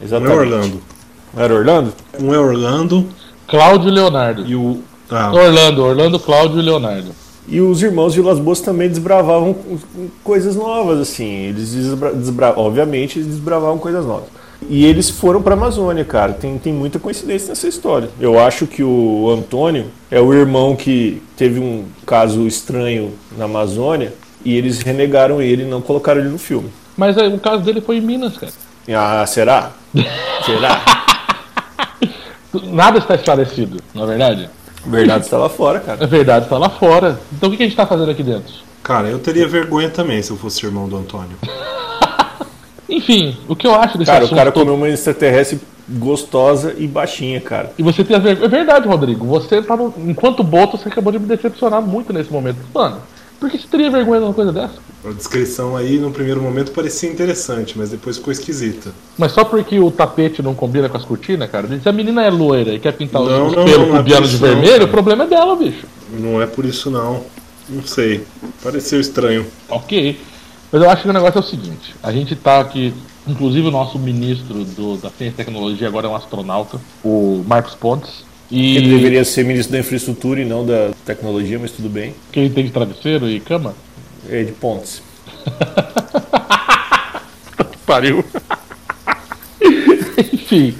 Não 0.00 0.06
Exatamente. 0.06 0.32
é 0.32 0.40
Orlando. 0.40 0.82
Não 1.34 1.42
era 1.42 1.54
Orlando? 1.54 1.92
Um 2.20 2.34
é 2.34 2.38
Orlando 2.38 3.06
Cláudio 3.46 3.88
e 3.88 3.92
Leonardo. 3.92 4.46
e 4.46 4.54
o. 4.54 4.80
Ah, 5.10 5.30
Orlando, 5.30 5.84
Orlando, 5.84 6.18
Cláudio 6.18 6.58
e 6.58 6.62
Leonardo. 6.62 7.10
E 7.46 7.60
os 7.60 7.82
irmãos 7.82 8.14
Vilas 8.14 8.38
Boas 8.38 8.60
também 8.60 8.88
desbravavam 8.88 9.54
coisas 10.24 10.56
novas, 10.56 11.00
assim. 11.00 11.28
Eles 11.48 11.72
desbra 11.72 12.14
desbra 12.14 12.54
obviamente 12.56 13.18
eles 13.18 13.28
desbravavam 13.28 13.76
coisas 13.76 14.06
novas. 14.06 14.28
E 14.68 14.84
eles 14.84 15.10
foram 15.10 15.42
para 15.42 15.54
a 15.54 15.56
Amazônia, 15.56 16.04
cara. 16.04 16.32
Tem, 16.32 16.58
tem 16.58 16.72
muita 16.72 16.98
coincidência 16.98 17.48
nessa 17.48 17.68
história. 17.68 18.08
Eu 18.20 18.38
acho 18.38 18.66
que 18.66 18.82
o 18.82 19.30
Antônio 19.30 19.86
é 20.10 20.20
o 20.20 20.32
irmão 20.32 20.74
que 20.76 21.22
teve 21.36 21.60
um 21.60 21.84
caso 22.06 22.46
estranho 22.46 23.12
na 23.36 23.44
Amazônia 23.44 24.12
e 24.44 24.56
eles 24.56 24.80
renegaram 24.80 25.40
ele 25.40 25.62
e 25.62 25.66
não 25.66 25.80
colocaram 25.80 26.20
ele 26.20 26.30
no 26.30 26.38
filme. 26.38 26.70
Mas 26.96 27.16
aí, 27.16 27.32
o 27.32 27.38
caso 27.38 27.62
dele 27.62 27.80
foi 27.80 27.96
em 27.96 28.00
Minas, 28.00 28.36
cara. 28.36 28.52
Ah, 28.94 29.24
será? 29.26 29.72
será? 30.44 30.82
Nada 32.64 32.98
está 32.98 33.14
esclarecido, 33.14 33.80
na 33.94 34.04
verdade. 34.04 34.50
A 34.84 34.90
verdade 34.90 35.24
está 35.24 35.38
lá 35.38 35.48
fora, 35.48 35.78
A 35.78 35.80
cara. 35.80 36.06
verdade 36.06 36.46
está 36.46 36.58
lá 36.58 36.68
fora. 36.68 37.20
Então 37.32 37.48
o 37.48 37.52
que 37.56 37.62
a 37.62 37.66
gente 37.66 37.72
está 37.72 37.86
fazendo 37.86 38.10
aqui 38.10 38.22
dentro? 38.22 38.52
Cara, 38.82 39.08
eu 39.08 39.18
teria 39.18 39.46
vergonha 39.46 39.88
também 39.88 40.20
se 40.22 40.30
eu 40.32 40.36
fosse 40.36 40.66
irmão 40.66 40.88
do 40.88 40.96
Antônio. 40.96 41.36
Enfim, 42.94 43.36
o 43.48 43.56
que 43.56 43.66
eu 43.66 43.74
acho 43.74 43.96
desse 43.98 44.10
Cara, 44.10 44.22
o 44.22 44.26
assunto 44.26 44.36
cara 44.38 44.52
todo- 44.52 44.64
comeu 44.64 44.74
uma 44.76 44.88
extraterrestre 44.88 45.58
gostosa 45.88 46.74
e 46.78 46.86
baixinha, 46.86 47.40
cara. 47.40 47.72
E 47.78 47.82
você 47.82 48.04
tem 48.04 48.16
a 48.16 48.20
vergonha. 48.20 48.46
É 48.46 48.48
verdade, 48.48 48.86
Rodrigo. 48.86 49.26
Você 49.26 49.60
tá 49.62 49.76
no... 49.76 49.92
Enquanto 50.06 50.42
Boto, 50.44 50.76
você 50.76 50.88
acabou 50.88 51.12
de 51.12 51.18
me 51.18 51.26
decepcionar 51.26 51.80
muito 51.82 52.12
nesse 52.12 52.30
momento. 52.32 52.58
Mano, 52.72 52.98
por 53.40 53.50
que 53.50 53.58
você 53.58 53.66
teria 53.66 53.90
vergonha 53.90 54.20
de 54.20 54.26
uma 54.26 54.34
coisa 54.34 54.52
dessa? 54.52 54.74
A 55.04 55.10
descrição 55.10 55.76
aí, 55.76 55.98
no 55.98 56.12
primeiro 56.12 56.40
momento, 56.40 56.70
parecia 56.70 57.10
interessante, 57.10 57.76
mas 57.76 57.90
depois 57.90 58.16
ficou 58.18 58.32
esquisita. 58.32 58.92
Mas 59.18 59.32
só 59.32 59.44
porque 59.44 59.80
o 59.80 59.90
tapete 59.90 60.40
não 60.42 60.54
combina 60.54 60.88
com 60.88 60.96
as 60.96 61.04
cortinas, 61.04 61.50
cara? 61.50 61.66
Se 61.82 61.88
a 61.88 61.92
menina 61.92 62.22
é 62.24 62.30
loira 62.30 62.74
e 62.74 62.78
quer 62.78 62.92
pintar 62.92 63.20
Não, 63.22 63.48
os 63.48 63.56
não, 63.56 63.64
pelos 63.64 63.88
não 63.88 63.96
é 63.96 64.02
de 64.02 64.36
vermelho, 64.36 64.72
cara. 64.72 64.84
o 64.84 64.88
problema 64.88 65.24
é 65.24 65.26
dela, 65.26 65.56
bicho. 65.56 65.84
Não 66.16 66.40
é 66.40 66.46
por 66.46 66.64
isso 66.64 66.88
não. 66.90 67.24
Não 67.68 67.82
sei. 67.84 68.22
Pareceu 68.62 69.00
estranho. 69.00 69.44
Ok. 69.68 70.16
Mas 70.72 70.82
eu 70.82 70.90
acho 70.90 71.02
que 71.02 71.08
o 71.08 71.12
negócio 71.12 71.38
é 71.38 71.40
o 71.40 71.44
seguinte: 71.44 71.94
a 72.02 72.10
gente 72.10 72.34
tá 72.34 72.60
aqui, 72.60 72.92
inclusive 73.26 73.68
o 73.68 73.70
nosso 73.70 73.98
ministro 73.98 74.64
do- 74.64 74.96
da 74.96 75.10
Ciência 75.10 75.42
e 75.42 75.44
Tecnologia 75.44 75.86
agora 75.86 76.06
é 76.06 76.10
um 76.10 76.16
astronauta, 76.16 76.80
o 77.04 77.44
Marcos 77.46 77.74
Pontes. 77.74 78.24
E 78.50 78.76
Ele 78.76 78.96
deveria 78.96 79.24
ser 79.24 79.44
ministro 79.44 79.72
da 79.72 79.78
infraestrutura 79.78 80.40
e 80.40 80.44
não 80.44 80.66
da 80.66 80.90
tecnologia, 81.06 81.58
mas 81.58 81.70
tudo 81.70 81.88
bem. 81.88 82.14
que 82.30 82.38
ele 82.38 82.50
tem 82.50 82.64
de 82.64 82.70
travesseiro 82.70 83.28
e 83.28 83.40
cama? 83.40 83.74
É 84.28 84.42
de 84.42 84.52
pontes. 84.52 85.02
Pariu. 87.86 88.24
Enfim. 90.32 90.74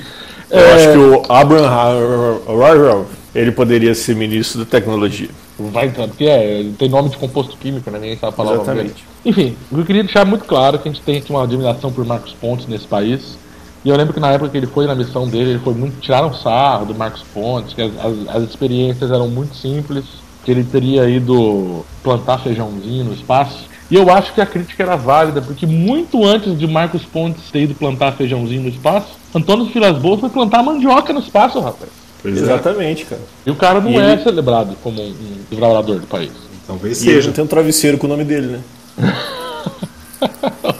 Eu 0.50 0.58
é, 0.58 0.72
acho 0.74 0.92
que 0.92 0.98
o 0.98 1.32
Abraham 1.32 3.06
ele 3.34 3.52
poderia 3.52 3.94
ser 3.94 4.14
ministro 4.14 4.58
da 4.60 4.66
tecnologia. 4.66 5.30
Vai 5.58 5.86
entrar, 5.86 6.08
porque 6.08 6.24
é, 6.24 6.64
tem 6.78 6.88
nome 6.88 7.10
de 7.10 7.16
composto 7.16 7.56
químico, 7.56 7.90
né? 7.90 7.98
Ninguém 7.98 8.16
sabe 8.18 8.34
falar 8.36 8.52
o 8.52 8.56
nome 8.56 8.66
dele. 8.66 8.80
Exatamente. 8.94 9.04
Enfim, 9.24 9.56
o 9.70 9.74
que 9.76 9.80
eu 9.80 9.84
queria 9.86 10.02
deixar 10.02 10.24
muito 10.24 10.44
claro 10.44 10.76
é 10.76 10.78
que 10.78 10.88
a 10.88 10.92
gente 10.92 11.02
tem 11.04 11.22
uma 11.30 11.44
admiração 11.44 11.92
por 11.92 12.04
Marcos 12.04 12.32
Pontes 12.32 12.66
nesse 12.66 12.86
país. 12.86 13.38
E 13.84 13.88
eu 13.88 13.96
lembro 13.96 14.14
que 14.14 14.20
na 14.20 14.30
época 14.30 14.50
que 14.50 14.56
ele 14.56 14.66
foi 14.66 14.86
na 14.86 14.94
missão 14.94 15.28
dele, 15.28 15.50
ele 15.50 15.58
foi 15.58 15.74
muito. 15.74 16.00
Tiraram 16.00 16.32
sarro 16.32 16.86
do 16.86 16.94
Marcos 16.94 17.22
Pontes, 17.34 17.74
que 17.74 17.82
as, 17.82 17.92
as- 17.98 18.36
as 18.36 18.42
experiências 18.48 19.10
eram 19.10 19.28
muito 19.28 19.54
simples, 19.56 20.04
que 20.44 20.50
ele 20.50 20.64
teria 20.64 21.08
ido 21.08 21.84
plantar 22.02 22.38
feijãozinho 22.38 23.04
no 23.04 23.12
espaço. 23.12 23.70
E 23.90 23.94
eu 23.94 24.10
acho 24.10 24.32
que 24.32 24.40
a 24.40 24.46
crítica 24.46 24.82
era 24.82 24.96
válida, 24.96 25.42
porque 25.42 25.66
muito 25.66 26.24
antes 26.24 26.58
de 26.58 26.66
Marcos 26.66 27.04
Pontes 27.04 27.50
ter 27.50 27.62
ido 27.64 27.74
plantar 27.74 28.12
feijãozinho 28.12 28.62
no 28.62 28.68
espaço, 28.68 29.08
Antônio 29.34 29.66
Vilas 29.66 29.98
Boas 29.98 30.20
foi 30.20 30.30
plantar 30.30 30.62
mandioca 30.62 31.12
no 31.12 31.20
espaço, 31.20 31.60
rapaz. 31.60 31.90
Pois 32.22 32.36
é. 32.38 32.40
Exatamente, 32.40 33.04
cara. 33.04 33.20
E 33.44 33.50
o 33.50 33.56
cara 33.56 33.80
não 33.80 33.90
E 33.90 33.96
é 33.96 34.12
ele- 34.12 34.22
celebrado 34.22 34.76
como 34.82 35.02
um, 35.02 35.14
desbravador 35.50 35.98
do 35.98 36.06
país. 36.06 36.30
Talvez 36.66 37.02
E 37.02 37.06
ele 37.08 37.14
seja. 37.16 37.26
não 37.28 37.34
tem 37.34 37.44
um 37.44 37.48
travesseiro 37.48 37.98
com 37.98 38.06
o 38.06 38.10
nome 38.10 38.24
dele, 38.24 38.46
né? 38.46 38.60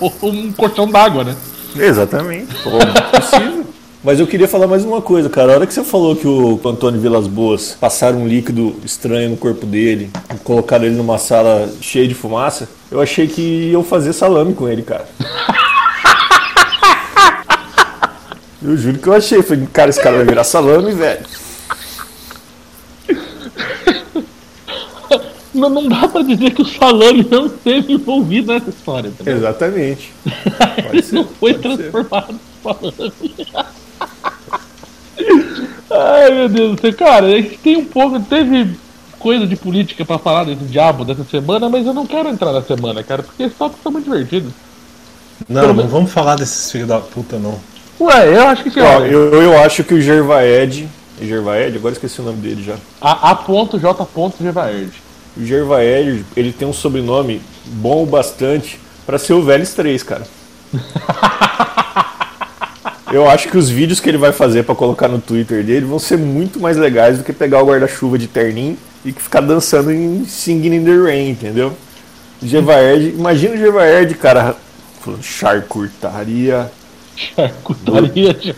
Ou 0.01 0.13
um 0.31 0.53
colchão 0.53 0.89
d'água, 0.89 1.25
né? 1.25 1.37
Exatamente. 1.77 2.55
Pô, 2.63 2.71
possível. 3.19 3.65
Mas 4.05 4.19
eu 4.19 4.27
queria 4.27 4.49
falar 4.49 4.67
mais 4.67 4.85
uma 4.85 5.01
coisa, 5.01 5.29
cara. 5.31 5.53
A 5.53 5.55
hora 5.57 5.67
que 5.67 5.73
você 5.73 5.85
falou 5.85 6.17
que 6.17 6.27
o 6.27 6.61
Antônio 6.65 7.01
Vilas 7.01 7.27
Boas 7.29 7.77
passaram 7.81 8.19
um 8.23 8.27
líquido 8.29 8.75
estranho 8.85 9.31
no 9.31 9.37
corpo 9.37 9.65
dele 9.65 10.11
e 10.35 10.39
colocaram 10.39 10.85
ele 10.85 10.97
numa 10.97 11.19
sala 11.19 11.69
cheia 11.81 12.07
de 12.09 12.15
fumaça, 12.15 12.69
eu 12.91 13.01
achei 13.01 13.29
que 13.29 13.41
iam 13.71 13.85
fazer 13.85 14.13
salame 14.13 14.55
com 14.55 14.69
ele, 14.69 14.83
cara. 14.83 15.07
Eu 18.65 18.77
juro 18.77 18.99
que 18.99 19.07
eu 19.09 19.15
achei. 19.15 19.43
Falei, 19.43 19.67
cara, 19.73 19.91
esse 19.91 20.01
cara 20.01 20.17
vai 20.17 20.25
virar 20.25 20.45
salame, 20.45 20.93
velho. 20.93 21.27
Não, 25.55 25.69
não 25.69 25.87
dá 25.87 26.09
pra 26.09 26.23
dizer 26.23 26.53
que 26.53 26.63
o 26.63 26.65
Salame 26.65 27.27
não 27.31 27.45
esteve 27.47 27.93
envolvido 27.93 28.53
nessa 28.53 28.71
história, 28.71 29.09
entendeu? 29.09 29.37
Exatamente. 29.37 30.13
Pode 30.83 30.97
Ele 30.97 31.03
ser, 31.03 31.15
não 31.15 31.25
foi 31.25 31.55
transformado 31.55 32.33
em 32.33 32.41
Salame. 32.63 33.37
Ai, 35.91 36.31
meu 36.31 36.49
Deus 36.49 36.77
do 36.77 36.81
céu. 36.81 36.95
Cara, 36.95 37.27
a 37.27 37.31
gente 37.31 37.59
tem 37.59 37.77
um 37.77 37.85
pouco. 37.85 38.19
Teve 38.21 38.75
coisa 39.19 39.47
de 39.47 39.55
política 39.55 40.05
pra 40.07 40.19
falar 40.19 40.45
desse 40.45 40.65
diabo 40.65 41.05
dessa 41.05 41.25
semana, 41.25 41.69
mas 41.69 41.87
eu 41.87 41.93
não 41.93 42.07
quero 42.07 42.31
entrar 42.31 42.53
na 42.53 42.63
semana, 42.63 43.03
cara, 43.03 43.23
porque 43.23 43.51
só 43.51 43.69
que 43.69 43.77
são 43.83 43.93
muito 43.93 44.05
divertidos. 44.05 44.53
Não, 45.49 45.75
não 45.75 45.87
vamos 45.87 46.11
falar 46.11 46.37
desses 46.37 46.73
filhos 46.73 46.89
da 46.89 46.99
puta, 46.99 47.39
não. 47.39 47.61
Ué, 48.01 48.37
eu 48.37 48.47
acho 48.49 48.63
que 48.63 48.71
sim. 48.71 48.81
Ó, 48.81 49.01
eu, 49.01 49.33
eu 49.35 49.59
acho 49.59 49.85
que 49.85 49.95
o 49.95 50.01
Gervaed. 50.01 50.89
Gervaed? 51.21 51.77
Agora 51.77 51.93
esqueci 51.93 52.21
o 52.21 52.25
nome 52.25 52.39
dele 52.39 52.63
já. 52.63 52.75
A, 53.01 53.31
a 53.31 53.35
ponto 53.35 53.79
J. 53.79 54.05
ponto. 54.07 54.37
O 55.37 55.45
Gervaed, 55.45 56.25
ele 56.37 56.53
tem 56.53 56.67
um 56.67 56.73
sobrenome 56.73 57.41
bom 57.67 58.03
o 58.03 58.07
bastante 58.07 58.79
pra 59.07 59.19
ser 59.19 59.35
o 59.35 59.43
Vélez 59.43 59.73
3, 59.75 60.03
cara. 60.03 60.23
Eu 63.13 63.29
acho 63.29 63.49
que 63.49 63.59
os 63.59 63.69
vídeos 63.69 64.01
que 64.01 64.09
ele 64.09 64.17
vai 64.17 64.33
fazer 64.33 64.63
pra 64.63 64.75
colocar 64.75 65.07
no 65.07 65.21
Twitter 65.21 65.63
dele 65.63 65.85
vão 65.85 65.99
ser 65.99 66.17
muito 66.17 66.59
mais 66.59 66.79
legais 66.79 67.19
do 67.19 67.25
que 67.25 67.33
pegar 67.33 67.63
o 67.63 67.67
guarda-chuva 67.67 68.17
de 68.17 68.27
terninho 68.27 68.79
e 69.05 69.13
ficar 69.13 69.43
dançando 69.43 69.93
em 69.93 70.25
Singing 70.25 70.77
in 70.77 70.85
the 70.85 70.97
Rain, 70.97 71.31
entendeu? 71.31 71.75
Gervaed, 72.43 73.11
imagina 73.11 73.55
o 73.55 73.59
Gervaed, 73.59 74.15
cara, 74.15 74.57
falando 75.03 75.23
charcutaria, 75.23 76.73
Charcutaria 77.17 78.35
de 78.35 78.55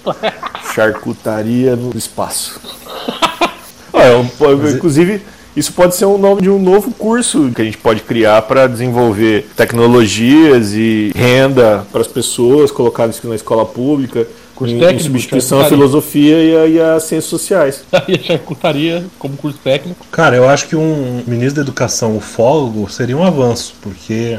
charcutaria 0.75 1.77
no 1.77 1.97
espaço. 1.97 2.61
É 3.97 4.15
um- 4.17 4.29
inclusive, 4.75 5.23
isso 5.57 5.73
pode 5.73 5.95
ser 5.95 6.05
o 6.05 6.19
nome 6.19 6.43
de 6.43 6.51
um 6.51 6.59
novo 6.59 6.91
curso 6.91 7.53
que 7.55 7.63
a 7.63 7.65
gente 7.65 7.79
pode 7.79 8.01
criar 8.01 8.43
para 8.43 8.67
desenvolver 8.67 9.47
tecnologias 9.57 10.73
e 10.75 11.13
renda 11.15 11.87
para 11.93 12.01
as 12.01 12.09
pessoas, 12.09 12.73
colocar 12.73 13.09
isso 13.09 13.27
na 13.29 13.37
escola 13.37 13.65
pública, 13.65 14.27
Curso 14.55 14.75
em, 14.75 14.79
em 14.79 14.81
técnico, 14.81 15.05
substituição 15.05 15.61
à 15.61 15.65
filosofia 15.67 16.43
e 16.43 16.57
a, 16.57 16.67
e 16.67 16.81
a 16.81 17.01
ciências 17.01 17.25
sociais. 17.27 17.85
e 18.09 18.15
a 18.15 18.19
charcutaria 18.19 19.05
como 19.19 19.37
curso 19.37 19.59
técnico. 19.63 20.05
Cara, 20.11 20.37
eu 20.37 20.49
acho 20.49 20.67
que 20.69 20.75
um 20.75 21.23
ministro 21.27 21.57
da 21.57 21.63
educação 21.63 22.17
ufólogo 22.17 22.91
seria 22.91 23.17
um 23.17 23.25
avanço, 23.25 23.75
porque 23.81 24.39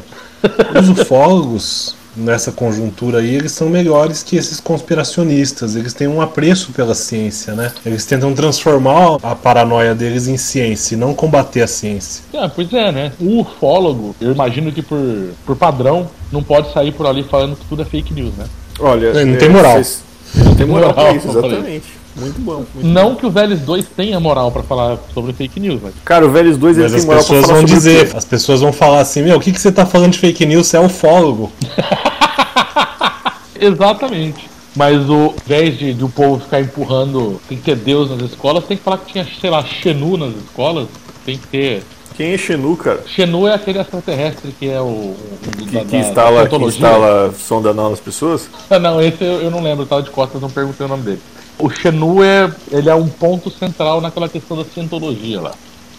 os 0.80 0.90
ufólogos, 1.00 1.96
nessa 2.16 2.52
conjuntura 2.52 3.20
aí, 3.20 3.36
eles 3.36 3.52
são 3.52 3.70
melhores 3.70 4.24
que 4.24 4.36
esses 4.38 4.60
conspiracionistas. 4.60 5.76
Eles 5.76 5.94
têm 5.94 6.08
um 6.08 6.22
apreço 6.22 6.72
pela 6.72 6.96
ciência, 6.96 7.54
né? 7.54 7.72
Eles 7.86 8.06
tentam 8.06 8.34
transformar 8.34 9.18
a 9.22 9.36
paranoia 9.36 9.94
deles 9.94 10.28
em 10.28 10.38
ciência 10.38 10.96
e 10.96 10.98
não 10.98 11.14
combater 11.14 11.62
a 11.62 11.68
ciência. 11.68 12.24
Ah, 12.34 12.50
pois 12.54 12.72
é, 12.74 12.92
né? 12.92 13.12
O 13.20 13.42
ufólogo, 13.42 14.16
eu 14.22 14.32
imagino 14.32 14.72
que 14.72 14.82
por, 14.82 15.00
por 15.46 15.56
padrão, 15.56 16.10
não 16.32 16.42
pode 16.44 16.72
sair 16.74 16.92
por 16.92 17.06
ali 17.06 17.24
falando 17.24 17.56
que 17.56 17.66
tudo 17.66 17.82
é 17.82 17.86
fake 17.86 18.14
news, 18.14 18.34
né? 18.38 18.46
Olha, 18.80 19.14
Não 19.26 19.34
é, 19.34 19.38
tem 19.38 19.50
moral. 19.50 19.74
vocês- 19.74 20.04
Não 20.36 20.56
tem 20.56 20.66
moral 20.68 20.94
pra 20.94 21.04
Moral, 21.04 21.18
isso, 21.18 21.28
eu 21.28 21.34
falei. 21.34 21.52
exatamente. 21.52 21.86
Muito 22.16 22.40
bom. 22.40 22.64
muito 22.74 22.88
Não 22.88 23.14
que 23.16 23.26
o 23.26 23.30
Vélez 23.30 23.60
2 23.62 23.86
tenha 23.96 24.20
moral 24.20 24.52
pra 24.52 24.64
falar 24.64 24.98
sobre 25.14 25.34
fake 25.34 25.60
news, 25.60 25.82
mas 25.84 25.94
Cara, 26.06 26.26
o 26.26 26.32
Vélez 26.32 26.58
2 26.58 26.78
ele 26.78 26.84
Mas 26.84 26.92
tem 26.94 27.00
as 27.02 27.06
moral 27.06 27.24
pra 27.24 27.28
pessoas 27.36 27.46
falar 27.46 27.54
vão 27.60 27.68
sobre 27.68 27.74
o 27.74 27.78
dizer, 27.78 28.16
as 28.16 28.26
pessoas 28.26 28.62
vão 28.62 28.72
falar 28.74 29.00
assim, 29.02 29.22
meu, 29.22 29.38
o 29.38 29.40
que, 29.42 29.52
que 29.52 29.60
você 29.60 29.72
tá 29.72 29.86
falando 29.86 30.14
de 30.14 30.20
fake 30.20 30.46
news? 30.46 30.68
Você 30.68 30.78
é 30.78 30.80
ufólogo. 30.80 31.52
Exatamente. 33.60 34.50
Mas 34.76 35.10
o, 35.10 35.14
ao 35.14 35.36
invés 35.46 35.78
de, 35.78 35.94
de 35.94 36.04
o 36.04 36.10
povo 36.10 36.40
ficar 36.44 36.60
empurrando, 36.60 37.40
tem 37.48 37.58
que 37.58 37.64
ter 37.64 37.76
Deus 37.78 38.10
nas 38.10 38.22
escolas, 38.30 38.66
tem 38.66 38.76
que 38.76 38.84
falar 38.84 38.98
que 38.98 39.12
tinha, 39.14 39.26
sei 39.40 39.50
lá, 39.50 39.64
Xenu 39.64 40.18
nas 40.18 40.36
escolas. 40.36 40.88
Tem 41.26 41.38
que 41.38 41.48
ter. 41.48 41.84
Quem 42.18 42.34
é 42.34 42.38
Xenu, 42.38 42.76
cara? 42.78 43.02
Xenu 43.08 43.48
é 43.48 43.54
aquele 43.54 43.80
extraterrestre 43.80 44.54
que 44.58 44.70
é 44.70 44.80
o. 44.82 44.86
o 44.86 45.16
Que, 45.58 45.66
da- 45.78 45.86
que 45.86 45.96
instala, 45.98 46.44
da 46.44 46.50
que 46.50 46.64
instala 46.66 47.34
sonda 47.34 47.70
anal 47.70 47.90
nas 47.90 48.00
pessoas? 48.02 48.50
Ah, 48.70 48.78
não, 48.78 49.02
esse 49.02 49.24
eu, 49.24 49.42
eu 49.44 49.52
não 49.52 49.62
lembro, 49.64 49.84
eu 49.84 49.88
tava 49.88 50.02
de 50.04 50.10
costas, 50.10 50.42
não 50.42 50.50
perguntei 50.50 50.86
o 50.86 50.90
nome 50.90 51.04
dele. 51.04 51.22
O 51.58 51.70
Xenu 51.70 52.24
é, 52.24 52.52
ele 52.72 52.90
é 52.90 52.96
um 52.96 53.08
ponto 53.08 53.50
central 53.50 54.02
naquela 54.02 54.28
questão 54.28 54.58
da 54.58 54.66
cientologia 54.66 55.42
lá. 55.42 55.54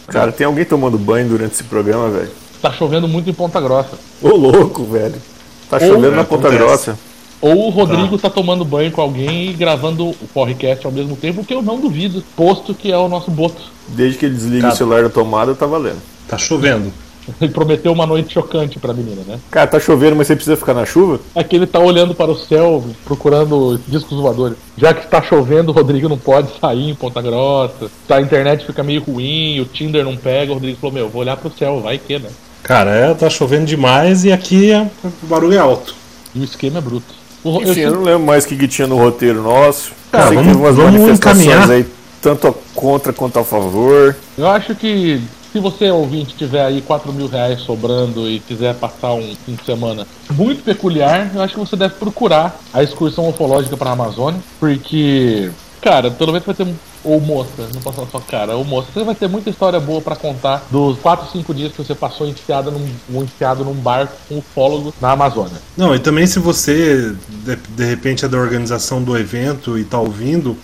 Cara, 0.07 0.31
tem 0.31 0.47
alguém 0.47 0.65
tomando 0.65 0.99
banho 0.99 1.29
durante 1.29 1.55
esse 1.55 1.65
programa, 1.65 2.09
velho? 2.11 2.31
Tá 2.61 2.73
chovendo 2.73 3.09
muito 3.09 3.29
em 3.29 3.35
Ponta 3.35 3.61
Grossa. 3.61 3.99
Ô 4.23 4.29
louco, 4.29 4.85
velho. 4.85 5.21
Tá 5.69 5.81
chovendo 5.81 6.17
na 6.17 6.25
Ponta 6.25 6.49
acontece. 6.49 6.65
Grossa. 6.65 6.99
Ou 7.41 7.67
o 7.67 7.71
Rodrigo 7.71 8.19
tá 8.19 8.31
tomando 8.31 8.65
banho 8.65 8.91
com 8.91 9.01
alguém 9.01 9.51
e 9.51 9.53
gravando 9.53 10.09
o 10.09 10.29
podcast 10.33 10.87
ao 10.87 10.93
mesmo 10.93 11.17
tempo, 11.17 11.43
o 11.43 11.45
que 11.45 11.55
eu 11.55 11.61
não 11.61 11.79
duvido, 11.79 12.25
posto 12.35 12.75
que 12.75 12.91
é 12.91 12.97
o 12.97 13.09
nosso 13.09 13.31
boto. 13.31 13.63
Desde 13.89 14.19
que 14.19 14.27
ele 14.27 14.35
desliga 14.35 14.63
Cara. 14.63 14.75
o 14.75 14.77
celular 14.77 15.03
da 15.03 15.11
tomada, 15.11 15.55
tá 15.55 15.67
valendo. 15.67 16.01
Tá 16.27 16.39
chovendo. 16.39 16.91
Ele 17.41 17.53
prometeu 17.53 17.93
uma 17.93 18.07
noite 18.07 18.33
chocante 18.33 18.79
pra 18.79 18.95
menina, 18.95 19.23
né? 19.27 19.39
Cara, 19.51 19.67
tá 19.67 19.81
chovendo, 19.81 20.17
mas 20.17 20.27
você 20.27 20.37
precisa 20.37 20.57
ficar 20.57 20.75
na 20.75 20.87
chuva? 20.87 21.21
Aqui 21.35 21.57
ele 21.57 21.67
tá 21.67 21.79
olhando 21.79 22.15
para 22.15 22.31
o 22.31 22.37
céu, 22.37 22.85
procurando 23.05 23.81
discos 23.87 24.19
voadores. 24.21 24.57
Já 24.77 24.95
que 24.95 25.05
está 25.05 25.21
chovendo, 25.23 25.73
o 25.73 25.75
Rodrigo 25.75 26.09
não 26.09 26.19
pode 26.19 26.49
sair 26.61 26.91
em 26.91 26.95
Ponta 26.95 27.21
Grossa. 27.21 27.91
Tá, 28.07 28.17
a 28.17 28.21
internet 28.21 28.65
fica 28.65 28.83
meio 28.83 29.03
ruim, 29.03 29.61
o 29.61 29.65
Tinder 29.65 30.05
não 30.05 30.17
pega. 30.17 30.53
O 30.53 30.55
Rodrigo 30.55 30.79
falou: 30.79 30.95
Meu, 30.95 31.09
vou 31.09 31.23
olhar 31.23 31.37
pro 31.37 31.51
céu, 31.57 31.81
vai 31.81 31.99
que, 31.99 32.19
né? 32.19 32.29
Cara, 32.63 32.91
é, 32.91 33.15
tá 33.15 33.31
chovendo 33.31 33.65
demais 33.67 34.25
e 34.25 34.33
aqui 34.33 34.73
é, 34.73 34.89
o 35.23 35.27
barulho 35.27 35.55
é 35.55 35.59
alto. 35.59 35.95
E 36.35 36.41
o 36.41 36.45
esquema 36.45 36.79
é 36.79 36.81
bruto. 36.81 37.15
O, 37.45 37.63
Enfim, 37.63 37.81
eu, 37.81 37.91
eu, 37.91 37.95
não 37.95 38.03
lembro 38.03 38.27
mais 38.27 38.45
o 38.45 38.49
que, 38.49 38.57
que 38.57 38.67
tinha 38.67 38.89
no 38.89 38.97
roteiro 38.97 39.41
nosso. 39.43 39.93
Cara, 40.11 40.31
que 40.31 40.35
vamos- 40.35 40.57
umas 40.57 40.77
vamos 40.77 40.93
manifestações 40.93 41.47
encaminhar. 41.47 41.71
aí, 41.71 41.87
tanto 42.21 42.55
contra 42.75 43.13
quanto 43.13 43.39
a 43.39 43.45
favor. 43.45 44.17
eu 44.37 44.49
acho 44.49 44.75
que 44.75 45.23
se 45.57 45.61
você, 45.61 45.91
ouvinte, 45.91 46.35
tiver 46.37 46.63
aí 46.63 46.83
4 46.83 47.11
mil 47.15 47.29
reais 47.29 47.61
sobrando 47.61 48.29
e 48.29 48.41
quiser 48.41 48.75
passar 48.75 49.15
um 49.15 49.35
fim 49.47 49.55
de 49.55 49.65
semana 49.65 50.07
muito 50.31 50.63
peculiar, 50.63 51.31
eu 51.35 51.41
acho 51.41 51.55
que 51.55 51.61
você 51.61 51.75
deve 51.75 51.95
procurar 51.95 52.61
a 52.75 52.83
excursão 52.83 53.27
ufológica 53.27 53.75
para 53.75 53.89
a 53.89 53.93
Amazônia, 53.95 54.39
porque, 54.61 55.51
cara, 55.81 56.11
pelo 56.11 56.33
menos 56.33 56.45
vai 56.45 56.55
ter. 56.55 56.67
Ou 57.03 57.21
moça, 57.21 57.69
não 57.73 57.81
posso 57.81 57.97
falar 57.97 58.09
só 58.11 58.21
cara, 58.21 58.57
ou 58.57 58.65
moça, 58.65 58.89
você 58.93 59.05
vai 59.05 59.15
ter 59.15 59.29
muita 59.29 59.49
história 59.49 59.79
boa 59.81 60.03
para 60.03 60.17
contar 60.17 60.67
dos 60.71 60.99
4, 60.99 61.31
5 61.31 61.55
dias 61.55 61.73
que 61.73 61.79
você 61.79 61.95
passou 61.95 62.29
enfiado 62.29 62.71
num, 62.71 62.87
um 63.09 63.23
enfiado 63.23 63.65
num 63.65 63.75
barco 63.75 64.13
com 64.29 64.39
ufólogo 64.39 64.93
na 65.01 65.13
Amazônia. 65.13 65.57
Não, 65.77 65.95
e 65.95 66.01
também 66.01 66.27
se 66.27 66.39
você, 66.39 67.15
de, 67.29 67.57
de 67.57 67.85
repente, 67.85 68.25
é 68.27 68.29
da 68.29 68.37
organização 68.37 69.03
do 69.03 69.17
evento 69.17 69.79
e 69.79 69.85
tá 69.85 70.01
ouvindo, 70.01 70.57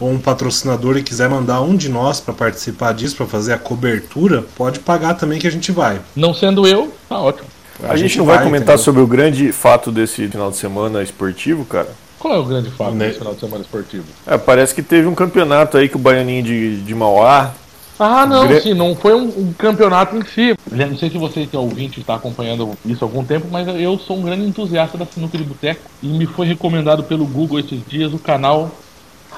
ou 0.00 0.10
um 0.10 0.18
patrocinador 0.18 0.96
e 0.96 1.02
quiser 1.02 1.28
mandar 1.28 1.60
um 1.60 1.76
de 1.76 1.88
nós 1.88 2.20
para 2.20 2.32
participar 2.34 2.92
disso, 2.94 3.16
para 3.16 3.26
fazer 3.26 3.52
a 3.52 3.58
cobertura, 3.58 4.44
pode 4.56 4.78
pagar 4.80 5.14
também 5.14 5.38
que 5.38 5.46
a 5.46 5.50
gente 5.50 5.72
vai. 5.72 6.00
Não 6.14 6.32
sendo 6.32 6.66
eu, 6.66 6.92
tá 7.08 7.18
ótimo. 7.18 7.48
A, 7.82 7.96
gente, 7.96 8.18
não 8.18 8.24
vai, 8.24 8.42
comentar 8.42 8.76
sobre 8.78 9.00
o 9.00 9.06
grande 9.06 9.52
fato 9.52 9.92
desse 9.92 10.26
final 10.28 10.50
de 10.50 10.56
semana 10.56 11.02
esportivo, 11.02 11.64
cara? 11.64 11.88
Qual 12.18 12.34
é 12.34 12.38
o 12.38 12.44
grande 12.44 12.70
fato 12.70 12.92
Né? 12.94 13.06
desse 13.06 13.18
final 13.18 13.34
de 13.34 13.40
semana 13.40 13.62
esportivo? 13.62 14.04
É, 14.26 14.36
parece 14.36 14.74
que 14.74 14.82
teve 14.82 15.06
um 15.06 15.14
campeonato 15.14 15.76
aí 15.76 15.88
que 15.88 15.94
o 15.94 15.98
Baianinho 16.00 16.42
de, 16.42 16.80
de 16.80 16.94
Mauá. 16.94 17.52
Ah, 17.96 18.26
não, 18.26 18.46
Gre- 18.46 18.60
sim, 18.60 18.74
não 18.74 18.94
foi 18.96 19.14
um, 19.14 19.26
um 19.26 19.52
campeonato 19.56 20.16
em 20.16 20.24
si. 20.24 20.54
Não 20.70 20.96
sei 20.98 21.10
se 21.10 21.18
você 21.18 21.46
que 21.46 21.54
é 21.54 21.58
ouvinte 21.58 22.00
está 22.00 22.14
acompanhando 22.16 22.70
isso 22.84 23.04
há 23.04 23.08
algum 23.08 23.24
tempo, 23.24 23.46
mas 23.50 23.66
eu 23.80 23.96
sou 23.98 24.18
um 24.18 24.22
grande 24.22 24.44
entusiasta 24.44 24.98
da 24.98 25.06
sinuca 25.06 25.36
de 25.38 25.44
boteco 25.44 25.80
e 26.02 26.06
me 26.08 26.26
foi 26.26 26.46
recomendado 26.46 27.04
pelo 27.04 27.24
Google 27.26 27.60
esses 27.60 27.80
dias 27.88 28.12
o 28.12 28.18
canal 28.18 28.70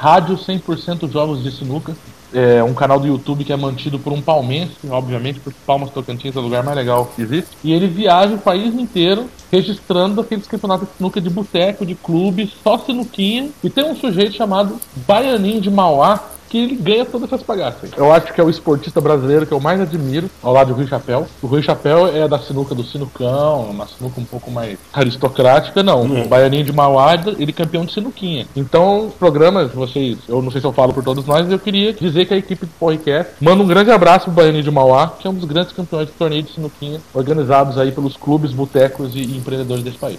Rádio 0.01 0.35
100% 0.35 1.13
Jogos 1.13 1.43
de 1.43 1.51
Sinuca. 1.51 1.95
É 2.33 2.63
um 2.65 2.73
canal 2.73 2.99
do 2.99 3.07
YouTube 3.07 3.45
que 3.45 3.53
é 3.53 3.57
mantido 3.57 3.99
por 3.99 4.15
um 4.15 4.23
palmense, 4.23 4.73
obviamente, 4.89 5.41
porque 5.41 5.59
Palmas 5.67 5.91
Tocantins 5.91 6.35
é 6.35 6.39
o 6.39 6.43
lugar 6.43 6.63
mais 6.63 6.75
legal 6.75 7.13
que 7.15 7.21
existe. 7.21 7.51
E 7.63 7.71
ele 7.71 7.87
viaja 7.87 8.35
o 8.35 8.39
país 8.39 8.75
inteiro 8.75 9.29
registrando 9.53 10.23
aqueles 10.23 10.47
campeonatos 10.47 10.89
de 10.89 10.95
sinuca 10.97 11.21
de 11.21 11.29
boteco, 11.29 11.85
de 11.85 11.95
clube, 11.95 12.51
só 12.63 12.79
sinuquinha. 12.79 13.51
E 13.63 13.69
tem 13.69 13.85
um 13.85 13.95
sujeito 13.95 14.33
chamado 14.33 14.81
Baianinho 15.07 15.61
de 15.61 15.71
Mauá 15.71 16.19
que 16.51 16.59
ele 16.59 16.75
ganha 16.75 17.07
todas 17.07 17.33
essas 17.33 17.47
bagaças. 17.47 17.91
Eu 17.97 18.13
acho 18.13 18.35
que 18.35 18.41
é 18.41 18.45
o 18.45 18.51
esportista 18.51 19.01
brasileiro 19.01 19.47
que 19.47 19.53
eu 19.53 19.61
mais 19.61 19.81
admiro, 19.81 20.29
ao 20.43 20.53
lado 20.53 20.69
do 20.69 20.75
Rui 20.75 20.87
Chapéu. 20.87 21.27
O 21.41 21.47
Rui 21.47 21.63
Chapéu 21.63 22.09
é 22.09 22.27
da 22.27 22.39
sinuca 22.41 22.75
do 22.75 22.83
sinucão, 22.85 23.71
uma 23.71 23.87
sinuca 23.87 24.21
um 24.21 24.25
pouco 24.25 24.51
mais 24.51 24.77
aristocrática, 24.93 25.83
não. 25.83 26.05
O 26.05 26.29
Baianinho 26.29 26.65
de 26.65 26.73
Mauá, 26.73 27.15
ele 27.15 27.51
é 27.51 27.53
campeão 27.53 27.85
de 27.85 27.93
sinuquinha. 27.93 28.47
Então, 28.57 29.07
os 29.07 29.15
programas, 29.15 29.73
vocês, 29.73 30.19
eu 30.29 30.43
não 30.43 30.51
sei 30.51 30.61
se 30.61 30.67
eu 30.67 30.73
falo 30.73 30.93
por 30.93 31.05
todos 31.05 31.25
nós, 31.25 31.43
mas 31.43 31.53
eu 31.53 31.59
queria 31.59 31.93
dizer 31.93 32.27
que 32.27 32.35
a 32.35 32.37
equipe 32.37 32.67
do 32.67 32.73
Porricast 32.79 33.33
manda 33.41 33.63
um 33.63 33.67
grande 33.67 33.93
abraço 33.93 34.25
pro 34.25 34.35
Baianinho 34.35 34.65
de 34.65 34.71
Mauá, 34.71 35.07
que 35.07 35.29
é 35.29 35.31
um 35.31 35.35
dos 35.35 35.45
grandes 35.45 35.73
campeões 35.73 36.09
de 36.09 36.13
torneio 36.15 36.43
de 36.43 36.53
sinuquinha, 36.53 37.01
organizados 37.15 37.79
aí 37.79 37.93
pelos 37.93 38.17
clubes, 38.17 38.53
botecos 38.53 39.15
e 39.15 39.23
empreendedores 39.23 39.85
desse 39.85 39.99
país. 39.99 40.19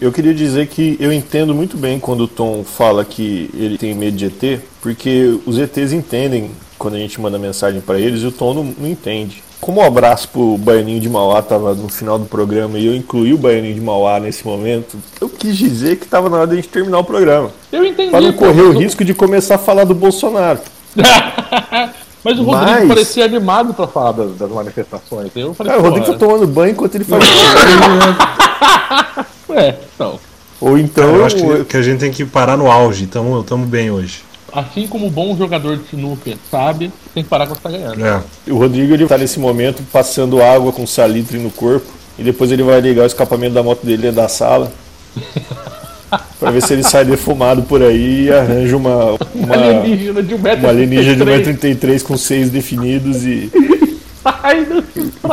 Eu 0.00 0.12
queria 0.12 0.32
dizer 0.32 0.68
que 0.68 0.96
eu 1.00 1.12
entendo 1.12 1.54
muito 1.54 1.76
bem 1.76 1.98
quando 1.98 2.22
o 2.22 2.28
Tom 2.28 2.64
fala 2.64 3.04
que 3.04 3.50
ele 3.54 3.76
tem 3.76 3.92
medo 3.94 4.16
de 4.16 4.26
ET, 4.26 4.60
porque 4.80 5.38
os 5.44 5.58
ETs 5.58 5.92
entendem 5.92 6.50
quando 6.78 6.94
a 6.94 6.98
gente 6.98 7.20
manda 7.20 7.38
mensagem 7.38 7.80
pra 7.80 7.98
eles 7.98 8.22
e 8.22 8.26
o 8.26 8.32
Tom 8.32 8.54
não, 8.54 8.64
não 8.78 8.88
entende. 8.88 9.42
Como 9.60 9.80
o 9.80 9.84
abraço 9.84 10.28
pro 10.28 10.56
Baianinho 10.58 11.00
de 11.00 11.08
Mauá 11.08 11.40
tava 11.42 11.74
no 11.74 11.88
final 11.88 12.18
do 12.18 12.26
programa 12.26 12.78
e 12.78 12.86
eu 12.86 12.94
incluí 12.94 13.32
o 13.32 13.38
Baianinho 13.38 13.74
de 13.74 13.80
Mauá 13.80 14.20
nesse 14.20 14.46
momento, 14.46 14.96
eu 15.20 15.28
quis 15.28 15.56
dizer 15.56 15.96
que 15.96 16.06
tava 16.06 16.28
na 16.28 16.36
hora 16.36 16.46
de 16.46 16.52
a 16.52 16.56
gente 16.56 16.68
terminar 16.68 16.98
o 16.98 17.04
programa. 17.04 17.50
Eu 17.72 17.84
entendi. 17.84 18.10
Para 18.10 18.20
não 18.20 18.32
correr 18.32 18.62
o 18.62 18.78
risco 18.78 19.04
de 19.04 19.14
começar 19.14 19.56
a 19.56 19.58
falar 19.58 19.84
do 19.84 19.94
Bolsonaro. 19.94 20.60
Mas 22.22 22.38
o 22.38 22.42
Rodrigo 22.42 22.70
Mas- 22.70 22.88
parecia 22.88 23.24
animado 23.24 23.74
pra 23.74 23.86
falar 23.86 24.12
das, 24.12 24.36
das 24.36 24.50
manifestações. 24.50 25.30
Eu 25.34 25.52
falei, 25.52 25.72
Cara, 25.72 25.82
o 25.82 25.86
Rodrigo 25.86 26.12
tá 26.12 26.18
tomando 26.18 26.46
banho 26.46 26.72
enquanto 26.72 26.94
ele 26.94 27.04
faz. 27.04 27.24
É, 29.50 29.74
então. 29.94 30.18
Ou 30.60 30.78
então. 30.78 31.16
eu 31.16 31.24
acho 31.24 31.36
que, 31.36 31.64
que 31.64 31.76
a 31.76 31.82
gente 31.82 32.00
tem 32.00 32.10
que 32.10 32.24
parar 32.24 32.56
no 32.56 32.70
auge, 32.70 33.06
tamo, 33.06 33.42
tamo 33.42 33.66
bem 33.66 33.90
hoje. 33.90 34.22
Assim 34.52 34.86
como 34.86 35.08
o 35.08 35.10
bom 35.10 35.36
jogador 35.36 35.76
de 35.76 35.88
sinuca 35.88 36.32
sabe, 36.48 36.92
tem 37.12 37.24
que 37.24 37.28
parar 37.28 37.46
quando 37.46 37.56
você 37.56 37.62
tá 37.62 37.70
ganhando. 37.70 38.06
É. 38.06 38.22
O 38.48 38.56
Rodrigo 38.56 38.94
ele 38.94 39.06
tá 39.06 39.18
nesse 39.18 39.40
momento 39.40 39.82
passando 39.92 40.40
água 40.40 40.72
com 40.72 40.86
salitre 40.86 41.38
no 41.38 41.50
corpo 41.50 41.86
e 42.16 42.22
depois 42.22 42.52
ele 42.52 42.62
vai 42.62 42.80
ligar 42.80 43.02
o 43.02 43.06
escapamento 43.06 43.54
da 43.54 43.62
moto 43.64 43.84
dele 43.84 44.02
dentro 44.02 44.16
da 44.16 44.28
sala 44.28 44.72
pra 46.38 46.52
ver 46.52 46.62
se 46.62 46.72
ele 46.72 46.84
sai 46.84 47.04
defumado 47.04 47.62
por 47.62 47.82
aí 47.82 48.26
e 48.26 48.32
arranja 48.32 48.76
uma 48.76 49.16
uma, 49.34 49.54
Alienígena 49.56 50.22
de 50.22 50.34
1,33m. 50.36 50.58
uma 50.60 50.68
alienígena 50.68 51.24
de 51.24 51.52
1,33m 51.52 52.02
com 52.04 52.16
seios 52.16 52.50
definidos 52.50 53.24
e 53.24 53.50
Ai, 54.24 54.64
Deus. 54.64 54.86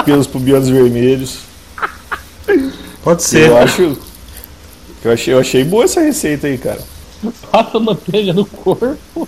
pelos 0.04 0.28
pubianos 0.28 0.68
vermelhos. 0.68 1.40
Pode 3.04 3.24
ser. 3.24 3.50
Eu 3.50 3.58
acho 3.58 3.98
eu 5.04 5.12
achei, 5.12 5.34
eu 5.34 5.40
achei 5.40 5.64
boa 5.64 5.84
essa 5.84 6.00
receita 6.02 6.48
aí, 6.48 6.58
cara. 6.58 6.80
Passa 7.52 7.80
manteiga 7.80 8.34
no 8.34 8.46
corpo, 8.46 9.28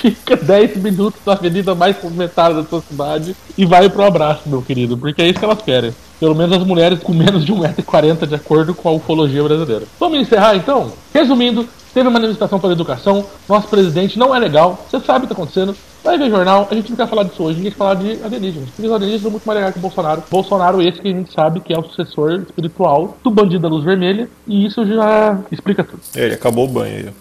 fica 0.00 0.36
10 0.36 0.76
minutos 0.76 1.20
na 1.24 1.32
avenida 1.32 1.74
mais 1.74 1.96
movimentada 2.02 2.54
da 2.54 2.68
sua 2.68 2.80
cidade 2.80 3.36
e 3.56 3.64
vai 3.64 3.88
pro 3.88 4.04
abraço, 4.04 4.42
meu 4.46 4.62
querido, 4.62 4.96
porque 4.96 5.22
é 5.22 5.28
isso 5.28 5.38
que 5.38 5.44
elas 5.44 5.62
querem. 5.62 5.94
Pelo 6.18 6.34
menos 6.34 6.56
as 6.56 6.64
mulheres 6.64 7.00
com 7.00 7.12
menos 7.12 7.44
de 7.44 7.52
1,40m, 7.52 8.26
de 8.26 8.34
acordo 8.34 8.74
com 8.74 8.88
a 8.88 8.92
ufologia 8.92 9.42
brasileira. 9.42 9.84
Vamos 9.98 10.20
encerrar 10.20 10.56
então? 10.56 10.92
Resumindo, 11.14 11.68
teve 11.94 12.08
uma 12.08 12.18
manifestação 12.18 12.58
pela 12.58 12.72
educação, 12.72 13.24
nosso 13.48 13.68
presidente 13.68 14.18
não 14.18 14.34
é 14.34 14.38
legal, 14.38 14.86
você 14.88 15.00
sabe 15.00 15.24
o 15.24 15.28
que 15.28 15.34
tá 15.34 15.40
acontecendo, 15.40 15.74
vai 16.02 16.18
ver 16.18 16.30
jornal, 16.30 16.68
a 16.70 16.74
gente 16.74 16.90
não 16.90 16.96
quer 16.96 17.08
falar 17.08 17.24
disso 17.24 17.42
hoje, 17.42 17.60
a 17.60 17.62
gente 17.62 17.72
quer 17.72 17.78
falar 17.78 17.94
de 17.94 18.22
alienígenas. 18.22 18.68
Porque 18.70 18.86
os 18.86 18.92
alienígenas 18.92 19.22
são 19.22 19.30
muito 19.30 19.44
mais 19.44 19.56
legais 19.56 19.72
que 19.72 19.78
o 19.78 19.82
Bolsonaro. 19.82 20.22
Bolsonaro, 20.30 20.82
esse 20.82 21.00
que 21.00 21.08
a 21.08 21.12
gente 21.12 21.32
sabe 21.32 21.60
que 21.60 21.72
é 21.72 21.78
o 21.78 21.82
sucessor 21.82 22.40
espiritual 22.40 23.16
do 23.22 23.30
bandido 23.30 23.62
da 23.62 23.68
luz 23.68 23.84
vermelha, 23.84 24.28
e 24.46 24.66
isso 24.66 24.86
já 24.86 25.38
explica 25.50 25.84
tudo. 25.84 26.00
É, 26.14 26.24
ele 26.24 26.34
acabou 26.34 26.64
o 26.64 26.68
banho 26.68 26.96
aí. 26.96 27.12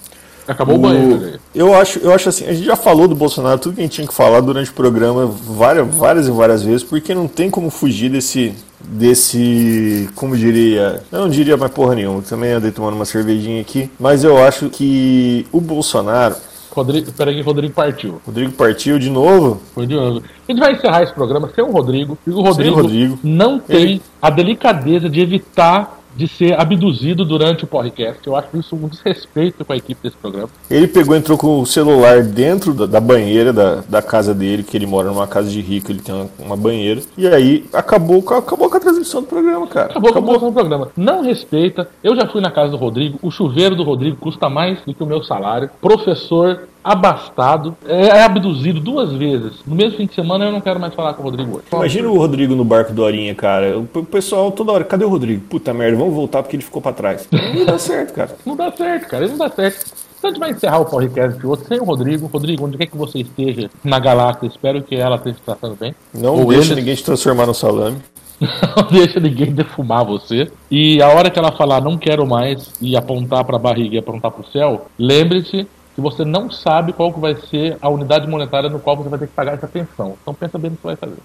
Acabou 0.49 0.77
o 0.77 0.79
banho, 0.79 1.19
né? 1.19 1.39
Eu 1.53 1.75
acho, 1.75 1.99
eu 1.99 2.11
acho 2.11 2.27
assim, 2.27 2.45
a 2.47 2.53
gente 2.53 2.65
já 2.65 2.75
falou 2.75 3.07
do 3.07 3.15
Bolsonaro, 3.15 3.59
tudo 3.59 3.75
que 3.75 3.81
a 3.81 3.83
gente 3.83 3.93
tinha 3.93 4.07
que 4.07 4.13
falar 4.13 4.41
durante 4.41 4.71
o 4.71 4.73
programa 4.73 5.27
várias, 5.27 5.87
várias 5.87 6.27
e 6.27 6.31
várias 6.31 6.63
vezes, 6.63 6.83
porque 6.83 7.13
não 7.13 7.27
tem 7.27 7.51
como 7.51 7.69
fugir 7.69 8.09
desse, 8.09 8.55
desse, 8.83 10.09
como 10.15 10.35
diria, 10.35 11.03
eu 11.11 11.19
não 11.19 11.29
diria 11.29 11.55
mais 11.55 11.71
porra 11.71 11.93
nenhuma, 11.93 12.23
também 12.23 12.51
andei 12.51 12.71
tomando 12.71 12.95
uma 12.95 13.05
cervejinha 13.05 13.61
aqui, 13.61 13.91
mas 13.99 14.23
eu 14.23 14.43
acho 14.43 14.71
que 14.71 15.45
o 15.51 15.61
Bolsonaro, 15.61 16.35
Rodrigo, 16.79 17.11
peraí 17.11 17.35
que 17.35 17.41
o 17.41 17.43
Rodrigo 17.45 17.73
partiu. 17.73 18.21
Rodrigo 18.25 18.51
partiu 18.53 18.97
de 18.99 19.09
novo, 19.09 19.61
Foi 19.73 19.85
de 19.85 19.95
novo. 19.95 20.21
A 20.47 20.51
gente 20.51 20.59
vai 20.59 20.73
encerrar 20.73 21.03
esse 21.03 21.13
programa 21.13 21.49
sem 21.53 21.63
o 21.63 21.71
Rodrigo. 21.71 22.17
E 22.25 22.29
o 22.31 22.41
Rodrigo, 22.41 22.75
Rodrigo. 22.81 23.19
não 23.23 23.59
tem 23.59 23.81
Ele- 23.81 24.01
a 24.21 24.29
delicadeza 24.29 25.09
de 25.09 25.19
evitar 25.21 25.98
de 26.15 26.27
ser 26.27 26.59
abduzido 26.59 27.23
durante 27.23 27.63
o 27.63 27.67
podcast. 27.67 28.19
Eu 28.25 28.35
acho 28.35 28.47
isso 28.57 28.75
um 28.75 28.87
desrespeito 28.87 29.63
com 29.63 29.73
a 29.73 29.77
equipe 29.77 30.01
desse 30.03 30.17
programa. 30.17 30.49
ele 30.69 30.87
pegou, 30.87 31.15
entrou 31.15 31.37
com 31.37 31.59
o 31.61 31.65
celular 31.65 32.23
dentro 32.23 32.73
da, 32.73 32.85
da 32.85 32.99
banheira 32.99 33.53
da, 33.53 33.75
da 33.87 34.01
casa 34.01 34.33
dele, 34.33 34.63
que 34.63 34.75
ele 34.75 34.85
mora 34.85 35.07
numa 35.09 35.27
casa 35.27 35.49
de 35.49 35.61
rico, 35.61 35.91
ele 35.91 35.99
tem 36.01 36.13
uma, 36.13 36.29
uma 36.39 36.57
banheira, 36.57 37.01
e 37.17 37.27
aí 37.27 37.65
acabou, 37.73 38.21
com 38.21 38.33
a- 38.33 38.39
acabou 38.39 38.69
com 38.69 38.77
a 38.77 38.79
transmissão 38.79 39.21
do 39.21 39.27
programa, 39.27 39.67
cara. 39.67 39.91
Acabou, 39.91 40.09
acabou. 40.11 40.39
com 40.39 40.47
o 40.49 40.53
programa. 40.53 40.89
Não 40.97 41.21
respeita. 41.21 41.89
Eu 42.03 42.15
já 42.15 42.27
fui 42.27 42.41
na 42.41 42.51
casa 42.51 42.71
do 42.71 42.77
Rodrigo. 42.77 43.17
O 43.21 43.31
chuveiro 43.31 43.75
do 43.75 43.83
Rodrigo 43.83 44.17
custa 44.17 44.49
mais 44.49 44.79
do 44.85 44.93
que 44.93 45.03
o 45.03 45.07
meu 45.07 45.23
salário. 45.23 45.69
Professor 45.81 46.61
abastado. 46.83 47.75
É, 47.85 48.07
é 48.07 48.23
abduzido 48.23 48.79
duas 48.79 49.13
vezes. 49.13 49.59
No 49.65 49.75
mesmo 49.75 49.97
fim 49.97 50.05
de 50.05 50.15
semana 50.15 50.45
eu 50.45 50.51
não 50.51 50.61
quero 50.61 50.79
mais 50.79 50.93
falar 50.93 51.13
com 51.13 51.21
o 51.21 51.25
Rodrigo 51.25 51.57
hoje. 51.57 51.65
Imagina 51.71 52.09
o 52.09 52.17
Rodrigo 52.17 52.55
no 52.55 52.65
barco 52.65 52.93
do 52.93 53.05
Arinha, 53.05 53.35
cara. 53.35 53.77
O 53.77 53.85
pessoal 54.05 54.51
toda 54.51 54.71
hora, 54.71 54.83
cadê 54.83 55.05
o 55.05 55.09
Rodrigo? 55.09 55.41
Puta 55.49 55.73
merda, 55.73 55.97
vamos 55.97 56.13
voltar 56.13 56.41
porque 56.41 56.55
ele 56.55 56.63
ficou 56.63 56.81
pra 56.81 56.93
trás. 56.93 57.27
Não 57.31 57.65
dá 57.65 57.77
certo, 57.77 58.13
cara. 58.13 58.35
Não 58.45 58.55
dá 58.55 58.71
certo, 58.71 59.07
cara. 59.07 59.27
Não 59.27 59.37
dá 59.37 59.49
certo. 59.49 60.09
Então 60.17 60.29
a 60.29 60.33
gente 60.33 60.39
vai 60.39 60.51
encerrar 60.51 60.79
o 60.79 60.85
podcast 60.85 61.39
de 61.39 61.47
hoje 61.47 61.63
sem 61.65 61.79
o 61.79 61.83
Rodrigo. 61.85 62.27
Rodrigo, 62.27 62.65
onde 62.65 62.77
quer 62.77 62.87
que 62.87 62.97
você 62.97 63.19
esteja 63.19 63.69
na 63.83 63.99
galáxia, 63.99 64.47
espero 64.47 64.83
que 64.83 64.95
ela 64.95 65.15
esteja 65.15 65.37
tratando 65.45 65.77
bem. 65.79 65.95
Não 66.13 66.35
Ou 66.35 66.47
deixa 66.47 66.73
eles. 66.73 66.77
ninguém 66.77 66.95
te 66.95 67.03
transformar 67.03 67.45
no 67.45 67.53
salame. 67.53 67.97
Não 68.39 68.87
deixa 68.89 69.19
ninguém 69.19 69.53
defumar 69.53 70.05
você. 70.05 70.49
E 70.71 71.01
a 71.01 71.09
hora 71.09 71.29
que 71.29 71.37
ela 71.37 71.51
falar 71.51 71.81
não 71.81 71.97
quero 71.97 72.25
mais 72.25 72.71
e 72.81 72.95
apontar 72.95 73.43
para 73.43 73.57
a 73.57 73.59
barriga 73.59 73.95
e 73.95 73.99
apontar 73.99 74.31
para 74.31 74.41
o 74.41 74.49
céu, 74.49 74.85
lembre-se 74.97 75.67
que 75.99 76.03
você 76.15 76.23
não 76.25 76.49
sabe 76.49 76.93
qual 76.93 77.11
que 77.13 77.19
vai 77.19 77.35
ser 77.49 77.77
a 77.81 77.89
unidade 77.89 78.27
monetária 78.27 78.69
no 78.69 78.79
qual 78.79 78.95
você 78.97 79.09
vai 79.09 79.19
ter 79.19 79.27
que 79.27 79.33
pagar 79.33 79.53
essa 79.55 79.67
pensão. 79.67 80.15
Então 80.21 80.33
pensa 80.33 80.57
bem 80.57 80.71
no 80.71 80.77
que 80.77 80.81
você 80.83 80.87
vai 80.87 80.95
fazer. 80.95 81.17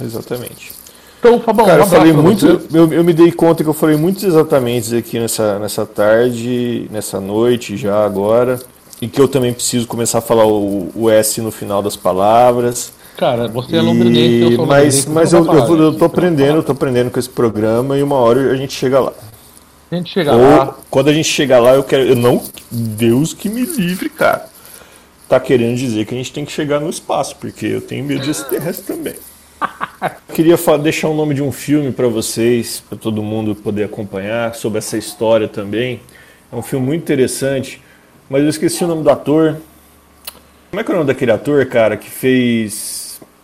Exatamente. 0.00 0.72
Então, 1.18 1.38
Fabão, 1.40 1.66
Cara, 1.66 1.80
um 1.82 1.84
eu 1.84 1.86
falei 1.90 2.12
muito. 2.12 2.46
você. 2.46 2.78
Eu, 2.78 2.92
eu 2.92 3.04
me 3.04 3.12
dei 3.12 3.30
conta 3.30 3.62
que 3.62 3.68
eu 3.68 3.74
falei 3.74 3.96
muitos 3.96 4.22
exatamente 4.24 4.96
aqui 4.96 5.18
nessa, 5.18 5.58
nessa 5.58 5.84
tarde, 5.84 6.88
nessa 6.90 7.20
noite, 7.20 7.76
já 7.76 8.04
agora. 8.04 8.58
E 9.02 9.08
que 9.08 9.20
eu 9.20 9.28
também 9.28 9.52
preciso 9.52 9.86
começar 9.86 10.18
a 10.18 10.22
falar 10.22 10.46
o, 10.46 10.90
o 10.94 11.10
S 11.10 11.40
no 11.40 11.50
final 11.50 11.82
das 11.82 11.96
palavras. 11.96 12.92
Cara, 13.16 13.48
você 13.48 13.76
é 13.76 13.82
londrinense, 13.82 14.40
eu 14.42 14.50
E- 14.52 14.56
sou 14.56 14.66
mas 14.66 15.04
mas 15.06 15.32
eu, 15.34 15.44
eu, 15.44 15.76
eu 15.82 15.94
tô 15.94 16.06
aprendendo, 16.06 16.56
eu 16.56 16.62
tô 16.62 16.72
aprendendo 16.72 17.10
com 17.10 17.18
esse 17.18 17.28
programa 17.28 17.98
e 17.98 18.02
uma 18.02 18.16
hora 18.16 18.50
a 18.52 18.56
gente 18.56 18.72
chega 18.72 18.98
lá. 19.00 19.12
A 19.90 19.96
gente 19.96 20.12
chega 20.12 20.32
Ou 20.32 20.40
lá, 20.40 20.78
quando 20.88 21.08
a 21.08 21.12
gente 21.12 21.28
chegar 21.28 21.58
lá, 21.58 21.74
eu 21.74 21.82
quero. 21.82 22.04
Eu 22.04 22.16
não. 22.16 22.42
Deus 22.70 23.34
que 23.34 23.48
me 23.48 23.62
livre, 23.62 24.08
cara. 24.08 24.48
Tá 25.28 25.40
querendo 25.40 25.76
dizer 25.76 26.06
que 26.06 26.14
a 26.14 26.16
gente 26.16 26.32
tem 26.32 26.44
que 26.44 26.52
chegar 26.52 26.80
no 26.80 26.88
espaço, 26.88 27.36
porque 27.36 27.66
eu 27.66 27.80
tenho 27.80 28.04
medo 28.04 28.20
de 28.20 28.30
extraterrestre 28.30 28.86
também. 28.86 29.14
Queria 30.34 30.56
deixar 30.80 31.08
o 31.08 31.14
nome 31.14 31.34
de 31.34 31.42
um 31.42 31.52
filme 31.52 31.92
para 31.92 32.08
vocês, 32.08 32.82
para 32.88 32.96
todo 32.96 33.22
mundo 33.22 33.54
poder 33.54 33.84
acompanhar, 33.84 34.54
sobre 34.54 34.78
essa 34.78 34.96
história 34.96 35.48
também. 35.48 36.00
É 36.52 36.56
um 36.56 36.62
filme 36.62 36.86
muito 36.86 37.02
interessante, 37.02 37.80
mas 38.28 38.42
eu 38.42 38.48
esqueci 38.48 38.84
o 38.84 38.86
nome 38.86 39.02
do 39.02 39.10
ator. 39.10 39.56
Como 40.70 40.80
é 40.80 40.84
que 40.84 40.90
é 40.90 40.94
o 40.94 40.98
nome 40.98 41.08
daquele 41.08 41.32
ator, 41.32 41.66
cara, 41.66 41.96
que 41.96 42.08
fez. 42.08 42.99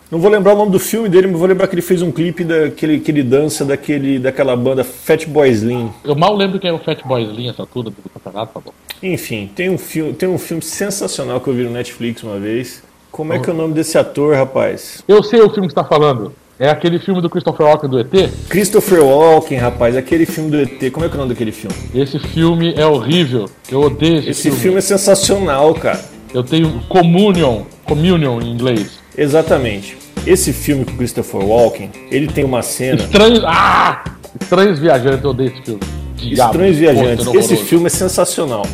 Não 0.09 0.19
vou 0.19 0.31
lembrar 0.31 0.53
o 0.53 0.57
nome 0.57 0.71
do 0.71 0.79
filme 0.79 1.09
dele, 1.09 1.27
mas 1.27 1.37
vou 1.37 1.47
lembrar 1.47 1.67
que 1.67 1.75
ele 1.75 1.81
fez 1.81 2.01
um 2.01 2.11
clipe 2.11 2.43
daquele 2.45 2.99
que 2.99 3.11
ele 3.11 3.23
dança 3.23 3.65
daquele, 3.65 4.19
daquela 4.19 4.55
banda 4.55 4.83
Fat 4.83 5.25
Boy 5.27 5.49
Slim. 5.49 5.91
eu 6.05 6.15
mal 6.15 6.33
lembro 6.33 6.59
quem 6.59 6.69
é 6.69 6.73
o 6.73 6.79
Fat 6.79 7.03
Boy 7.05 7.23
Slim, 7.23 7.49
essa 7.49 7.63
altura 7.63 7.89
do 7.89 8.09
campeonato, 8.13 8.53
Fabão. 8.53 8.73
Enfim, 9.03 9.49
tem 9.53 9.69
um 9.69 9.77
filme, 9.77 10.13
tem 10.13 10.29
um 10.29 10.37
filme 10.37 10.63
sensacional 10.63 11.41
que 11.41 11.49
eu 11.49 11.53
vi 11.53 11.63
no 11.63 11.71
Netflix 11.71 12.23
uma 12.23 12.39
vez. 12.39 12.81
Como 13.11 13.33
é 13.33 13.39
que 13.39 13.49
é 13.49 13.53
o 13.53 13.55
nome 13.55 13.73
desse 13.73 13.97
ator, 13.97 14.35
rapaz? 14.35 15.03
Eu 15.07 15.21
sei 15.23 15.41
o 15.41 15.49
filme 15.49 15.67
que 15.67 15.73
você 15.73 15.81
tá 15.81 15.83
falando. 15.83 16.31
É 16.59 16.69
aquele 16.69 16.97
filme 16.99 17.21
do 17.21 17.29
Christopher 17.29 17.67
Walken 17.67 17.89
do 17.89 17.99
ET? 17.99 18.31
Christopher 18.49 19.03
Walken, 19.03 19.57
rapaz, 19.57 19.95
aquele 19.95 20.25
filme 20.25 20.49
do 20.49 20.57
ET. 20.61 20.91
Como 20.91 21.05
é 21.05 21.09
que 21.09 21.13
é 21.13 21.17
o 21.17 21.19
nome 21.19 21.33
daquele 21.33 21.51
filme? 21.51 21.75
Esse 21.93 22.17
filme 22.17 22.73
é 22.75 22.85
horrível. 22.85 23.47
Eu 23.69 23.81
odeio 23.81 24.19
esse, 24.19 24.29
Esse 24.29 24.41
filme. 24.43 24.57
filme 24.57 24.77
é 24.77 24.81
sensacional, 24.81 25.73
cara. 25.75 26.03
Eu 26.33 26.43
tenho 26.43 26.81
Communion, 26.89 27.63
Communion 27.85 28.41
em 28.41 28.51
inglês. 28.51 28.99
Exatamente. 29.17 29.97
Esse 30.25 30.51
filme 30.53 30.85
com 30.85 30.95
Christopher 30.97 31.41
Walken, 31.41 31.89
ele 32.11 32.27
tem 32.27 32.43
uma 32.43 32.61
cena. 32.61 33.01
Estranhos. 33.01 33.41
Ah! 33.45 34.03
Estranhos 34.39 34.79
Viajantes, 34.79 35.23
eu 35.23 35.29
odeio 35.29 35.49
esse 35.51 35.61
filme. 35.61 35.79
Diabo, 36.15 36.51
Estranhos 36.51 36.77
Viajantes. 36.77 37.27
Esse 37.33 37.55
filme 37.55 37.87
é 37.87 37.89
sensacional. 37.89 38.65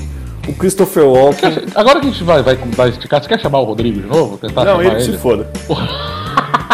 O 0.47 0.53
Christopher 0.53 1.05
Walken. 1.05 1.51
Agora 1.75 1.99
que 2.01 2.07
a 2.07 2.09
gente 2.09 2.23
vai, 2.23 2.41
vai, 2.41 2.55
vai 2.55 2.89
esticar, 2.89 3.21
você 3.21 3.29
quer 3.29 3.39
chamar 3.39 3.59
o 3.59 3.63
Rodrigo 3.63 4.01
de 4.01 4.07
novo? 4.07 4.37
Tentar 4.37 4.65
Não, 4.65 4.81
ele 4.81 4.95
que 4.95 5.03
se 5.03 5.17
foda. 5.17 5.49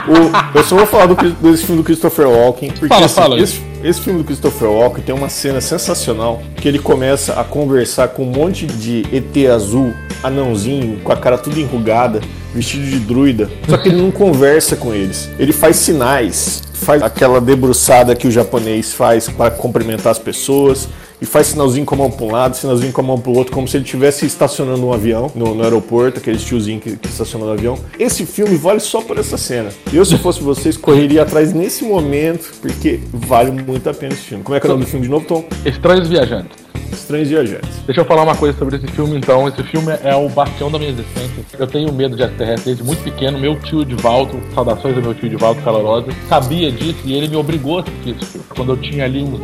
O- 0.07 0.57
eu 0.57 0.63
só 0.63 0.75
vou 0.75 0.87
falar 0.87 1.05
do, 1.05 1.15
desse 1.15 1.65
filme 1.65 1.81
do 1.81 1.85
Christopher 1.85 2.27
Walken, 2.27 2.71
porque 2.71 2.87
Fala, 2.87 3.05
assim, 3.05 3.15
fala 3.15 3.39
esse, 3.39 3.61
esse 3.83 4.01
filme 4.01 4.19
do 4.19 4.25
Christopher 4.25 4.69
Walken 4.69 5.03
tem 5.03 5.15
uma 5.15 5.29
cena 5.29 5.61
sensacional 5.61 6.41
que 6.57 6.67
ele 6.67 6.79
começa 6.79 7.39
a 7.39 7.43
conversar 7.43 8.09
com 8.09 8.23
um 8.23 8.31
monte 8.31 8.65
de 8.65 9.05
ET 9.11 9.49
azul, 9.49 9.93
anãozinho, 10.21 10.99
com 10.99 11.11
a 11.11 11.17
cara 11.17 11.37
tudo 11.37 11.59
enrugada, 11.59 12.19
vestido 12.53 12.85
de 12.85 12.99
druida. 12.99 13.49
Só 13.67 13.77
que 13.77 13.89
ele 13.89 14.01
não 14.01 14.11
conversa 14.11 14.75
com 14.75 14.93
eles. 14.93 15.29
Ele 15.39 15.53
faz 15.53 15.77
sinais, 15.77 16.61
faz 16.73 17.01
aquela 17.01 17.39
debruçada 17.39 18.15
que 18.15 18.27
o 18.27 18.31
japonês 18.31 18.93
faz 18.93 19.29
para 19.29 19.51
cumprimentar 19.51 20.11
as 20.11 20.19
pessoas. 20.19 20.89
E 21.21 21.25
faz 21.25 21.47
sinalzinho 21.47 21.85
com 21.85 21.95
a 21.95 21.97
mão 21.97 22.11
para 22.11 22.25
um 22.25 22.31
lado, 22.31 22.55
sinalzinho 22.55 22.93
com 22.93 23.01
a 23.01 23.03
mão 23.03 23.19
para 23.19 23.31
o 23.31 23.35
outro, 23.35 23.53
como 23.53 23.67
se 23.67 23.77
ele 23.77 23.83
estivesse 23.83 24.25
estacionando 24.25 24.85
um 24.85 24.93
avião 24.93 25.31
no, 25.35 25.53
no 25.53 25.63
aeroporto, 25.63 26.19
aquele 26.19 26.37
tiozinho 26.37 26.79
que, 26.79 26.95
que 26.95 27.07
estaciona 27.07 27.45
no 27.45 27.51
avião. 27.51 27.77
Esse 27.97 28.25
filme 28.25 28.55
vale 28.55 28.79
só 28.79 29.01
por 29.01 29.17
essa 29.17 29.37
cena. 29.37 29.69
Eu, 29.91 30.05
se 30.05 30.17
fosse 30.17 30.41
vocês, 30.41 30.77
correria 30.77 31.23
atrás 31.23 31.53
nesse 31.53 31.83
momento, 31.83 32.53
porque 32.61 32.99
vale 33.11 33.51
muito 33.51 33.89
a 33.89 33.93
pena 33.93 34.13
esse 34.13 34.23
filme. 34.23 34.43
Como 34.43 34.55
é 34.55 34.59
que 34.59 34.67
é 34.67 34.69
o 34.69 34.73
nome 34.73 34.85
do 34.85 34.89
filme 34.89 35.05
de 35.05 35.11
novo, 35.11 35.25
Tom? 35.25 35.43
Estranhos 35.65 36.07
Viajantes. 36.07 36.68
Estranhos 36.91 37.29
Viajantes. 37.29 37.79
Deixa 37.85 38.01
eu 38.01 38.05
falar 38.05 38.23
uma 38.23 38.35
coisa 38.35 38.57
sobre 38.57 38.77
esse 38.77 38.87
filme, 38.87 39.17
então. 39.17 39.47
Esse 39.47 39.63
filme 39.63 39.91
é 40.03 40.15
o 40.15 40.29
bastião 40.29 40.71
da 40.71 40.77
minha 40.77 40.91
existência. 40.91 41.43
Eu 41.57 41.67
tenho 41.67 41.91
medo 41.91 42.15
de 42.15 42.23
extraterrestres 42.23 42.65
desde 42.65 42.83
muito 42.83 43.03
pequeno. 43.03 43.39
Meu 43.39 43.59
tio 43.59 43.83
Divaldo, 43.83 44.39
saudações 44.53 44.95
ao 44.95 45.01
meu 45.01 45.13
tio 45.13 45.29
Divaldo 45.29 45.61
Calorosa, 45.61 46.07
sabia 46.27 46.71
disso 46.71 46.99
e 47.05 47.13
ele 47.13 47.27
me 47.27 47.35
obrigou 47.35 47.79
a 47.79 47.81
assistir 47.81 48.11
esse 48.11 48.25
filme. 48.25 48.45
Quando 48.49 48.73
eu 48.73 48.77
tinha 48.77 49.05
ali 49.05 49.23
uns 49.23 49.39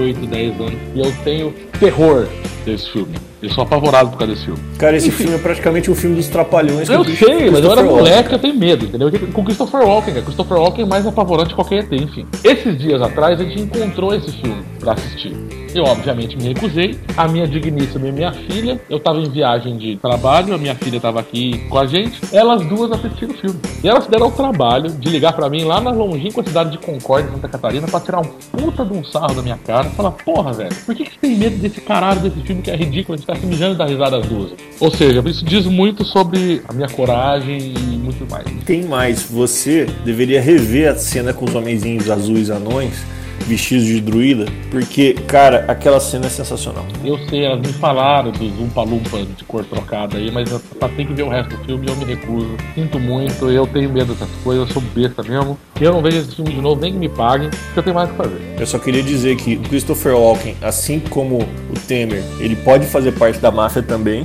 8, 0.00 0.26
10 0.26 0.60
anos. 0.60 0.74
E 0.94 1.00
eu 1.00 1.12
tenho 1.24 1.54
terror 1.78 2.26
desse 2.72 2.90
filme. 2.90 3.14
Eu 3.42 3.50
sou 3.50 3.62
apavorado 3.62 4.10
por 4.10 4.18
causa 4.18 4.34
desse 4.34 4.46
filme. 4.46 4.60
Cara, 4.78 4.96
esse 4.96 5.10
filme 5.10 5.34
é 5.34 5.38
praticamente 5.38 5.90
um 5.90 5.94
filme 5.94 6.16
dos 6.16 6.28
Trapalhões. 6.28 6.88
Eu 6.88 7.04
sei, 7.04 7.50
mas 7.50 7.64
eu 7.64 7.72
era 7.72 7.82
moleque, 7.82 8.32
eu 8.32 8.38
tenho 8.38 8.54
medo, 8.54 8.84
entendeu? 8.84 9.10
Com 9.32 9.44
Christopher 9.44 9.80
Walken, 9.82 10.14
cara. 10.14 10.24
Christopher 10.24 10.58
Walken 10.58 10.84
é 10.84 10.88
mais 10.88 11.06
apavorante 11.06 11.50
que 11.50 11.54
qualquer 11.54 11.84
ET, 11.84 11.92
enfim. 11.92 12.26
Esses 12.42 12.78
dias 12.78 13.00
atrás 13.00 13.40
a 13.40 13.44
gente 13.44 13.60
encontrou 13.60 14.14
esse 14.14 14.30
filme 14.32 14.62
pra 14.80 14.92
assistir. 14.92 15.34
Eu, 15.74 15.84
obviamente, 15.84 16.36
me 16.36 16.52
recusei. 16.52 16.98
A 17.16 17.28
minha 17.28 17.46
digníssima 17.46 18.08
e 18.08 18.12
minha 18.12 18.32
filha, 18.32 18.80
eu 18.88 18.98
tava 18.98 19.18
em 19.18 19.28
viagem 19.28 19.76
de 19.76 19.96
trabalho, 19.96 20.54
a 20.54 20.58
minha 20.58 20.74
filha 20.74 21.00
tava 21.00 21.20
aqui 21.20 21.66
com 21.68 21.78
a 21.78 21.86
gente. 21.86 22.20
Elas 22.32 22.64
duas 22.66 22.90
assistiram 22.92 23.34
o 23.34 23.38
filme. 23.38 23.60
E 23.82 23.88
elas 23.88 24.06
deram 24.06 24.28
o 24.28 24.32
trabalho 24.32 24.90
de 24.90 25.08
ligar 25.08 25.32
pra 25.34 25.48
mim 25.48 25.64
lá 25.64 25.80
na 25.80 25.90
longínqua 25.90 26.42
cidade 26.42 26.70
de 26.70 26.78
Concórdia, 26.78 27.30
Santa 27.30 27.48
Catarina, 27.48 27.86
pra 27.86 28.00
tirar 28.00 28.20
um 28.20 28.24
puta 28.24 28.84
de 28.84 28.92
um 28.92 29.04
sarro 29.04 29.34
da 29.34 29.42
minha 29.42 29.58
cara. 29.58 29.90
Falar, 29.90 30.12
porra, 30.12 30.52
velho, 30.52 30.74
por 30.86 30.94
que, 30.94 31.04
que 31.04 31.10
você 31.12 31.18
tem 31.20 31.36
medo 31.36 31.56
desse 31.56 31.80
caralho 31.80 32.20
desse 32.20 32.40
filme 32.40 32.57
que 32.62 32.70
é 32.70 32.76
ridículo? 32.76 33.14
A 33.14 33.16
gente 33.16 33.26
tá 33.26 33.34
se 33.34 33.46
mijando 33.46 33.76
da 33.76 33.86
risada 33.86 34.18
as 34.18 34.26
duas. 34.26 34.52
Ou 34.80 34.90
seja, 34.90 35.22
isso 35.26 35.44
diz 35.44 35.66
muito 35.66 36.04
sobre 36.04 36.62
a 36.68 36.72
minha 36.72 36.88
coragem 36.88 37.74
e 37.76 37.96
muito 37.96 38.28
mais. 38.30 38.46
Tem 38.64 38.84
mais, 38.84 39.22
você 39.22 39.86
deveria 40.04 40.40
rever 40.40 40.90
a 40.90 40.94
cena 40.94 41.32
com 41.32 41.44
os 41.44 41.54
homenzinhos 41.54 42.10
azuis 42.10 42.50
anões, 42.50 43.04
vestidos 43.46 43.86
de 43.86 44.00
druida, 44.00 44.46
porque, 44.70 45.14
cara, 45.26 45.64
aquela 45.68 46.00
cena 46.00 46.26
é 46.26 46.28
sensacional. 46.28 46.86
Eu 47.04 47.18
sei, 47.28 47.44
elas 47.44 47.60
me 47.60 47.72
falaram 47.74 48.30
dos 48.30 48.58
Umpa 48.58 48.82
Lumpa 48.82 49.18
de 49.18 49.44
cor 49.44 49.64
trocada 49.64 50.16
aí, 50.16 50.30
mas 50.30 50.48
só 50.48 50.88
tenho 50.96 51.08
que 51.08 51.14
ver 51.14 51.22
o 51.22 51.28
resto 51.28 51.56
do 51.56 51.64
filme 51.64 51.88
eu 51.88 51.96
me 51.96 52.04
recuso. 52.04 52.56
Sinto 52.74 52.98
muito, 52.98 53.50
eu 53.50 53.66
tenho 53.66 53.90
medo 53.90 54.12
dessas 54.12 54.28
coisas, 54.42 54.68
eu 54.68 54.74
sou 54.74 54.82
besta 54.94 55.22
mesmo. 55.22 55.58
Eu 55.80 55.92
não 55.92 56.02
vejo 56.02 56.18
esse 56.18 56.34
filme 56.34 56.52
de 56.52 56.60
novo, 56.60 56.80
nem 56.80 56.92
que 56.92 56.98
me 56.98 57.08
paguem, 57.08 57.50
porque 57.50 57.78
eu 57.78 57.82
tenho 57.82 57.94
mais 57.94 58.08
o 58.08 58.12
que 58.12 58.18
fazer. 58.18 58.40
Eu 58.58 58.66
só 58.66 58.78
queria 58.78 59.02
dizer 59.02 59.36
que 59.36 59.56
o 59.56 59.60
Christopher 59.60 60.16
Walken, 60.16 60.56
assim 60.62 61.00
como 61.00 61.38
o 61.38 61.80
Temer, 61.86 62.22
ele 62.40 62.56
pode 62.56 62.86
fazer 62.86 63.12
parte 63.12 63.38
da 63.38 63.50
máfia 63.50 63.82
também. 63.82 64.22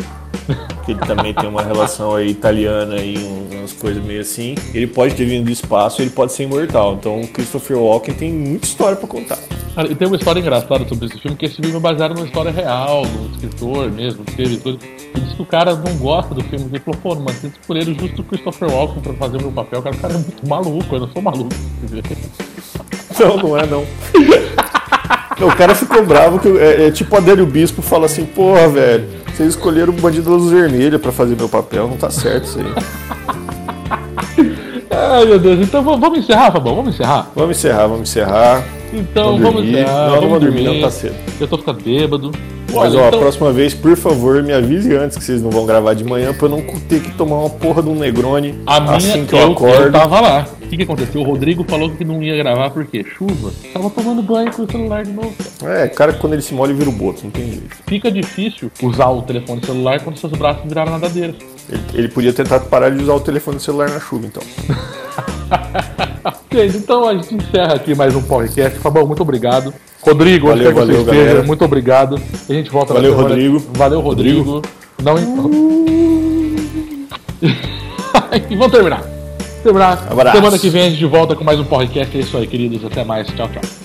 Que 0.85 0.91
ele 0.91 0.99
também 1.01 1.33
tem 1.33 1.47
uma 1.47 1.61
relação 1.63 2.15
aí 2.15 2.29
italiana 2.29 2.97
e 2.97 3.17
um- 3.17 3.57
umas 3.59 3.71
coisas 3.73 4.03
meio 4.03 4.21
assim. 4.21 4.55
Ele 4.73 4.87
pode 4.87 5.15
ter 5.15 5.25
vindo 5.25 5.45
do 5.45 5.51
espaço, 5.51 6.01
ele 6.01 6.09
pode 6.11 6.33
ser 6.33 6.43
imortal. 6.43 6.95
Então, 6.95 7.21
o 7.21 7.27
Christopher 7.27 7.77
Walken 7.77 8.13
tem 8.15 8.31
muita 8.33 8.65
história 8.65 8.95
pra 8.95 9.07
contar. 9.07 9.37
Cara, 9.73 9.91
e 9.91 9.95
tem 9.95 10.07
uma 10.07 10.17
história 10.17 10.39
engraçada 10.39 10.85
sobre 10.87 11.05
esse 11.07 11.17
filme, 11.19 11.35
que 11.37 11.45
esse 11.45 11.55
filme 11.55 11.75
é 11.75 11.79
baseado 11.79 12.13
numa 12.13 12.27
história 12.27 12.51
real, 12.51 13.03
um 13.03 13.31
escritor 13.31 13.89
mesmo, 13.91 14.23
escreve 14.27 14.57
tudo. 14.57 14.79
E 15.15 15.19
diz 15.19 15.33
que 15.33 15.41
o 15.41 15.45
cara 15.45 15.73
não 15.75 15.95
gosta 15.97 16.35
do 16.35 16.43
filme. 16.43 16.65
Ele 16.71 16.79
falou, 16.79 16.99
pô, 17.01 17.15
mas 17.15 17.39
tem 17.39 17.49
que 17.49 17.59
escolher 17.59 17.85
justo 17.85 18.21
o 18.21 18.25
Christopher 18.25 18.69
Walken 18.69 19.01
pra 19.01 19.13
fazer 19.13 19.37
o 19.37 19.41
meu 19.41 19.51
papel. 19.51 19.81
Cara, 19.81 19.95
o 19.95 19.99
cara 19.99 20.13
é 20.13 20.17
muito 20.17 20.47
maluco, 20.47 20.95
eu 20.95 20.99
não 20.99 21.07
sou 21.09 21.21
maluco. 21.21 21.49
Não, 23.19 23.37
não 23.37 23.57
é 23.57 23.65
não. 23.65 23.83
Não, 25.39 25.47
o 25.47 25.55
cara 25.55 25.73
ficou 25.73 26.05
bravo 26.05 26.37
que 26.39 26.47
é, 26.59 26.87
é 26.87 26.91
tipo 26.91 27.15
Adélio 27.17 27.45
Bispo 27.47 27.81
fala 27.81 28.05
assim, 28.05 28.23
porra, 28.23 28.67
velho, 28.69 29.09
vocês 29.33 29.49
escolheram 29.49 29.91
o 29.93 29.95
bandido 29.95 30.29
da 30.29 30.35
luz 30.35 30.51
vermelha 30.51 30.99
pra 30.99 31.11
fazer 31.11 31.35
meu 31.35 31.49
papel, 31.49 31.87
não 31.87 31.97
tá 31.97 32.09
certo 32.09 32.45
isso 32.45 32.59
aí. 32.59 32.65
Ai, 34.91 35.25
meu 35.25 35.39
Deus. 35.39 35.59
Então 35.59 35.83
vamos 35.83 35.99
vamos 35.99 36.19
encerrar, 36.19 36.51
Fabão? 36.51 36.75
Vamos 36.75 36.93
encerrar? 36.93 37.31
Vamos 37.35 37.57
encerrar, 37.57 37.87
vamos 37.87 38.09
encerrar. 38.09 38.63
Então 38.93 39.23
Vamos 39.37 39.41
vamos 39.41 39.55
dormir. 39.63 39.71
encerrar. 39.81 39.93
Não, 39.93 40.07
não 40.07 40.15
vamos 40.15 40.29
vou 40.29 40.39
dormir, 40.39 40.63
não, 40.63 40.81
tá 40.81 40.91
cedo. 40.91 41.15
Eu 41.39 41.47
tô 41.47 41.57
ficando 41.57 41.81
bêbado. 41.83 42.31
Mas 42.73 42.93
Olha, 42.95 43.03
ó, 43.03 43.07
então- 43.07 43.19
a 43.19 43.21
próxima 43.21 43.51
vez, 43.51 43.73
por 43.73 43.95
favor, 43.95 44.41
me 44.41 44.51
avise 44.51 44.95
antes 44.95 45.15
que 45.17 45.23
vocês 45.23 45.41
não 45.43 45.51
vão 45.51 45.65
gravar 45.65 45.93
de 45.93 46.03
manhã 46.03 46.33
pra 46.33 46.47
eu 46.47 46.49
não 46.49 46.61
ter 46.89 47.01
que 47.01 47.11
tomar 47.11 47.37
uma 47.37 47.49
porra 47.49 47.83
de 47.83 47.89
um 47.89 47.95
Negroni 47.95 48.55
A 48.65 48.79
minha, 48.79 48.95
assim 48.97 49.25
que 49.25 49.33
eu, 49.35 49.39
eu, 49.39 49.51
acordo. 49.51 49.83
eu 49.83 49.91
tava 49.91 50.19
lá. 50.19 50.47
O 50.63 50.67
que, 50.67 50.77
que 50.77 50.83
aconteceu? 50.83 51.21
O 51.21 51.23
Rodrigo 51.23 51.63
falou 51.69 51.91
que 51.91 52.03
não 52.03 52.23
ia 52.23 52.35
gravar 52.35 52.71
porque 52.71 53.03
chuva. 53.03 53.51
Tava 53.71 53.91
tomando 53.91 54.23
banho 54.23 54.51
com 54.51 54.63
o 54.63 54.71
celular 54.71 55.03
de 55.03 55.11
novo. 55.11 55.31
cara. 55.59 55.81
É, 55.83 55.87
cara, 55.87 56.13
quando 56.13 56.33
ele 56.33 56.41
se 56.41 56.51
molha, 56.55 56.73
vira 56.73 56.89
o 56.89 56.93
boto, 56.93 57.21
não 57.25 57.29
tem 57.31 57.45
jeito. 57.45 57.75
Fica 57.85 58.11
difícil 58.11 58.71
usar 58.81 59.09
o 59.09 59.21
telefone 59.21 59.63
celular 59.63 59.99
quando 60.01 60.17
seus 60.17 60.33
braços 60.33 60.63
viraram 60.67 60.93
nadadeiras. 60.93 61.35
Ele, 61.69 61.81
ele 61.93 62.07
podia 62.07 62.33
tentar 62.33 62.59
parar 62.61 62.89
de 62.89 63.03
usar 63.03 63.13
o 63.13 63.19
telefone 63.19 63.59
celular 63.59 63.87
na 63.91 63.99
chuva, 63.99 64.25
então. 64.25 64.41
Gente, 66.51 66.77
então 66.77 67.07
a 67.07 67.13
gente 67.13 67.33
encerra 67.35 67.73
aqui 67.73 67.95
mais 67.95 68.15
um 68.15 68.21
podcast. 68.21 68.77
Fabão, 68.79 69.07
muito 69.07 69.21
obrigado. 69.21 69.73
Rodrigo, 70.01 70.51
onde 70.51 70.63
Valeu, 70.63 70.73
que 70.73 70.79
você 70.79 70.85
valeu, 70.85 71.23
esteja, 71.23 71.43
muito 71.43 71.65
obrigado. 71.65 72.21
A 72.49 72.53
gente 72.53 72.69
volta 72.69 72.93
Valeu, 72.93 73.11
na 73.11 73.17
semana... 73.17 73.35
Rodrigo. 73.35 73.63
Valeu, 73.73 73.99
Rodrigo. 74.01 74.61
Não... 75.01 75.17
e 78.49 78.55
vamos 78.55 78.71
terminar. 78.71 79.03
Terminar. 79.63 80.07
Abraço. 80.09 80.37
Semana 80.37 80.59
que 80.59 80.69
vem 80.69 80.87
a 80.87 80.89
gente 80.89 81.05
volta 81.05 81.35
com 81.35 81.43
mais 81.43 81.59
um 81.59 81.65
podcast. 81.65 82.15
É 82.15 82.19
isso 82.19 82.37
aí, 82.37 82.45
queridos. 82.45 82.85
Até 82.85 83.03
mais. 83.03 83.27
Tchau, 83.27 83.49
tchau. 83.49 83.82